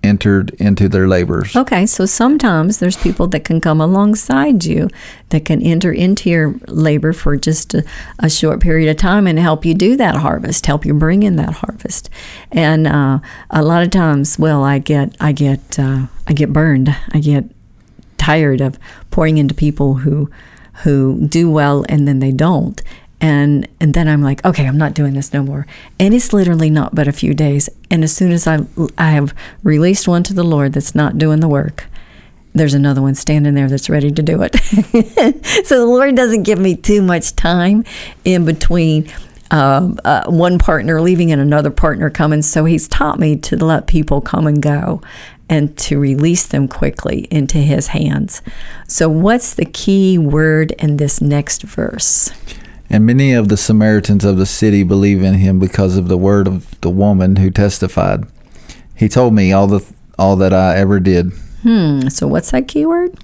entered 0.05 0.51
into 0.61 0.89
their 0.89 1.09
labors. 1.09 1.57
Okay, 1.57 1.87
so 1.87 2.05
sometimes 2.05 2.79
there's 2.79 2.97
people 2.97 3.27
that 3.29 3.45
can 3.45 3.61
come 3.61 3.81
alongside 3.81 4.65
you 4.65 4.89
that 5.31 5.47
can 5.47 5.63
enter 5.63 5.91
into 5.91 6.29
your 6.29 6.55
labor 6.69 7.13
for 7.13 7.37
just 7.37 7.73
a, 7.75 7.85
a 8.19 8.29
short 8.29 8.61
period 8.61 8.91
of 8.91 8.99
time 8.99 9.27
and 9.27 9.39
help 9.39 9.65
you 9.65 9.75
do 9.75 9.97
that 9.97 10.17
harvest, 10.17 10.67
help 10.67 10.85
you 10.85 10.93
bring 10.93 11.23
in 11.23 11.37
that 11.37 11.55
harvest. 11.55 12.11
And 12.53 12.87
uh, 12.87 13.21
a 13.51 13.63
lot 13.63 13.83
of 13.83 13.91
times, 13.91 14.39
well, 14.39 14.63
I 14.63 14.79
get, 14.79 15.17
I 15.21 15.33
get, 15.33 15.79
uh, 15.79 16.07
I 16.27 16.35
get 16.35 16.53
burned. 16.53 16.95
I 17.13 17.19
get 17.19 17.45
tired 18.19 18.61
of 18.61 18.79
pouring 19.11 19.39
into 19.39 19.55
people 19.55 19.95
who 19.95 20.31
who 20.83 21.25
do 21.29 21.49
well 21.49 21.85
and 21.89 22.09
then 22.09 22.19
they 22.19 22.33
don't 22.33 22.83
and 23.21 23.69
and 23.81 23.95
then 23.95 24.09
I'm 24.09 24.23
like, 24.23 24.45
okay, 24.45 24.67
I'm 24.67 24.79
not 24.79 24.95
doing 24.95 25.15
this 25.15 25.33
no 25.33 25.43
more. 25.43 25.67
And 25.99 26.15
it's 26.15 26.33
literally 26.33 26.71
not 26.71 26.95
but 26.95 27.09
a 27.09 27.13
few 27.13 27.35
days. 27.35 27.69
And 27.91 28.05
as 28.05 28.15
soon 28.15 28.33
as 28.33 28.47
I 28.47 28.61
I 28.99 29.11
have 29.11 29.35
released 29.63 30.09
one 30.09 30.23
to 30.25 30.35
the 30.35 30.45
Lord 30.45 30.73
that's 30.73 30.95
not 30.95 31.19
doing 31.19 31.41
the 31.41 31.49
work, 31.49 31.87
there's 32.55 32.75
another 32.75 33.03
one 33.03 33.15
standing 33.15 33.55
there 33.55 33.69
that's 33.69 33.91
ready 33.91 34.11
to 34.11 34.23
do 34.23 34.43
it. 34.43 34.57
so 35.67 35.79
the 35.79 35.87
Lord 35.87 36.15
doesn't 36.15 36.45
give 36.45 36.59
me 36.59 36.77
too 36.77 37.03
much 37.03 37.35
time 37.35 37.85
in 38.25 38.45
between 38.45 39.11
uh, 39.51 39.93
uh, 40.05 40.25
one 40.31 40.59
partner 40.59 41.01
leaving 41.01 41.33
and 41.33 41.41
another 41.41 41.71
partner 41.71 42.11
coming. 42.11 42.43
So 42.43 42.65
He's 42.65 42.89
taught 42.89 43.19
me 43.19 43.37
to 43.37 43.63
let 43.63 43.87
people 43.87 44.21
come 44.21 44.47
and 44.47 44.63
go 44.63 45.03
and 45.49 45.77
to 45.79 45.99
release 45.99 46.47
them 46.47 46.69
quickly 46.69 47.27
into 47.31 47.59
His 47.59 47.89
hands. 47.89 48.41
So, 48.89 49.09
what's 49.09 49.55
the 49.55 49.67
key 49.67 50.17
word 50.17 50.73
in 50.73 50.97
this 50.97 51.21
next 51.21 51.63
verse? 51.63 52.31
And 52.91 53.07
many 53.07 53.33
of 53.33 53.49
the 53.49 53.57
Samaritans 53.57 54.25
of 54.25 54.37
the 54.37 54.47
city 54.47 54.83
believe 54.83 55.23
in 55.23 55.35
him 55.35 55.59
because 55.59 55.97
of 55.97 56.09
the 56.09 56.19
word 56.19 56.47
of 56.47 56.81
the 56.81 56.91
woman 56.91 57.37
who 57.37 57.51
testified. 57.51 58.25
He 58.95 59.09
told 59.09 59.35
me 59.35 59.53
all 59.53 59.67
the 59.67 59.85
all 60.19 60.37
that 60.37 60.53
I 60.53 60.77
ever 60.77 61.01
did. 61.01 61.33
Hmm. 61.63 62.09
So 62.09 62.29
what's 62.29 62.51
that 62.53 62.69
keyword? 62.69 63.19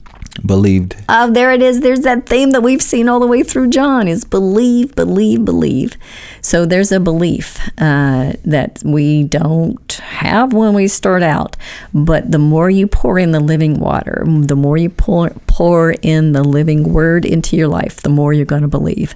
Believed. 0.46 0.96
Oh, 1.08 1.30
there 1.30 1.52
it 1.52 1.60
is. 1.60 1.80
There's 1.80 2.00
that 2.00 2.26
theme 2.26 2.52
that 2.52 2.62
we've 2.62 2.80
seen 2.80 3.08
all 3.08 3.20
the 3.20 3.26
way 3.26 3.42
through 3.42 3.68
John 3.68 4.08
is 4.08 4.24
believe, 4.24 4.94
believe, 4.94 5.44
believe. 5.44 5.96
So 6.40 6.64
there's 6.64 6.92
a 6.92 7.00
belief 7.00 7.58
uh, 7.78 8.32
that 8.44 8.80
we 8.84 9.24
don't 9.24 9.92
have 9.92 10.52
when 10.52 10.72
we 10.72 10.88
start 10.88 11.22
out, 11.22 11.56
but 11.92 12.30
the 12.30 12.38
more 12.38 12.70
you 12.70 12.86
pour 12.86 13.18
in 13.18 13.32
the 13.32 13.40
living 13.40 13.78
water, 13.78 14.24
the 14.26 14.56
more 14.56 14.78
you 14.78 14.88
pour 14.88 15.30
pour 15.46 15.92
in 16.00 16.32
the 16.32 16.44
living 16.44 16.92
word 16.92 17.26
into 17.26 17.56
your 17.56 17.68
life, 17.68 18.00
the 18.00 18.08
more 18.08 18.32
you're 18.32 18.46
going 18.46 18.62
to 18.62 18.68
believe. 18.68 19.14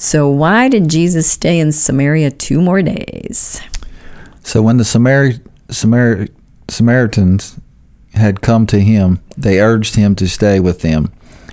So, 0.00 0.28
why 0.28 0.68
did 0.68 0.88
Jesus 0.88 1.28
stay 1.28 1.58
in 1.58 1.72
Samaria 1.72 2.30
two 2.30 2.60
more 2.62 2.82
days? 2.82 3.60
So, 4.44 4.62
when 4.62 4.76
the 4.76 4.84
Samari- 4.84 5.40
Samari- 5.70 6.30
Samaritans 6.68 7.56
had 8.14 8.40
come 8.40 8.64
to 8.66 8.78
him, 8.78 9.18
they 9.36 9.60
urged 9.60 9.96
him 9.96 10.14
to 10.14 10.28
stay 10.28 10.60
with 10.60 10.82
them, 10.82 11.10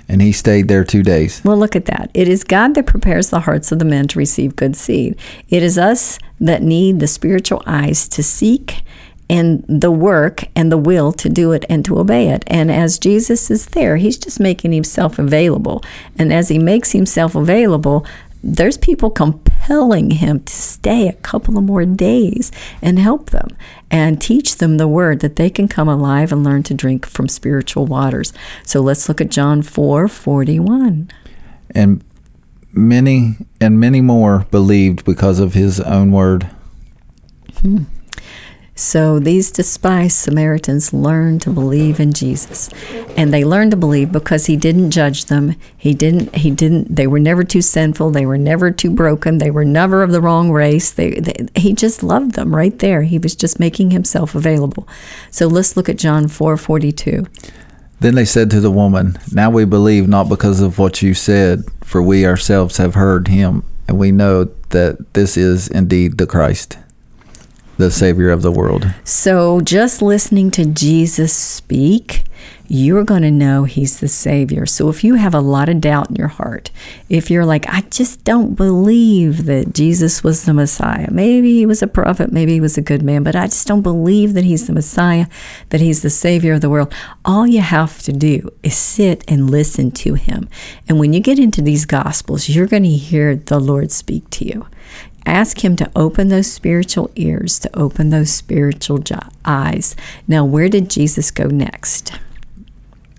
and 0.08 0.22
he 0.22 0.30
stayed 0.30 0.68
there 0.68 0.84
two 0.84 1.02
days. 1.02 1.42
Well, 1.44 1.58
look 1.58 1.74
at 1.74 1.86
that. 1.86 2.12
It 2.14 2.28
is 2.28 2.44
God 2.44 2.76
that 2.76 2.86
prepares 2.86 3.30
the 3.30 3.40
hearts 3.40 3.72
of 3.72 3.80
the 3.80 3.84
men 3.84 4.06
to 4.08 4.18
receive 4.18 4.54
good 4.54 4.76
seed. 4.76 5.16
It 5.48 5.64
is 5.64 5.76
us 5.76 6.20
that 6.38 6.62
need 6.62 7.00
the 7.00 7.08
spiritual 7.08 7.64
eyes 7.66 8.06
to 8.08 8.22
seek 8.22 8.82
and 9.28 9.64
the 9.68 9.90
work 9.90 10.44
and 10.54 10.70
the 10.70 10.78
will 10.78 11.12
to 11.12 11.28
do 11.28 11.52
it 11.52 11.64
and 11.68 11.84
to 11.84 11.98
obey 11.98 12.28
it. 12.28 12.44
And 12.46 12.70
as 12.70 12.98
Jesus 12.98 13.50
is 13.50 13.66
there, 13.66 13.96
he's 13.96 14.18
just 14.18 14.38
making 14.38 14.72
himself 14.72 15.18
available. 15.18 15.82
And 16.16 16.32
as 16.32 16.48
he 16.48 16.58
makes 16.58 16.92
himself 16.92 17.34
available, 17.34 18.06
there's 18.46 18.78
people 18.78 19.10
compelling 19.10 20.12
him 20.12 20.40
to 20.40 20.52
stay 20.52 21.08
a 21.08 21.12
couple 21.14 21.58
of 21.58 21.64
more 21.64 21.84
days 21.84 22.52
and 22.80 22.96
help 22.98 23.30
them 23.30 23.48
and 23.90 24.20
teach 24.22 24.56
them 24.56 24.76
the 24.76 24.86
word 24.86 25.18
that 25.20 25.34
they 25.34 25.50
can 25.50 25.66
come 25.66 25.88
alive 25.88 26.30
and 26.30 26.44
learn 26.44 26.62
to 26.62 26.72
drink 26.72 27.06
from 27.06 27.28
spiritual 27.28 27.86
waters. 27.86 28.32
So 28.62 28.80
let's 28.80 29.08
look 29.08 29.20
at 29.20 29.30
John 29.30 29.62
4 29.62 30.06
41. 30.06 31.10
And 31.70 32.04
many 32.72 33.34
and 33.60 33.80
many 33.80 34.00
more 34.00 34.46
believed 34.52 35.04
because 35.04 35.40
of 35.40 35.54
his 35.54 35.80
own 35.80 36.12
word. 36.12 36.48
Hmm. 37.60 37.84
So 38.78 39.18
these 39.18 39.50
despised 39.50 40.16
Samaritans 40.16 40.92
learned 40.92 41.40
to 41.42 41.50
believe 41.50 41.98
in 41.98 42.12
Jesus. 42.12 42.68
And 43.16 43.32
they 43.32 43.42
learned 43.42 43.70
to 43.70 43.76
believe 43.76 44.12
because 44.12 44.46
he 44.46 44.56
didn't 44.56 44.90
judge 44.90 45.24
them. 45.24 45.56
He 45.78 45.94
didn't 45.94 46.36
he 46.36 46.50
didn't 46.50 46.94
they 46.94 47.06
were 47.06 47.18
never 47.18 47.42
too 47.42 47.62
sinful, 47.62 48.10
they 48.10 48.26
were 48.26 48.36
never 48.36 48.70
too 48.70 48.90
broken, 48.90 49.38
they 49.38 49.50
were 49.50 49.64
never 49.64 50.02
of 50.02 50.12
the 50.12 50.20
wrong 50.20 50.52
race. 50.52 50.90
They, 50.92 51.12
they 51.12 51.46
he 51.56 51.72
just 51.72 52.02
loved 52.02 52.32
them 52.32 52.54
right 52.54 52.78
there. 52.78 53.02
He 53.02 53.18
was 53.18 53.34
just 53.34 53.58
making 53.58 53.92
himself 53.92 54.34
available. 54.34 54.86
So 55.30 55.46
let's 55.46 55.74
look 55.74 55.88
at 55.88 55.96
John 55.96 56.26
4:42. 56.26 57.26
Then 57.98 58.14
they 58.14 58.26
said 58.26 58.50
to 58.50 58.60
the 58.60 58.70
woman, 58.70 59.18
Now 59.32 59.48
we 59.48 59.64
believe 59.64 60.06
not 60.06 60.28
because 60.28 60.60
of 60.60 60.78
what 60.78 61.00
you 61.00 61.14
said, 61.14 61.64
for 61.82 62.02
we 62.02 62.26
ourselves 62.26 62.76
have 62.76 62.94
heard 62.94 63.28
him, 63.28 63.64
and 63.88 63.96
we 63.98 64.12
know 64.12 64.44
that 64.68 65.14
this 65.14 65.38
is 65.38 65.66
indeed 65.66 66.18
the 66.18 66.26
Christ 66.26 66.76
the 67.76 67.90
Savior 67.90 68.30
of 68.30 68.42
the 68.42 68.52
world. 68.52 68.92
So, 69.04 69.60
just 69.60 70.00
listening 70.00 70.50
to 70.52 70.64
Jesus 70.64 71.32
speak, 71.32 72.24
you're 72.68 73.04
going 73.04 73.22
to 73.22 73.30
know 73.30 73.64
He's 73.64 74.00
the 74.00 74.08
Savior. 74.08 74.66
So, 74.66 74.88
if 74.88 75.04
you 75.04 75.16
have 75.16 75.34
a 75.34 75.40
lot 75.40 75.68
of 75.68 75.80
doubt 75.80 76.10
in 76.10 76.16
your 76.16 76.28
heart, 76.28 76.70
if 77.08 77.30
you're 77.30 77.44
like, 77.44 77.68
I 77.68 77.82
just 77.82 78.24
don't 78.24 78.54
believe 78.54 79.44
that 79.44 79.74
Jesus 79.74 80.24
was 80.24 80.44
the 80.44 80.54
Messiah, 80.54 81.08
maybe 81.10 81.54
He 81.54 81.66
was 81.66 81.82
a 81.82 81.86
prophet, 81.86 82.32
maybe 82.32 82.54
He 82.54 82.60
was 82.60 82.78
a 82.78 82.82
good 82.82 83.02
man, 83.02 83.22
but 83.22 83.36
I 83.36 83.46
just 83.46 83.66
don't 83.66 83.82
believe 83.82 84.32
that 84.34 84.44
He's 84.44 84.66
the 84.66 84.72
Messiah, 84.72 85.26
that 85.68 85.80
He's 85.80 86.02
the 86.02 86.10
Savior 86.10 86.54
of 86.54 86.62
the 86.62 86.70
world, 86.70 86.92
all 87.24 87.46
you 87.46 87.60
have 87.60 88.02
to 88.02 88.12
do 88.12 88.50
is 88.62 88.76
sit 88.76 89.22
and 89.28 89.50
listen 89.50 89.90
to 89.92 90.14
Him. 90.14 90.48
And 90.88 90.98
when 90.98 91.12
you 91.12 91.20
get 91.20 91.38
into 91.38 91.60
these 91.60 91.84
Gospels, 91.84 92.48
you're 92.48 92.66
going 92.66 92.84
to 92.84 92.88
hear 92.88 93.36
the 93.36 93.60
Lord 93.60 93.92
speak 93.92 94.28
to 94.30 94.46
you. 94.46 94.66
Ask 95.26 95.64
Him 95.64 95.76
to 95.76 95.90
open 95.96 96.28
those 96.28 96.50
spiritual 96.50 97.10
ears, 97.16 97.58
to 97.58 97.78
open 97.78 98.10
those 98.10 98.30
spiritual 98.30 99.02
eyes. 99.44 99.96
Now, 100.28 100.44
where 100.44 100.68
did 100.68 100.88
Jesus 100.88 101.30
go 101.30 101.46
next? 101.48 102.12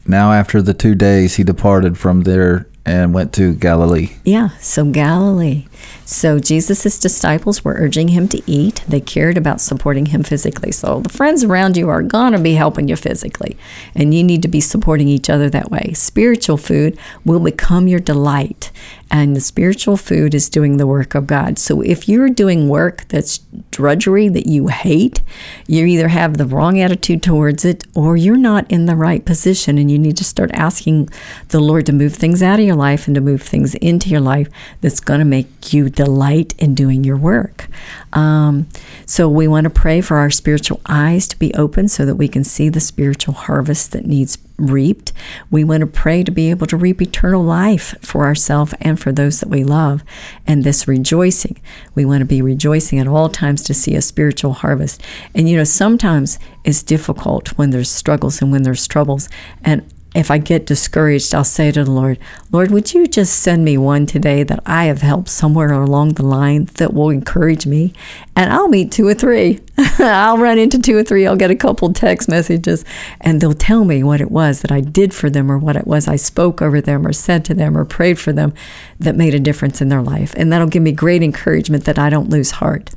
Now, 0.07 0.31
after 0.31 0.61
the 0.61 0.73
two 0.73 0.95
days, 0.95 1.35
he 1.35 1.43
departed 1.43 1.97
from 1.97 2.21
there 2.21 2.65
and 2.85 3.13
went 3.13 3.33
to 3.33 3.53
Galilee. 3.53 4.11
Yeah, 4.23 4.49
so 4.61 4.85
Galilee. 4.85 5.65
So 6.05 6.39
Jesus' 6.39 6.97
disciples 6.97 7.63
were 7.63 7.73
urging 7.73 8.09
him 8.09 8.27
to 8.29 8.41
eat. 8.49 8.83
They 8.87 9.01
cared 9.01 9.37
about 9.37 9.59
supporting 9.59 10.07
him 10.07 10.23
physically. 10.23 10.71
So 10.71 11.01
the 11.01 11.09
friends 11.09 11.43
around 11.43 11.75
you 11.75 11.89
are 11.89 12.01
going 12.01 12.33
to 12.33 12.39
be 12.39 12.53
helping 12.53 12.87
you 12.87 12.95
physically, 12.95 13.57
and 13.93 14.13
you 14.13 14.23
need 14.23 14.41
to 14.41 14.47
be 14.47 14.61
supporting 14.61 15.07
each 15.07 15.29
other 15.29 15.49
that 15.49 15.69
way. 15.69 15.93
Spiritual 15.93 16.57
food 16.57 16.97
will 17.25 17.39
become 17.39 17.87
your 17.87 17.99
delight, 17.99 18.71
and 19.11 19.35
the 19.35 19.41
spiritual 19.41 19.97
food 19.97 20.33
is 20.33 20.49
doing 20.49 20.77
the 20.77 20.87
work 20.87 21.15
of 21.15 21.27
God. 21.27 21.59
So 21.59 21.81
if 21.81 22.07
you're 22.09 22.29
doing 22.29 22.69
work 22.69 23.05
that's 23.07 23.39
drudgery 23.71 24.29
that 24.29 24.47
you 24.47 24.67
hate, 24.67 25.21
you 25.67 25.85
either 25.85 26.09
have 26.09 26.37
the 26.37 26.45
wrong 26.45 26.79
attitude 26.79 27.23
towards 27.23 27.63
it 27.63 27.85
or 27.95 28.17
you're 28.17 28.37
not 28.37 28.69
in 28.71 28.85
the 28.85 28.95
right 28.95 29.23
position, 29.25 29.77
and 29.77 29.91
you 29.91 29.99
need 29.99 30.17
to 30.17 30.23
start 30.23 30.51
asking 30.53 31.09
the 31.49 31.59
Lord 31.59 31.85
to 31.87 31.93
move 31.93 32.13
things 32.13 32.41
out 32.41 32.59
of 32.59 32.65
your 32.65 32.75
life 32.75 33.07
and 33.07 33.15
to 33.15 33.21
move 33.21 33.41
things 33.41 33.75
into 33.75 34.09
your 34.09 34.21
life 34.21 34.47
that's 34.81 34.99
going 34.99 35.19
to 35.19 35.25
make 35.25 35.66
you 35.73 35.89
delight 35.89 36.53
in 36.57 36.75
doing 36.75 37.03
your 37.03 37.17
work. 37.17 37.67
Um, 38.13 38.67
so 39.05 39.29
we 39.29 39.47
want 39.47 39.65
to 39.65 39.69
pray 39.69 40.01
for 40.01 40.17
our 40.17 40.29
spiritual 40.29 40.81
eyes 40.85 41.27
to 41.29 41.39
be 41.39 41.53
open 41.53 41.87
so 41.87 42.05
that 42.05 42.15
we 42.15 42.27
can 42.27 42.43
see 42.43 42.69
the 42.69 42.79
spiritual 42.79 43.33
harvest 43.33 43.91
that 43.91 44.05
needs 44.05 44.37
reaped. 44.57 45.13
We 45.51 45.63
want 45.63 45.81
to 45.81 45.87
pray 45.87 46.23
to 46.23 46.31
be 46.31 46.49
able 46.49 46.67
to 46.67 46.77
reap 46.77 47.01
eternal 47.01 47.43
life 47.43 47.95
for 48.01 48.25
ourselves 48.25 48.73
and 48.81 48.99
for 48.99 49.11
those 49.11 49.39
that 49.39 49.49
we 49.49 49.63
love. 49.63 50.03
And 50.45 50.63
this 50.63 50.87
rejoicing, 50.87 51.59
we 51.95 52.05
want 52.05 52.21
to 52.21 52.25
be 52.25 52.41
rejoicing 52.41 52.99
at 52.99 53.07
all 53.07 53.29
times 53.29 53.61
to 53.63 53.73
see 53.73 53.95
a 53.95 54.01
spiritual 54.01 54.53
harvest. 54.53 55.01
And 55.35 55.47
you 55.47 55.57
know, 55.57 55.63
sometimes 55.63 56.39
it's 56.63 56.81
difficult 56.83 57.49
when 57.49 57.69
there's 57.69 57.91
struggles 57.91 58.41
and 58.41 58.51
when 58.51 58.63
there's 58.63 58.87
troubles. 58.87 59.29
And 59.63 59.87
if 60.17 60.31
I 60.31 60.39
get 60.39 60.65
discouraged, 60.65 61.35
I'll 61.35 61.43
say 61.43 61.71
to 61.71 61.83
the 61.83 61.91
Lord, 61.91 62.17
Lord, 62.51 62.71
would 62.71 62.91
you 62.91 63.05
just 63.05 63.39
send 63.39 63.63
me 63.63 63.77
one 63.77 64.07
today 64.07 64.41
that 64.41 64.63
I 64.65 64.85
have 64.85 65.03
helped 65.03 65.29
somewhere 65.29 65.71
along 65.71 66.15
the 66.15 66.25
line 66.25 66.65
that 66.77 66.91
will 66.91 67.11
encourage 67.11 67.67
me? 67.67 67.93
And 68.35 68.51
I'll 68.51 68.67
meet 68.67 68.91
two 68.91 69.07
or 69.07 69.13
three. 69.13 69.59
I'll 69.99 70.39
run 70.39 70.57
into 70.57 70.79
two 70.79 70.97
or 70.97 71.03
three. 71.03 71.27
I'll 71.27 71.35
get 71.35 71.51
a 71.51 71.55
couple 71.55 71.93
text 71.93 72.27
messages 72.27 72.83
and 73.21 73.39
they'll 73.39 73.53
tell 73.53 73.85
me 73.85 74.01
what 74.01 74.19
it 74.19 74.31
was 74.31 74.61
that 74.61 74.71
I 74.71 74.81
did 74.81 75.13
for 75.13 75.29
them 75.29 75.51
or 75.51 75.59
what 75.59 75.75
it 75.75 75.85
was 75.85 76.07
I 76.07 76.15
spoke 76.15 76.63
over 76.63 76.81
them 76.81 77.05
or 77.05 77.13
said 77.13 77.45
to 77.45 77.53
them 77.53 77.77
or 77.77 77.85
prayed 77.85 78.17
for 78.17 78.33
them 78.33 78.55
that 78.99 79.15
made 79.15 79.35
a 79.35 79.39
difference 79.39 79.81
in 79.81 79.89
their 79.89 80.01
life. 80.01 80.33
And 80.35 80.51
that'll 80.51 80.67
give 80.67 80.81
me 80.81 80.93
great 80.93 81.21
encouragement 81.21 81.85
that 81.85 81.99
I 81.99 82.09
don't 82.09 82.31
lose 82.31 82.51
heart. 82.51 82.89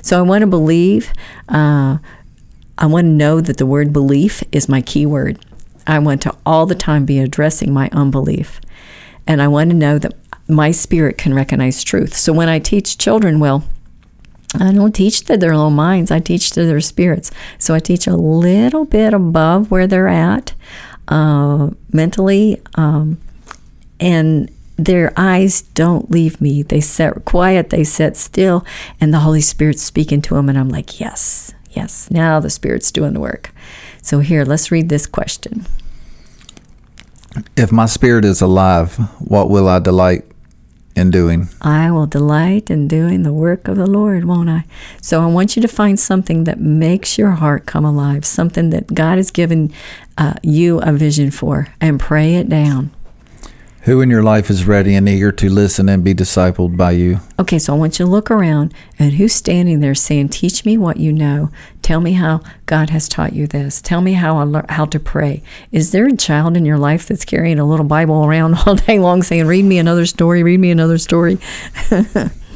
So 0.00 0.16
I 0.16 0.22
want 0.22 0.42
to 0.42 0.46
believe. 0.46 1.12
Uh, 1.48 1.98
I 2.80 2.86
want 2.86 3.06
to 3.06 3.08
know 3.08 3.40
that 3.40 3.56
the 3.56 3.66
word 3.66 3.92
belief 3.92 4.44
is 4.52 4.68
my 4.68 4.80
key 4.80 5.04
word. 5.04 5.44
I 5.88 5.98
want 5.98 6.22
to 6.22 6.36
all 6.46 6.66
the 6.66 6.74
time 6.74 7.04
be 7.04 7.18
addressing 7.18 7.72
my 7.72 7.88
unbelief. 7.92 8.60
And 9.26 9.42
I 9.42 9.48
want 9.48 9.70
to 9.70 9.76
know 9.76 9.98
that 9.98 10.14
my 10.46 10.70
spirit 10.70 11.18
can 11.18 11.34
recognize 11.34 11.82
truth. 11.82 12.14
So 12.14 12.32
when 12.32 12.48
I 12.48 12.58
teach 12.58 12.98
children, 12.98 13.40
well, 13.40 13.64
I 14.54 14.72
don't 14.72 14.94
teach 14.94 15.22
to 15.24 15.36
their 15.36 15.54
little 15.54 15.70
minds, 15.70 16.10
I 16.10 16.20
teach 16.20 16.50
to 16.52 16.64
their 16.64 16.80
spirits. 16.80 17.30
So 17.58 17.74
I 17.74 17.80
teach 17.80 18.06
a 18.06 18.16
little 18.16 18.84
bit 18.84 19.12
above 19.12 19.70
where 19.70 19.86
they're 19.86 20.08
at 20.08 20.54
uh, 21.08 21.70
mentally. 21.92 22.60
Um, 22.74 23.18
and 24.00 24.50
their 24.76 25.12
eyes 25.16 25.62
don't 25.62 26.10
leave 26.10 26.40
me. 26.40 26.62
They 26.62 26.80
sit 26.80 27.24
quiet, 27.24 27.70
they 27.70 27.84
sit 27.84 28.16
still, 28.16 28.64
and 29.00 29.12
the 29.12 29.20
Holy 29.20 29.40
Spirit's 29.40 29.82
speaking 29.82 30.22
to 30.22 30.34
them. 30.34 30.48
And 30.48 30.56
I'm 30.56 30.68
like, 30.68 31.00
yes, 31.00 31.52
yes, 31.72 32.10
now 32.10 32.38
the 32.40 32.48
Spirit's 32.50 32.92
doing 32.92 33.12
the 33.12 33.20
work. 33.20 33.50
So, 34.08 34.20
here, 34.20 34.46
let's 34.46 34.70
read 34.70 34.88
this 34.88 35.06
question. 35.06 35.66
If 37.58 37.70
my 37.70 37.84
spirit 37.84 38.24
is 38.24 38.40
alive, 38.40 38.96
what 39.20 39.50
will 39.50 39.68
I 39.68 39.80
delight 39.80 40.24
in 40.96 41.10
doing? 41.10 41.50
I 41.60 41.90
will 41.90 42.06
delight 42.06 42.70
in 42.70 42.88
doing 42.88 43.22
the 43.22 43.34
work 43.34 43.68
of 43.68 43.76
the 43.76 43.86
Lord, 43.86 44.24
won't 44.24 44.48
I? 44.48 44.64
So, 45.02 45.20
I 45.20 45.26
want 45.26 45.56
you 45.56 45.60
to 45.60 45.68
find 45.68 46.00
something 46.00 46.44
that 46.44 46.58
makes 46.58 47.18
your 47.18 47.32
heart 47.32 47.66
come 47.66 47.84
alive, 47.84 48.24
something 48.24 48.70
that 48.70 48.94
God 48.94 49.18
has 49.18 49.30
given 49.30 49.74
uh, 50.16 50.36
you 50.42 50.78
a 50.78 50.92
vision 50.92 51.30
for, 51.30 51.68
and 51.78 52.00
pray 52.00 52.36
it 52.36 52.48
down. 52.48 52.90
Who 53.88 54.02
in 54.02 54.10
your 54.10 54.22
life 54.22 54.50
is 54.50 54.66
ready 54.66 54.94
and 54.96 55.08
eager 55.08 55.32
to 55.32 55.48
listen 55.48 55.88
and 55.88 56.04
be 56.04 56.12
discipled 56.12 56.76
by 56.76 56.90
you? 56.90 57.20
Okay, 57.38 57.58
so 57.58 57.72
I 57.74 57.78
want 57.78 57.98
you 57.98 58.04
to 58.04 58.10
look 58.10 58.30
around 58.30 58.74
and 58.98 59.14
who's 59.14 59.32
standing 59.32 59.80
there 59.80 59.94
saying, 59.94 60.28
"Teach 60.28 60.66
me 60.66 60.76
what 60.76 60.98
you 60.98 61.10
know. 61.10 61.50
Tell 61.80 62.02
me 62.02 62.12
how 62.12 62.42
God 62.66 62.90
has 62.90 63.08
taught 63.08 63.32
you 63.32 63.46
this. 63.46 63.80
Tell 63.80 64.02
me 64.02 64.12
how 64.12 64.36
I 64.36 64.42
learn 64.42 64.66
how 64.68 64.84
to 64.84 65.00
pray." 65.00 65.42
Is 65.72 65.92
there 65.92 66.06
a 66.06 66.14
child 66.14 66.54
in 66.54 66.66
your 66.66 66.76
life 66.76 67.06
that's 67.06 67.24
carrying 67.24 67.58
a 67.58 67.64
little 67.64 67.86
Bible 67.86 68.26
around 68.26 68.56
all 68.66 68.74
day 68.74 68.98
long 68.98 69.22
saying, 69.22 69.46
"Read 69.46 69.64
me 69.64 69.78
another 69.78 70.04
story. 70.04 70.42
Read 70.42 70.60
me 70.60 70.70
another 70.70 70.98
story"? 70.98 71.38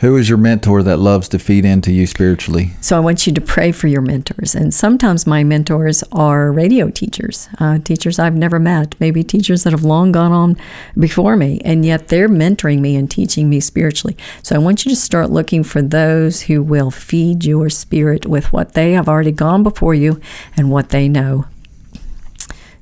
Who 0.00 0.16
is 0.16 0.28
your 0.28 0.38
mentor 0.38 0.84
that 0.84 0.98
loves 0.98 1.28
to 1.30 1.40
feed 1.40 1.64
into 1.64 1.90
you 1.90 2.06
spiritually? 2.06 2.70
So 2.80 2.96
I 2.96 3.00
want 3.00 3.26
you 3.26 3.32
to 3.32 3.40
pray 3.40 3.72
for 3.72 3.88
your 3.88 4.00
mentors. 4.00 4.54
And 4.54 4.72
sometimes 4.72 5.26
my 5.26 5.42
mentors 5.42 6.04
are 6.12 6.52
radio 6.52 6.88
teachers, 6.88 7.48
uh, 7.58 7.78
teachers 7.78 8.20
I've 8.20 8.36
never 8.36 8.60
met, 8.60 8.94
maybe 9.00 9.24
teachers 9.24 9.64
that 9.64 9.72
have 9.72 9.82
long 9.82 10.12
gone 10.12 10.30
on 10.30 10.56
before 10.96 11.34
me, 11.36 11.60
and 11.64 11.84
yet 11.84 12.08
they're 12.08 12.28
mentoring 12.28 12.78
me 12.78 12.94
and 12.94 13.10
teaching 13.10 13.50
me 13.50 13.58
spiritually. 13.58 14.16
So 14.40 14.54
I 14.54 14.58
want 14.58 14.84
you 14.84 14.90
to 14.90 14.96
start 14.96 15.30
looking 15.30 15.64
for 15.64 15.82
those 15.82 16.42
who 16.42 16.62
will 16.62 16.92
feed 16.92 17.44
your 17.44 17.68
spirit 17.68 18.24
with 18.24 18.52
what 18.52 18.74
they 18.74 18.92
have 18.92 19.08
already 19.08 19.32
gone 19.32 19.64
before 19.64 19.94
you 19.94 20.20
and 20.56 20.70
what 20.70 20.90
they 20.90 21.08
know. 21.08 21.46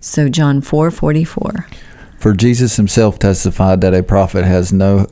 So 0.00 0.28
John 0.28 0.60
4:44. 0.60 1.66
For 2.18 2.34
Jesus 2.34 2.76
himself 2.76 3.18
testified 3.18 3.80
that 3.80 3.94
a 3.94 4.02
prophet 4.02 4.44
has 4.44 4.70
no 4.70 5.06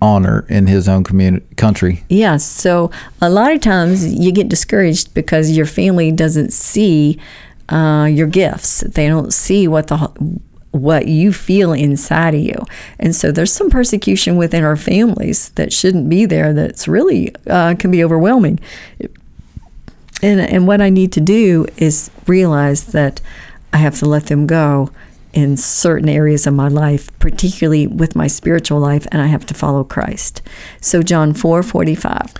honor 0.00 0.46
in 0.48 0.66
his 0.66 0.88
own 0.88 1.04
community 1.04 1.46
country. 1.56 2.04
Yes. 2.08 2.44
So 2.44 2.90
a 3.20 3.28
lot 3.28 3.52
of 3.52 3.60
times 3.60 4.14
you 4.14 4.32
get 4.32 4.48
discouraged 4.48 5.12
because 5.14 5.56
your 5.56 5.66
family 5.66 6.12
doesn't 6.12 6.52
see 6.52 7.18
uh, 7.68 8.08
your 8.10 8.26
gifts. 8.26 8.80
They 8.80 9.08
don't 9.08 9.32
see 9.32 9.68
what 9.68 9.88
the 9.88 10.12
what 10.70 11.06
you 11.08 11.32
feel 11.32 11.72
inside 11.72 12.34
of 12.34 12.40
you. 12.40 12.64
And 12.98 13.14
so 13.14 13.32
there's 13.32 13.52
some 13.52 13.70
persecution 13.70 14.36
within 14.36 14.64
our 14.64 14.76
families 14.76 15.48
that 15.50 15.72
shouldn't 15.72 16.08
be 16.08 16.26
there. 16.26 16.52
That's 16.52 16.86
really 16.86 17.34
uh, 17.46 17.74
can 17.78 17.90
be 17.90 18.04
overwhelming. 18.04 18.60
And 20.22 20.40
and 20.40 20.66
what 20.66 20.80
I 20.80 20.90
need 20.90 21.12
to 21.12 21.20
do 21.20 21.66
is 21.76 22.10
realize 22.26 22.86
that 22.86 23.20
I 23.72 23.78
have 23.78 23.98
to 23.98 24.06
let 24.06 24.26
them 24.26 24.46
go 24.46 24.90
in 25.32 25.56
certain 25.56 26.08
areas 26.08 26.46
of 26.46 26.54
my 26.54 26.68
life, 26.68 27.16
particularly 27.18 27.86
with 27.86 28.16
my 28.16 28.26
spiritual 28.26 28.80
life, 28.80 29.06
and 29.12 29.20
I 29.20 29.26
have 29.26 29.46
to 29.46 29.54
follow 29.54 29.84
Christ. 29.84 30.42
So 30.80 31.02
John 31.02 31.34
4 31.34 31.62
45. 31.62 32.34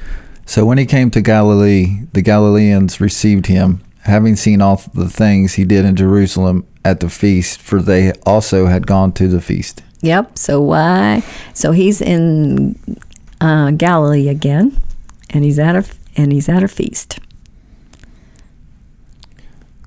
So 0.47 0.65
when 0.65 0.79
he 0.79 0.87
came 0.87 1.11
to 1.11 1.21
Galilee, 1.21 2.07
the 2.13 2.23
Galileans 2.23 3.01
received 3.01 3.47
him, 3.47 3.83
having 4.03 4.35
seen 4.35 4.63
all 4.63 4.83
the 4.95 5.11
things 5.11 5.55
he 5.55 5.65
did 5.65 5.85
in 5.85 5.95
Jerusalem 5.95 6.67
at 6.85 7.01
the 7.01 7.11
feast, 7.11 7.61
for 7.61 7.83
they 7.83 8.13
also 8.25 8.67
had 8.67 8.87
gone 8.87 9.13
to 9.13 9.29
the 9.29 9.43
feast. 9.43 9.83
Yep. 10.01 10.39
So 10.39 10.61
why? 10.61 11.23
So 11.53 11.73
he's 11.73 12.01
in 12.01 12.79
uh, 13.41 13.73
Galilee 13.73 14.29
again, 14.29 14.81
and 15.31 15.45
he's 15.45 15.59
at 15.59 15.77
a 15.77 15.85
and 16.17 16.33
he's 16.33 16.49
at 16.49 16.63
a 16.63 16.69
feast. 16.69 17.19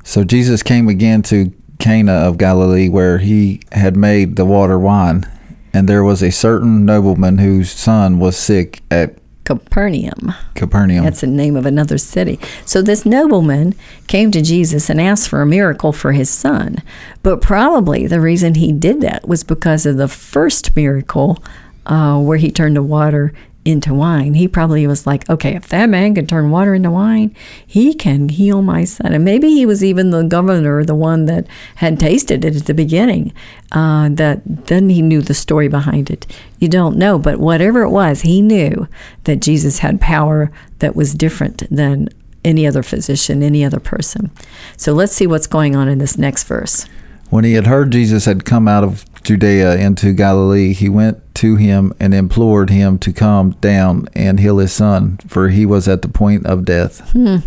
So 0.04 0.24
Jesus 0.24 0.62
came 0.62 0.88
again 0.88 1.22
to 1.24 1.54
Cana 1.82 2.14
of 2.14 2.38
Galilee, 2.38 2.88
where 2.88 3.18
he 3.18 3.60
had 3.72 3.98
made 3.98 4.36
the 4.36 4.46
water 4.46 4.78
wine. 4.78 5.30
And 5.74 5.90
there 5.90 6.04
was 6.04 6.22
a 6.22 6.32
certain 6.32 6.86
nobleman 6.86 7.40
whose 7.40 7.72
son 7.72 8.20
was 8.20 8.38
sick 8.38 8.82
at 8.92 9.18
Capernaum. 9.46 10.34
Capernaum. 10.54 11.04
That's 11.04 11.22
the 11.22 11.28
name 11.28 11.56
of 11.56 11.66
another 11.66 11.98
city. 11.98 12.40
So 12.66 12.82
this 12.82 13.06
nobleman 13.06 13.74
came 14.08 14.32
to 14.32 14.42
Jesus 14.42 14.90
and 14.90 15.02
asked 15.02 15.28
for 15.28 15.42
a 15.42 15.46
miracle 15.46 15.92
for 15.92 16.12
his 16.12 16.30
son. 16.30 16.78
But 17.24 17.42
probably 17.42 18.06
the 18.06 18.22
reason 18.22 18.56
he 18.56 18.72
did 18.72 19.02
that 19.02 19.28
was 19.28 19.44
because 19.44 19.86
of 19.88 19.98
the 19.98 20.08
first 20.08 20.76
miracle 20.76 21.44
uh, 21.88 22.20
where 22.20 22.38
he 22.38 22.52
turned 22.52 22.76
the 22.76 22.84
water 22.84 23.34
into 23.64 23.94
wine. 23.94 24.34
He 24.34 24.48
probably 24.48 24.88
was 24.88 25.06
like, 25.06 25.30
okay, 25.30 25.56
if 25.56 25.68
that 25.70 25.88
man 25.88 26.16
can 26.16 26.26
turn 26.26 26.50
water 26.50 26.74
into 26.74 26.90
wine, 26.90 27.36
he 27.66 27.94
can 27.94 28.30
heal 28.30 28.62
my 28.62 28.84
son. 28.86 29.14
And 29.14 29.24
maybe 29.24 29.50
he 29.50 29.66
was 29.66 29.84
even 29.84 30.10
the 30.10 30.24
governor, 30.24 30.84
the 30.84 30.96
one 30.96 31.26
that 31.26 31.46
had 31.76 32.00
tasted 32.00 32.44
it 32.44 32.56
at 32.56 32.66
the 32.66 32.74
beginning. 32.74 33.34
Uh, 33.72 34.10
that 34.10 34.42
then 34.46 34.90
he 34.90 35.02
knew 35.02 35.22
the 35.22 35.34
story 35.34 35.68
behind 35.68 36.10
it. 36.10 36.26
You 36.60 36.70
don't 36.70 36.98
know, 36.98 37.20
but 37.20 37.40
whatever 37.40 37.84
it 37.84 37.90
was, 37.90 38.22
he 38.22 38.42
knew 38.42 38.88
that 39.26 39.42
Jesus 39.42 39.80
had 39.80 40.02
power 40.02 40.52
that 40.80 40.96
was 40.96 41.14
different 41.14 41.64
than 41.70 42.10
any 42.44 42.66
other 42.66 42.84
physician, 42.84 43.44
any 43.44 43.64
other 43.64 43.80
person. 43.80 44.32
So 44.76 44.94
let's 44.94 45.14
see 45.14 45.28
what's 45.28 45.48
going 45.48 45.76
on 45.76 45.88
in 45.88 46.00
this 46.00 46.18
next 46.18 46.46
verse. 46.46 46.88
When 47.32 47.46
he 47.46 47.54
had 47.54 47.66
heard 47.66 47.94
Jesus 47.94 48.26
had 48.26 48.44
come 48.44 48.68
out 48.68 48.84
of 48.84 49.06
Judea 49.24 49.78
into 49.78 50.12
Galilee, 50.12 50.74
he 50.74 50.90
went 50.90 51.34
to 51.36 51.56
him 51.56 51.94
and 51.98 52.14
implored 52.14 52.70
him 52.70 53.00
to 53.00 53.14
come 53.14 53.52
down 53.62 54.10
and 54.14 54.38
heal 54.38 54.58
his 54.58 54.74
son, 54.74 55.18
for 55.28 55.48
he 55.48 55.66
was 55.66 55.88
at 55.88 56.02
the 56.02 56.10
point 56.10 56.46
of 56.46 56.66
death. 56.66 57.12
Hmm. 57.12 57.38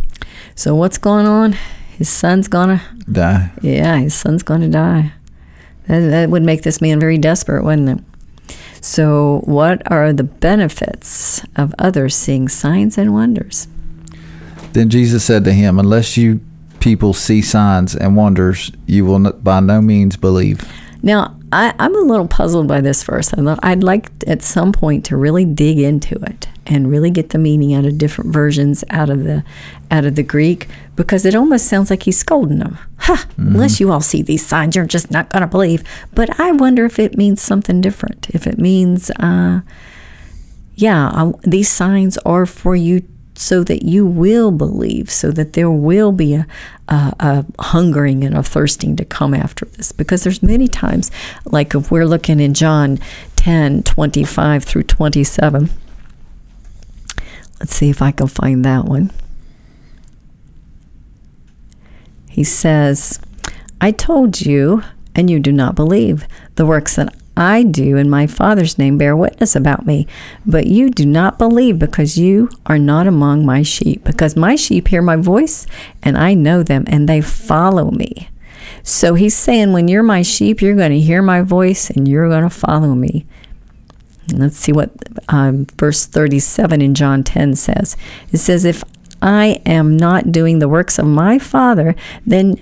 So 0.55 0.75
what's 0.75 0.97
going 0.97 1.27
on? 1.27 1.53
His 1.99 2.09
son's 2.09 2.49
gonna 2.49 2.83
Die. 3.13 3.53
Yeah, 3.61 3.99
his 3.99 4.15
son's 4.15 4.43
gonna 4.43 4.71
die. 4.71 5.13
That, 5.87 6.01
that 6.01 6.31
would 6.31 6.43
make 6.43 6.63
this 6.63 6.81
man 6.81 6.99
very 6.99 7.19
desperate, 7.19 7.63
wouldn't 7.63 8.01
it? 8.01 8.55
So, 8.81 9.43
what 9.45 9.83
are 9.93 10.15
the 10.15 10.25
benefits 10.25 11.45
of 11.57 11.75
others 11.79 12.17
seeing 12.17 12.49
signs 12.49 12.97
and 12.97 13.13
wonders? 13.13 13.69
Then 14.73 14.89
Jesus 14.89 15.25
said 15.25 15.45
to 15.45 15.53
him, 15.53 15.79
Unless 15.79 16.17
you 16.17 16.41
people 16.85 17.15
see 17.15 17.41
signs 17.41 17.97
and 17.97 18.15
wonders, 18.15 18.71
you 18.87 19.07
will 19.07 19.33
by 19.33 19.59
no 19.59 19.81
means 19.81 20.19
believe. 20.19 20.71
Now, 21.03 21.35
I, 21.51 21.75
I'm 21.79 21.95
a 21.95 22.01
little 22.01 22.29
puzzled 22.29 22.69
by 22.69 22.83
this 22.83 23.03
verse. 23.03 23.33
I'd 23.33 23.59
I'd 23.63 23.83
like 23.83 24.11
at 24.27 24.43
some 24.43 24.71
point 24.71 25.07
to 25.07 25.17
really 25.17 25.47
dig 25.47 25.79
into 25.79 26.15
it 26.17 26.47
and 26.67 26.91
really 26.91 27.11
get 27.11 27.31
the 27.31 27.39
meaning 27.39 27.73
out 27.73 27.87
of 27.87 27.97
different 27.97 28.33
versions 28.33 28.85
out 28.91 29.09
of 29.09 29.25
the 29.25 29.45
out 29.91 30.05
of 30.05 30.15
the 30.15 30.23
Greek 30.23 30.69
because 30.95 31.25
it 31.25 31.35
almost 31.35 31.67
sounds 31.67 31.89
like 31.89 32.03
he's 32.03 32.19
scolding 32.19 32.59
them. 32.59 32.77
Ha! 32.99 33.27
Unless 33.39 33.81
you 33.81 33.91
all 33.91 34.01
see 34.03 34.21
these 34.21 34.47
signs, 34.47 34.77
you're 34.77 34.85
just 34.85 35.11
not 35.11 35.31
going 35.31 35.41
to 35.41 35.47
believe. 35.47 35.83
But 36.13 36.39
I 36.39 36.53
wonder 36.53 36.85
if 36.85 36.99
it 36.99 37.17
means 37.17 37.41
something 37.41 37.81
different. 37.81 38.29
If 38.31 38.47
it 38.47 38.59
means, 38.59 39.11
uh, 39.13 39.61
yeah, 40.75 41.09
I, 41.09 41.33
these 41.43 41.71
signs 41.71 42.19
are 42.19 42.45
for 42.47 42.77
you 42.77 43.03
so 43.37 43.65
that 43.65 43.85
you 43.85 44.07
will 44.07 44.51
believe, 44.51 45.11
so 45.11 45.31
that 45.33 45.55
there 45.55 45.71
will 45.71 46.13
be 46.13 46.35
a, 46.35 46.47
a, 46.89 47.15
a 47.21 47.47
hungering 47.63 48.25
and 48.25 48.37
a 48.37 48.43
thirsting 48.43 48.97
to 48.97 49.05
come 49.05 49.35
after 49.35 49.67
this. 49.67 49.93
Because 49.93 50.23
there's 50.25 50.43
many 50.43 50.69
times, 50.69 51.11
like 51.45 51.75
if 51.75 51.91
we're 51.91 52.07
looking 52.07 52.41
in 52.41 52.55
John 52.55 52.99
10 53.37 53.83
25 53.83 54.65
through 54.65 54.85
27. 54.85 55.71
Let's 57.61 57.77
see 57.77 57.91
if 57.91 58.03
I 58.03 58.11
can 58.11 58.27
find 58.27 58.65
that 58.65 58.85
one. 58.85 59.11
He 62.29 62.43
says, 62.43 63.21
I 63.81 63.91
told 63.93 64.41
you, 64.41 64.83
and 65.15 65.31
you 65.31 65.39
do 65.39 65.53
not 65.53 65.77
believe. 65.77 66.27
The 66.57 66.67
works 66.67 66.97
that 66.97 67.15
I 67.37 67.65
do 67.65 67.97
in 67.97 68.09
my 68.09 68.27
Father's 68.27 68.79
name 68.79 68.97
bear 68.97 69.17
witness 69.17 69.57
about 69.57 69.87
me, 69.87 70.07
but 70.47 70.67
you 70.67 70.89
do 70.89 71.05
not 71.05 71.39
believe 71.39 71.79
because 71.79 72.17
you 72.17 72.49
are 72.67 72.79
not 72.79 73.07
among 73.07 73.45
my 73.45 73.63
sheep. 73.63 74.05
Because 74.05 74.37
my 74.37 74.55
sheep 74.55 74.89
hear 74.89 75.03
my 75.03 75.17
voice, 75.17 75.67
and 76.03 76.17
I 76.17 76.35
know 76.35 76.63
them, 76.63 76.85
and 76.87 77.09
they 77.09 77.21
follow 77.21 77.91
me. 77.91 78.29
So 78.83 79.15
he's 79.15 79.35
saying, 79.35 79.73
when 79.73 79.89
you're 79.89 80.03
my 80.03 80.23
sheep, 80.23 80.63
you're 80.63 80.77
going 80.77 80.93
to 80.93 81.01
hear 81.01 81.23
my 81.23 81.43
voice, 81.43 81.91
and 81.91 82.07
you're 82.07 82.29
going 82.29 82.45
to 82.45 82.51
follow 82.51 82.95
me. 82.95 83.27
Let's 84.33 84.57
see 84.57 84.73
what 84.73 84.91
um, 85.29 85.67
verse 85.79 86.07
37 86.07 86.81
in 86.81 86.95
John 86.95 87.25
10 87.25 87.57
says. 87.57 87.97
It 88.33 88.39
says, 88.39 88.65
If 88.65 88.85
I 89.21 89.61
am 89.67 89.97
not 89.97 90.33
doing 90.33 90.59
the 90.59 90.69
works 90.69 90.99
of 90.99 91.07
my 91.07 91.39
Father, 91.39 91.95
then 92.25 92.61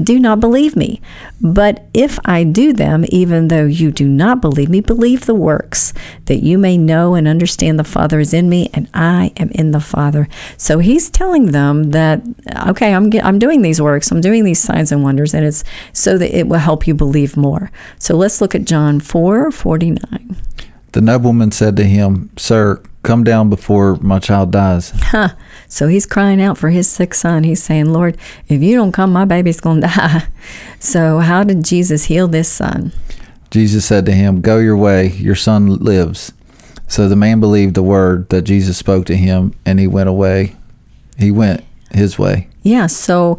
do 0.00 0.18
not 0.18 0.40
believe 0.40 0.76
me. 0.76 1.00
But 1.40 1.86
if 1.92 2.18
I 2.24 2.44
do 2.44 2.72
them, 2.72 3.04
even 3.08 3.48
though 3.48 3.66
you 3.66 3.90
do 3.90 4.08
not 4.08 4.40
believe 4.40 4.68
me, 4.68 4.80
believe 4.80 5.26
the 5.26 5.34
works, 5.34 5.92
that 6.26 6.42
you 6.42 6.58
may 6.58 6.78
know 6.78 7.14
and 7.14 7.26
understand 7.26 7.78
the 7.78 7.84
Father 7.84 8.20
is 8.20 8.32
in 8.32 8.48
me 8.48 8.70
and 8.72 8.88
I 8.94 9.32
am 9.36 9.50
in 9.50 9.72
the 9.72 9.80
Father. 9.80 10.28
So 10.56 10.78
he's 10.78 11.10
telling 11.10 11.52
them 11.52 11.90
that, 11.90 12.22
okay, 12.68 12.94
I'm, 12.94 13.10
I'm 13.22 13.38
doing 13.38 13.62
these 13.62 13.80
works, 13.80 14.10
I'm 14.10 14.20
doing 14.20 14.44
these 14.44 14.60
signs 14.60 14.92
and 14.92 15.02
wonders, 15.02 15.34
and 15.34 15.44
it's 15.44 15.64
so 15.92 16.18
that 16.18 16.36
it 16.36 16.48
will 16.48 16.58
help 16.58 16.86
you 16.86 16.94
believe 16.94 17.36
more. 17.36 17.70
So 17.98 18.16
let's 18.16 18.40
look 18.40 18.54
at 18.54 18.64
John 18.64 19.00
4 19.00 19.50
49. 19.50 20.36
The 20.92 21.00
nobleman 21.00 21.52
said 21.52 21.76
to 21.78 21.84
him, 21.84 22.30
Sir, 22.36 22.82
come 23.02 23.24
down 23.24 23.48
before 23.48 23.96
my 23.96 24.18
child 24.18 24.50
dies. 24.50 24.92
Huh. 24.94 25.30
So 25.72 25.88
he's 25.88 26.04
crying 26.04 26.38
out 26.38 26.58
for 26.58 26.68
his 26.68 26.86
sick 26.86 27.14
son. 27.14 27.44
He's 27.44 27.62
saying, 27.62 27.94
Lord, 27.94 28.18
if 28.46 28.62
you 28.62 28.76
don't 28.76 28.92
come, 28.92 29.10
my 29.10 29.24
baby's 29.24 29.58
going 29.58 29.80
to 29.80 29.86
die. 29.86 30.24
So, 30.78 31.20
how 31.20 31.44
did 31.44 31.64
Jesus 31.64 32.04
heal 32.04 32.28
this 32.28 32.46
son? 32.46 32.92
Jesus 33.50 33.86
said 33.86 34.04
to 34.04 34.12
him, 34.12 34.42
Go 34.42 34.58
your 34.58 34.76
way, 34.76 35.12
your 35.12 35.34
son 35.34 35.78
lives. 35.78 36.34
So 36.88 37.08
the 37.08 37.16
man 37.16 37.40
believed 37.40 37.74
the 37.74 37.82
word 37.82 38.28
that 38.28 38.42
Jesus 38.42 38.76
spoke 38.76 39.06
to 39.06 39.16
him, 39.16 39.54
and 39.64 39.80
he 39.80 39.86
went 39.86 40.10
away. 40.10 40.56
He 41.16 41.30
went 41.30 41.64
his 41.94 42.18
way. 42.18 42.48
Yeah, 42.62 42.86
so 42.86 43.38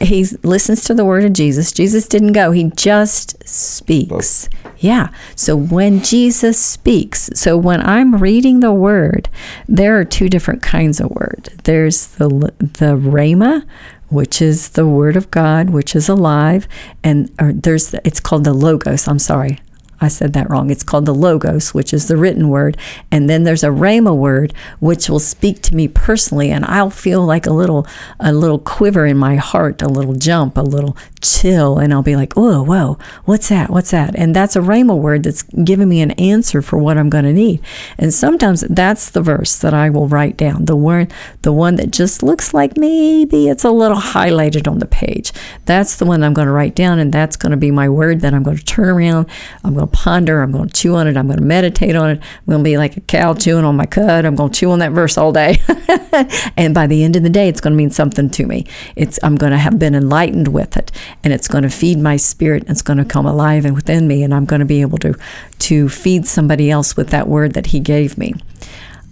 he 0.00 0.24
listens 0.42 0.84
to 0.84 0.94
the 0.94 1.04
word 1.04 1.24
of 1.24 1.32
Jesus. 1.32 1.72
Jesus 1.72 2.06
didn't 2.06 2.32
go, 2.32 2.52
he 2.52 2.70
just 2.76 3.46
speaks. 3.48 4.48
Yeah, 4.78 5.08
so 5.34 5.56
when 5.56 6.02
Jesus 6.02 6.58
speaks, 6.58 7.30
so 7.34 7.56
when 7.56 7.80
I'm 7.80 8.16
reading 8.16 8.60
the 8.60 8.72
word, 8.72 9.28
there 9.68 9.98
are 9.98 10.04
two 10.04 10.28
different 10.28 10.62
kinds 10.62 11.00
of 11.00 11.10
word. 11.10 11.50
There's 11.64 12.06
the 12.06 12.28
the 12.58 12.96
rhema, 12.96 13.66
which 14.08 14.40
is 14.40 14.70
the 14.70 14.86
word 14.86 15.16
of 15.16 15.30
God, 15.30 15.70
which 15.70 15.94
is 15.94 16.08
alive, 16.08 16.66
and 17.02 17.30
or 17.38 17.52
there's 17.52 17.90
the, 17.90 18.00
it's 18.06 18.20
called 18.20 18.44
the 18.44 18.54
logos. 18.54 19.06
I'm 19.06 19.18
sorry. 19.18 19.60
I 20.00 20.08
said 20.08 20.32
that 20.32 20.48
wrong. 20.48 20.70
It's 20.70 20.82
called 20.82 21.06
the 21.06 21.14
Logos, 21.14 21.74
which 21.74 21.92
is 21.92 22.08
the 22.08 22.16
written 22.16 22.48
word. 22.48 22.76
And 23.10 23.28
then 23.28 23.44
there's 23.44 23.62
a 23.62 23.68
Rhema 23.68 24.16
word, 24.16 24.54
which 24.78 25.08
will 25.08 25.20
speak 25.20 25.60
to 25.62 25.74
me 25.76 25.88
personally. 25.88 26.50
And 26.50 26.64
I'll 26.64 26.90
feel 26.90 27.24
like 27.24 27.46
a 27.46 27.52
little, 27.52 27.86
a 28.18 28.32
little 28.32 28.58
quiver 28.58 29.04
in 29.04 29.18
my 29.18 29.36
heart, 29.36 29.82
a 29.82 29.88
little 29.88 30.14
jump, 30.14 30.56
a 30.56 30.62
little 30.62 30.96
chill. 31.20 31.78
And 31.78 31.92
I'll 31.92 32.02
be 32.02 32.16
like, 32.16 32.32
whoa, 32.32 32.62
whoa, 32.62 32.98
what's 33.26 33.50
that? 33.50 33.70
What's 33.70 33.90
that? 33.90 34.16
And 34.16 34.34
that's 34.34 34.56
a 34.56 34.60
Rhema 34.60 34.98
word 34.98 35.24
that's 35.24 35.42
giving 35.42 35.88
me 35.88 36.00
an 36.00 36.12
answer 36.12 36.62
for 36.62 36.78
what 36.78 36.96
I'm 36.96 37.10
going 37.10 37.24
to 37.24 37.32
need. 37.32 37.60
And 37.98 38.12
sometimes 38.14 38.62
that's 38.62 39.10
the 39.10 39.20
verse 39.20 39.58
that 39.58 39.74
I 39.74 39.90
will 39.90 40.08
write 40.08 40.36
down. 40.36 40.64
The 40.64 40.76
word, 40.76 41.12
the 41.42 41.52
one 41.52 41.76
that 41.76 41.90
just 41.90 42.22
looks 42.22 42.54
like 42.54 42.78
maybe 42.78 43.48
it's 43.48 43.64
a 43.64 43.70
little 43.70 43.98
highlighted 43.98 44.66
on 44.66 44.78
the 44.78 44.86
page. 44.86 45.32
That's 45.66 45.96
the 45.96 46.06
one 46.06 46.22
I'm 46.22 46.34
going 46.34 46.46
to 46.46 46.52
write 46.52 46.74
down. 46.74 46.98
And 46.98 47.12
that's 47.12 47.36
going 47.36 47.50
to 47.50 47.58
be 47.58 47.70
my 47.70 47.88
word 47.88 48.20
that 48.20 48.32
I'm 48.32 48.42
going 48.42 48.56
to 48.56 48.64
turn 48.64 48.88
around. 48.88 49.28
I'm 49.62 49.74
going 49.74 49.89
ponder. 49.92 50.40
I'm 50.42 50.52
going 50.52 50.68
to 50.68 50.74
chew 50.74 50.94
on 50.94 51.06
it. 51.06 51.16
I'm 51.16 51.26
going 51.26 51.38
to 51.38 51.44
meditate 51.44 51.96
on 51.96 52.10
it. 52.10 52.18
I'm 52.22 52.46
going 52.46 52.60
to 52.60 52.64
be 52.64 52.76
like 52.76 52.96
a 52.96 53.00
cow 53.00 53.34
chewing 53.34 53.64
on 53.64 53.76
my 53.76 53.86
cud. 53.86 54.24
I'm 54.24 54.36
going 54.36 54.50
to 54.50 54.58
chew 54.58 54.70
on 54.70 54.78
that 54.80 54.92
verse 54.92 55.18
all 55.18 55.32
day. 55.32 55.60
and 56.56 56.74
by 56.74 56.86
the 56.86 57.04
end 57.04 57.16
of 57.16 57.22
the 57.22 57.30
day, 57.30 57.48
it's 57.48 57.60
going 57.60 57.72
to 57.72 57.76
mean 57.76 57.90
something 57.90 58.30
to 58.30 58.46
me. 58.46 58.66
It's 58.96 59.18
I'm 59.22 59.36
going 59.36 59.52
to 59.52 59.58
have 59.58 59.78
been 59.78 59.94
enlightened 59.94 60.48
with 60.48 60.76
it, 60.76 60.92
and 61.22 61.32
it's 61.32 61.48
going 61.48 61.62
to 61.62 61.70
feed 61.70 61.98
my 61.98 62.16
spirit. 62.16 62.62
And 62.62 62.70
it's 62.70 62.82
going 62.82 62.98
to 62.98 63.04
come 63.04 63.26
alive 63.26 63.64
and 63.64 63.74
within 63.74 64.08
me, 64.08 64.22
and 64.22 64.34
I'm 64.34 64.44
going 64.44 64.60
to 64.60 64.66
be 64.66 64.80
able 64.80 64.98
to 64.98 65.14
to 65.58 65.88
feed 65.88 66.26
somebody 66.26 66.70
else 66.70 66.96
with 66.96 67.10
that 67.10 67.28
word 67.28 67.52
that 67.54 67.66
He 67.66 67.80
gave 67.80 68.16
me. 68.16 68.34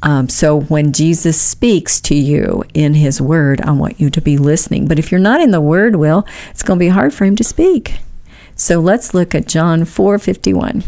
Um, 0.02 0.28
so 0.28 0.60
when 0.60 0.92
Jesus 0.92 1.40
speaks 1.40 2.00
to 2.02 2.14
you 2.14 2.62
in 2.72 2.94
His 2.94 3.20
Word, 3.20 3.60
I 3.62 3.72
want 3.72 4.00
you 4.00 4.10
to 4.10 4.20
be 4.20 4.38
listening. 4.38 4.86
But 4.86 4.98
if 4.98 5.10
you're 5.10 5.18
not 5.20 5.40
in 5.40 5.50
the 5.50 5.60
Word, 5.60 5.96
Will, 5.96 6.26
it's 6.50 6.62
going 6.62 6.78
to 6.78 6.84
be 6.84 6.88
hard 6.88 7.12
for 7.12 7.24
Him 7.24 7.36
to 7.36 7.44
speak. 7.44 7.98
So 8.58 8.80
let's 8.80 9.14
look 9.14 9.34
at 9.36 9.46
John 9.46 9.84
4:51. 9.84 10.84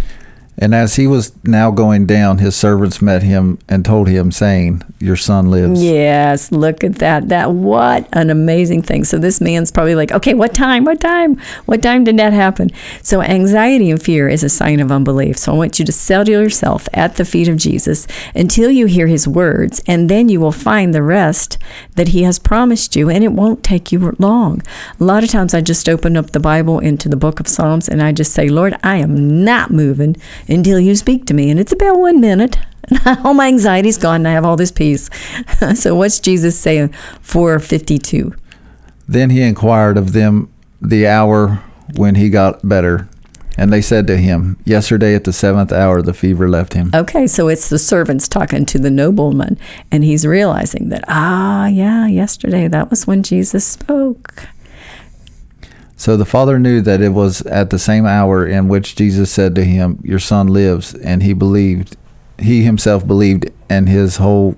And 0.59 0.75
as 0.75 0.97
he 0.97 1.07
was 1.07 1.33
now 1.45 1.71
going 1.71 2.07
down, 2.07 2.39
his 2.39 2.55
servants 2.55 3.01
met 3.01 3.23
him 3.23 3.59
and 3.69 3.85
told 3.85 4.09
him, 4.09 4.31
saying, 4.31 4.83
Your 4.99 5.17
son 5.17 5.51
lives. 5.51 5.83
Yes, 5.83 6.53
look 6.53 6.85
at 6.85 6.97
that. 6.97 7.29
That 7.29 7.53
what 7.53 8.09
an 8.13 8.29
amazing 8.31 8.83
thing. 8.83 9.05
So 9.05 9.19
this 9.19 9.41
man's 9.41 9.71
probably 9.71 9.95
like, 9.95 10.13
okay, 10.13 10.35
what 10.35 10.53
time? 10.53 10.85
What 10.85 11.01
time? 11.01 11.39
What 11.65 11.83
time 11.83 12.05
did 12.05 12.19
that 12.19 12.33
happen? 12.33 12.71
So 13.03 13.23
anxiety 13.23 13.91
and 13.91 14.03
fear 14.03 14.29
is 14.29 14.45
a 14.45 14.49
sign 14.49 14.81
of 14.81 14.93
unbelief. 14.93 15.39
So 15.39 15.53
I 15.53 15.57
want 15.57 15.79
you 15.79 15.85
to 15.85 15.93
settle 15.93 16.35
yourself 16.35 16.89
at 16.93 17.17
the 17.17 17.25
feet 17.25 17.49
of 17.49 17.57
Jesus 17.57 18.07
until 18.35 18.71
you 18.71 18.87
hear 18.87 19.07
his 19.07 19.27
words, 19.27 19.81
and 19.87 20.11
then 20.11 20.29
you 20.29 20.41
will 20.41 20.53
find 20.53 20.95
the 20.95 21.03
rest 21.03 21.57
that 21.95 22.09
he 22.09 22.23
has 22.25 22.39
promised 22.39 22.97
you, 22.97 23.09
and 23.09 23.25
it 23.25 23.33
won't 23.33 23.65
take 23.65 23.93
you 23.93 24.15
long. 24.19 24.63
A 24.99 25.05
lot 25.05 25.25
of 25.25 25.31
times 25.31 25.55
I 25.55 25.61
just 25.61 25.89
open 25.89 26.17
up 26.17 26.31
the 26.31 26.41
Bible 26.41 26.79
into 26.79 27.09
the 27.09 27.17
book 27.17 27.41
of 27.41 27.49
Psalms 27.49 27.89
and 27.89 28.03
I 28.03 28.13
just 28.13 28.33
say, 28.33 28.49
Lord, 28.49 28.75
I 28.83 28.97
am 28.97 29.45
not 29.45 29.71
moving 29.71 30.17
until 30.49 30.81
you 30.81 30.95
speak 30.95 31.27
to 31.27 31.35
me. 31.35 31.51
And 31.51 31.59
it's 31.59 31.73
about 31.73 31.99
one 31.99 32.21
minute. 32.21 32.59
And 32.89 33.19
all 33.25 33.35
my 33.35 33.49
anxiety's 33.49 33.99
gone 33.99 34.17
and 34.17 34.29
I 34.29 34.33
have 34.33 34.45
all 34.45 34.57
this 34.57 34.73
peace. 34.73 35.11
so 35.75 35.95
what's 35.95 36.21
Jesus 36.21 36.59
saying? 36.59 36.89
452. 37.21 38.35
Then 39.09 39.31
he 39.31 39.43
inquired 39.43 39.99
of 39.99 40.13
them 40.13 40.53
the 40.81 41.07
hour 41.07 41.63
when 41.97 42.15
he 42.15 42.31
got 42.31 42.67
better. 42.67 43.09
And 43.57 43.73
they 43.73 43.83
said 43.83 44.07
to 44.07 44.17
him, 44.17 44.57
Yesterday 44.65 45.15
at 45.15 45.25
the 45.25 45.33
seventh 45.33 45.73
hour, 45.73 46.01
the 46.01 46.15
fever 46.15 46.49
left 46.49 46.73
him. 46.73 46.91
Okay, 46.95 47.27
so 47.27 47.49
it's 47.49 47.69
the 47.69 47.79
servants 47.79 48.29
talking 48.29 48.65
to 48.67 48.79
the 48.79 48.91
nobleman, 48.91 49.59
and 49.91 50.03
he's 50.03 50.27
realizing 50.27 50.89
that, 50.89 51.05
ah, 51.09 51.67
yeah, 51.67 52.07
yesterday, 52.07 52.69
that 52.69 52.89
was 52.89 53.07
when 53.07 53.23
Jesus 53.23 53.67
spoke. 53.67 54.49
So 56.01 56.17
the 56.17 56.25
father 56.25 56.59
knew 56.59 56.81
that 56.81 57.03
it 57.03 57.11
was 57.11 57.43
at 57.43 57.69
the 57.69 57.79
same 57.79 58.07
hour 58.07 58.47
in 58.47 58.69
which 58.69 58.97
Jesus 58.97 59.31
said 59.31 59.55
to 59.57 59.65
him, 59.65 60.01
Your 60.03 60.19
son 60.19 60.47
lives, 60.47 60.95
and 60.95 61.23
he 61.23 61.35
believed, 61.35 61.95
he 62.39 62.63
himself 62.63 63.07
believed, 63.07 63.51
and 63.69 63.87
his 63.87 64.17
whole 64.17 64.57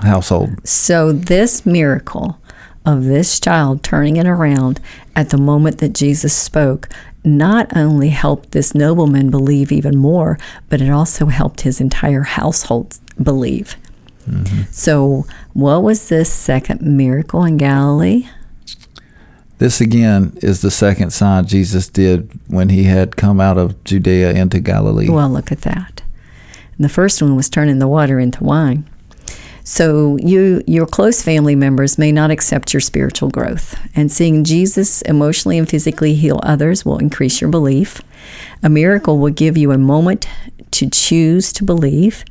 household. 0.00 0.66
So 0.66 1.12
this 1.12 1.66
miracle 1.66 2.40
of 2.86 3.04
this 3.04 3.38
child 3.38 3.82
turning 3.82 4.16
it 4.16 4.26
around 4.26 4.80
at 5.14 5.28
the 5.28 5.36
moment 5.36 5.76
that 5.80 5.92
Jesus 5.92 6.34
spoke 6.34 6.88
not 7.22 7.76
only 7.76 8.08
helped 8.08 8.52
this 8.52 8.74
nobleman 8.74 9.30
believe 9.30 9.70
even 9.70 9.98
more, 9.98 10.38
but 10.70 10.80
it 10.80 10.88
also 10.88 11.26
helped 11.26 11.60
his 11.60 11.82
entire 11.82 12.22
household 12.22 12.98
believe. 13.22 13.76
Mm-hmm. 14.26 14.62
So, 14.70 15.26
what 15.52 15.82
was 15.82 16.08
this 16.08 16.32
second 16.32 16.80
miracle 16.80 17.44
in 17.44 17.58
Galilee? 17.58 18.26
This 19.58 19.80
again 19.80 20.38
is 20.40 20.62
the 20.62 20.70
second 20.70 21.12
sign 21.12 21.46
Jesus 21.46 21.88
did 21.88 22.30
when 22.46 22.68
he 22.68 22.84
had 22.84 23.16
come 23.16 23.40
out 23.40 23.58
of 23.58 23.82
Judea 23.84 24.32
into 24.32 24.60
Galilee. 24.60 25.08
Well, 25.08 25.28
look 25.28 25.50
at 25.50 25.62
that. 25.62 26.02
And 26.76 26.84
the 26.84 26.88
first 26.88 27.20
one 27.20 27.34
was 27.34 27.50
turning 27.50 27.80
the 27.80 27.88
water 27.88 28.20
into 28.20 28.44
wine. 28.44 28.88
So 29.64 30.16
you 30.16 30.62
your 30.66 30.86
close 30.86 31.22
family 31.22 31.54
members 31.54 31.98
may 31.98 32.10
not 32.10 32.30
accept 32.30 32.72
your 32.72 32.80
spiritual 32.80 33.28
growth, 33.28 33.78
and 33.94 34.10
seeing 34.10 34.42
Jesus 34.42 35.02
emotionally 35.02 35.58
and 35.58 35.68
physically 35.68 36.14
heal 36.14 36.40
others 36.42 36.86
will 36.86 36.96
increase 36.96 37.42
your 37.42 37.50
belief. 37.50 38.00
A 38.62 38.70
miracle 38.70 39.18
will 39.18 39.30
give 39.30 39.58
you 39.58 39.70
a 39.72 39.76
moment 39.76 40.26
to 40.72 40.88
choose 40.88 41.52
to 41.54 41.64
believe. 41.64 42.24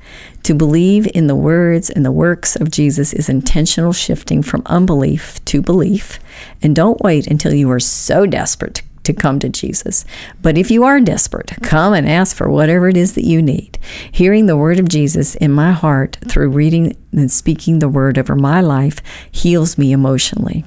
To 0.44 0.54
believe 0.54 1.08
in 1.14 1.28
the 1.28 1.36
words 1.36 1.90
and 1.90 2.06
the 2.06 2.12
works 2.12 2.56
of 2.56 2.72
Jesus 2.72 3.14
is 3.14 3.30
intentional 3.30 3.94
shifting 3.94 4.42
from 4.42 4.64
unbelief 4.66 5.44
to 5.46 5.62
belief. 5.62 6.20
And 6.62 6.76
don't 6.76 7.02
wait 7.02 7.28
until 7.28 7.54
you 7.54 7.70
are 7.72 7.80
so 7.80 8.26
desperate 8.26 8.82
to 9.08 9.14
come 9.14 9.40
to 9.40 9.50
Jesus. 9.50 10.06
But 10.42 10.58
if 10.58 10.70
you 10.70 10.84
are 10.84 11.00
desperate, 11.00 11.54
come 11.64 11.94
and 11.94 12.08
ask 12.08 12.36
for 12.36 12.50
whatever 12.50 12.90
it 12.90 12.98
is 12.98 13.16
that 13.16 13.26
you 13.26 13.42
need. 13.42 13.80
Hearing 14.12 14.46
the 14.46 14.58
word 14.58 14.80
of 14.80 14.90
Jesus 14.90 15.36
in 15.36 15.52
my 15.52 15.72
heart 15.72 16.18
through 16.28 16.50
reading 16.50 16.96
and 17.14 17.32
speaking 17.32 17.80
the 17.80 17.90
word 17.90 18.18
over 18.18 18.36
my 18.36 18.62
life 18.62 19.02
heals 19.32 19.78
me 19.78 19.92
emotionally. 19.92 20.66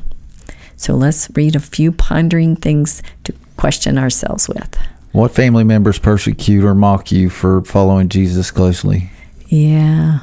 So 0.77 0.95
let's 0.95 1.29
read 1.35 1.55
a 1.55 1.61
few 1.61 1.93
pondering 1.93 2.57
things 2.57 3.03
to 3.25 3.35
question 3.59 3.99
ourselves 3.99 4.49
with. 4.49 4.79
What 5.13 5.33
family 5.33 5.65
members 5.65 5.99
persecute 5.99 6.65
or 6.65 6.75
mock 6.75 7.11
you 7.11 7.31
for 7.31 7.63
following 7.63 8.09
Jesus 8.09 8.51
closely? 8.51 9.11
Yeah. 9.49 10.21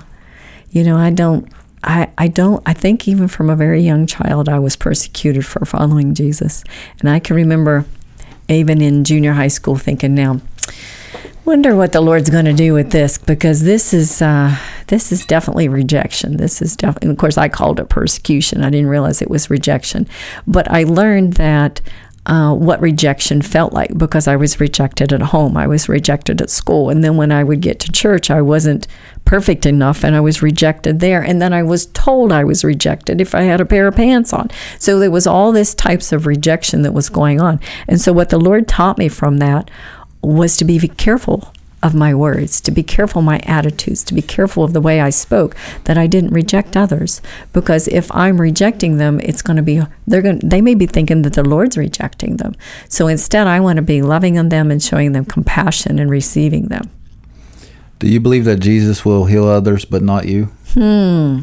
You 0.71 0.83
know, 0.83 0.97
I 0.97 1.09
don't 1.09 1.51
I, 1.83 2.09
I 2.17 2.27
don't 2.27 2.63
I 2.65 2.73
think 2.73 3.07
even 3.07 3.27
from 3.27 3.49
a 3.49 3.55
very 3.55 3.81
young 3.81 4.07
child 4.07 4.47
I 4.47 4.59
was 4.59 4.75
persecuted 4.75 5.45
for 5.45 5.65
following 5.65 6.13
Jesus. 6.13 6.63
And 6.99 7.09
I 7.09 7.19
can 7.19 7.35
remember 7.35 7.85
even 8.47 8.81
in 8.81 9.03
junior 9.03 9.33
high 9.33 9.49
school 9.49 9.75
thinking 9.75 10.15
now 10.15 10.39
wonder 11.47 11.73
what 11.77 11.93
the 11.93 12.01
Lord's 12.01 12.29
going 12.29 12.43
to 12.43 12.53
do 12.53 12.73
with 12.73 12.91
this 12.91 13.17
because 13.17 13.63
this 13.63 13.93
is 13.93 14.21
uh, 14.21 14.55
this 14.87 15.13
is 15.13 15.25
definitely 15.25 15.69
rejection. 15.69 16.37
This 16.37 16.61
is 16.61 16.75
definitely, 16.75 17.09
of 17.09 17.17
course, 17.17 17.37
I 17.37 17.47
called 17.47 17.79
it 17.79 17.87
persecution. 17.87 18.63
I 18.63 18.69
didn't 18.69 18.89
realize 18.89 19.21
it 19.21 19.29
was 19.29 19.49
rejection, 19.49 20.07
but 20.45 20.69
I 20.69 20.83
learned 20.83 21.33
that 21.33 21.79
uh, 22.27 22.53
what 22.53 22.81
rejection 22.81 23.41
felt 23.41 23.73
like 23.73 23.97
because 23.97 24.27
I 24.27 24.35
was 24.35 24.59
rejected 24.59 25.13
at 25.13 25.21
home, 25.21 25.57
I 25.57 25.65
was 25.65 25.89
rejected 25.89 26.41
at 26.41 26.49
school, 26.49 26.89
and 26.89 27.03
then 27.03 27.17
when 27.17 27.31
I 27.31 27.43
would 27.43 27.61
get 27.61 27.79
to 27.79 27.91
church, 27.91 28.29
I 28.29 28.41
wasn't 28.41 28.85
perfect 29.27 29.65
enough 29.65 30.03
and 30.05 30.15
I 30.15 30.21
was 30.21 30.41
rejected 30.41 31.01
there. 31.01 31.21
And 31.21 31.41
then 31.41 31.51
I 31.51 31.61
was 31.61 31.87
told 31.87 32.31
I 32.31 32.45
was 32.45 32.63
rejected 32.63 33.19
if 33.19 33.35
I 33.35 33.41
had 33.41 33.59
a 33.59 33.65
pair 33.65 33.87
of 33.87 33.95
pants 33.95 34.31
on. 34.31 34.49
So 34.79 34.99
there 34.99 35.11
was 35.11 35.27
all 35.27 35.51
this 35.51 35.73
types 35.73 36.13
of 36.13 36.25
rejection 36.25 36.83
that 36.83 36.93
was 36.93 37.09
going 37.09 37.41
on. 37.41 37.59
And 37.89 37.99
so 37.99 38.13
what 38.13 38.29
the 38.29 38.39
Lord 38.39 38.69
taught 38.69 38.97
me 38.97 39.09
from 39.09 39.39
that 39.39 39.69
was 40.21 40.55
to 40.57 40.65
be 40.65 40.79
careful 40.79 41.53
of 41.83 41.93
my 41.93 42.13
words, 42.13 42.59
to 42.61 42.71
be 42.71 42.83
careful 42.83 43.21
my 43.21 43.39
attitudes, 43.39 44.03
to 44.05 44.13
be 44.13 44.21
careful 44.21 44.63
of 44.63 44.73
the 44.73 44.81
way 44.81 44.99
I 44.99 45.09
spoke, 45.11 45.55
that 45.83 45.97
I 45.97 46.07
didn't 46.07 46.31
reject 46.31 46.75
others. 46.75 47.21
Because 47.53 47.87
if 47.89 48.13
I'm 48.15 48.41
rejecting 48.41 48.97
them, 48.97 49.19
it's 49.19 49.41
going 49.41 49.57
to 49.57 49.63
be 49.63 49.81
they're 50.07 50.21
going 50.21 50.39
they 50.39 50.61
may 50.61 50.73
be 50.73 50.87
thinking 50.87 51.21
that 51.21 51.33
the 51.33 51.47
Lord's 51.47 51.77
rejecting 51.77 52.37
them. 52.37 52.55
So 52.89 53.07
instead, 53.07 53.47
I 53.47 53.59
want 53.59 53.77
to 53.77 53.83
be 53.83 54.01
loving 54.01 54.37
on 54.37 54.49
them 54.49 54.71
and 54.71 54.81
showing 54.81 55.11
them 55.11 55.25
compassion 55.25 55.99
and 55.99 56.09
receiving 56.09 56.67
them. 56.67 56.89
Do 57.99 58.07
you 58.07 58.19
believe 58.19 58.45
that 58.45 58.59
Jesus 58.59 59.03
will 59.03 59.25
heal 59.25 59.47
others 59.47 59.85
but 59.85 60.01
not 60.01 60.27
you? 60.27 60.45
Hmm. 60.73 61.39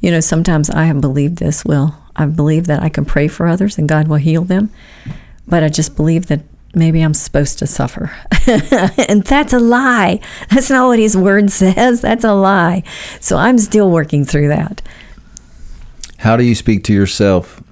You 0.00 0.10
know, 0.10 0.20
sometimes 0.20 0.70
I 0.70 0.84
have 0.84 1.00
believed 1.00 1.36
this, 1.36 1.64
Will. 1.64 1.94
I 2.16 2.26
believe 2.26 2.66
that 2.66 2.82
I 2.82 2.88
can 2.88 3.04
pray 3.04 3.28
for 3.28 3.46
others 3.46 3.78
and 3.78 3.88
God 3.88 4.08
will 4.08 4.16
heal 4.16 4.42
them. 4.42 4.70
But 5.46 5.62
I 5.62 5.68
just 5.68 5.96
believe 5.96 6.26
that 6.26 6.40
maybe 6.74 7.00
I'm 7.00 7.14
supposed 7.14 7.58
to 7.60 7.66
suffer. 7.66 8.10
and 8.46 9.22
that's 9.24 9.52
a 9.52 9.58
lie. 9.58 10.20
That's 10.50 10.70
not 10.70 10.86
what 10.88 10.98
his 10.98 11.16
word 11.16 11.50
says. 11.62 12.00
That's 12.00 12.24
a 12.24 12.34
lie. 12.34 12.82
So 13.20 13.36
I'm 13.36 13.58
still 13.58 13.90
working 13.90 14.24
through 14.24 14.48
that. 14.48 14.82
How 16.18 16.36
do 16.36 16.44
you 16.44 16.54
speak 16.54 16.84
to 16.84 16.92
yourself? 16.92 17.62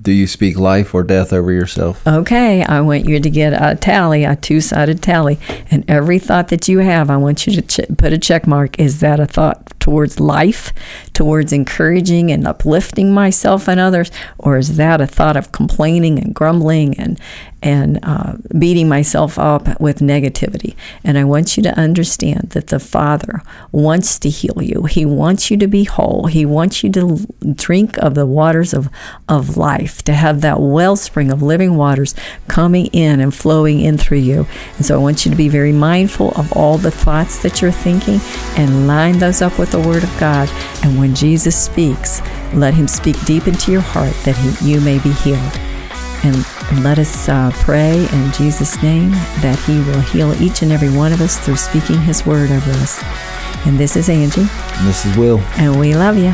Do 0.00 0.10
you 0.10 0.26
speak 0.26 0.58
life 0.58 0.92
or 0.92 1.04
death 1.04 1.32
over 1.32 1.52
yourself? 1.52 2.04
Okay, 2.04 2.64
I 2.64 2.80
want 2.80 3.04
you 3.04 3.20
to 3.20 3.30
get 3.30 3.52
a 3.52 3.76
tally, 3.76 4.24
a 4.24 4.34
two 4.34 4.60
sided 4.60 5.00
tally. 5.00 5.38
And 5.70 5.88
every 5.88 6.18
thought 6.18 6.48
that 6.48 6.66
you 6.66 6.78
have, 6.78 7.08
I 7.08 7.16
want 7.16 7.46
you 7.46 7.60
to 7.60 7.62
ch- 7.62 7.96
put 7.96 8.12
a 8.12 8.18
check 8.18 8.48
mark. 8.48 8.80
Is 8.80 8.98
that 8.98 9.20
a 9.20 9.26
thought 9.26 9.71
towards 9.82 10.20
life, 10.20 10.72
towards 11.12 11.52
encouraging 11.52 12.30
and 12.30 12.46
uplifting 12.46 13.12
myself 13.12 13.68
and 13.68 13.80
others? 13.80 14.12
Or 14.38 14.56
is 14.56 14.76
that 14.76 15.00
a 15.00 15.08
thought 15.08 15.36
of 15.36 15.50
complaining 15.50 16.20
and 16.20 16.32
grumbling 16.32 16.96
and, 17.00 17.18
and 17.62 17.98
uh, 18.02 18.34
beating 18.58 18.88
myself 18.88 19.38
up 19.38 19.80
with 19.80 20.00
negativity. 20.00 20.74
And 21.04 21.16
I 21.16 21.24
want 21.24 21.56
you 21.56 21.62
to 21.62 21.78
understand 21.78 22.50
that 22.50 22.68
the 22.68 22.80
Father 22.80 23.42
wants 23.70 24.18
to 24.20 24.28
heal 24.28 24.60
you. 24.60 24.84
He 24.84 25.06
wants 25.06 25.50
you 25.50 25.56
to 25.58 25.68
be 25.68 25.84
whole. 25.84 26.26
He 26.26 26.44
wants 26.44 26.82
you 26.82 26.90
to 26.92 27.26
drink 27.54 27.96
of 27.98 28.14
the 28.14 28.26
waters 28.26 28.74
of, 28.74 28.88
of 29.28 29.56
life, 29.56 30.02
to 30.02 30.12
have 30.12 30.40
that 30.40 30.60
wellspring 30.60 31.30
of 31.30 31.40
living 31.42 31.76
waters 31.76 32.14
coming 32.48 32.86
in 32.86 33.20
and 33.20 33.34
flowing 33.34 33.80
in 33.80 33.96
through 33.96 34.18
you. 34.18 34.46
And 34.76 34.84
so 34.84 34.96
I 34.96 34.98
want 34.98 35.24
you 35.24 35.30
to 35.30 35.36
be 35.36 35.48
very 35.48 35.72
mindful 35.72 36.32
of 36.32 36.52
all 36.52 36.78
the 36.78 36.90
thoughts 36.90 37.42
that 37.42 37.62
you're 37.62 37.70
thinking 37.70 38.20
and 38.56 38.86
line 38.88 39.18
those 39.18 39.40
up 39.40 39.58
with 39.58 39.71
the 39.72 39.80
Word 39.80 40.04
of 40.04 40.20
God. 40.20 40.48
And 40.84 40.98
when 40.98 41.14
Jesus 41.14 41.60
speaks, 41.60 42.20
let 42.54 42.74
him 42.74 42.86
speak 42.86 43.18
deep 43.24 43.48
into 43.48 43.72
your 43.72 43.80
heart 43.80 44.14
that 44.24 44.36
he, 44.36 44.72
you 44.72 44.80
may 44.80 44.98
be 44.98 45.12
healed. 45.12 45.58
And 46.24 46.84
let 46.84 47.00
us 47.00 47.28
uh, 47.28 47.50
pray 47.52 48.06
in 48.12 48.32
Jesus' 48.32 48.80
name 48.80 49.10
that 49.40 49.58
He 49.66 49.78
will 49.80 50.00
heal 50.00 50.40
each 50.40 50.62
and 50.62 50.70
every 50.70 50.88
one 50.88 51.12
of 51.12 51.20
us 51.20 51.36
through 51.36 51.56
speaking 51.56 52.00
His 52.00 52.24
word 52.24 52.52
over 52.52 52.70
us. 52.70 53.02
And 53.66 53.76
this 53.76 53.96
is 53.96 54.08
Angie. 54.08 54.42
And 54.42 54.86
this 54.88 55.04
is 55.04 55.16
Will. 55.16 55.40
And 55.56 55.80
we 55.80 55.96
love 55.96 56.16
you. 56.16 56.32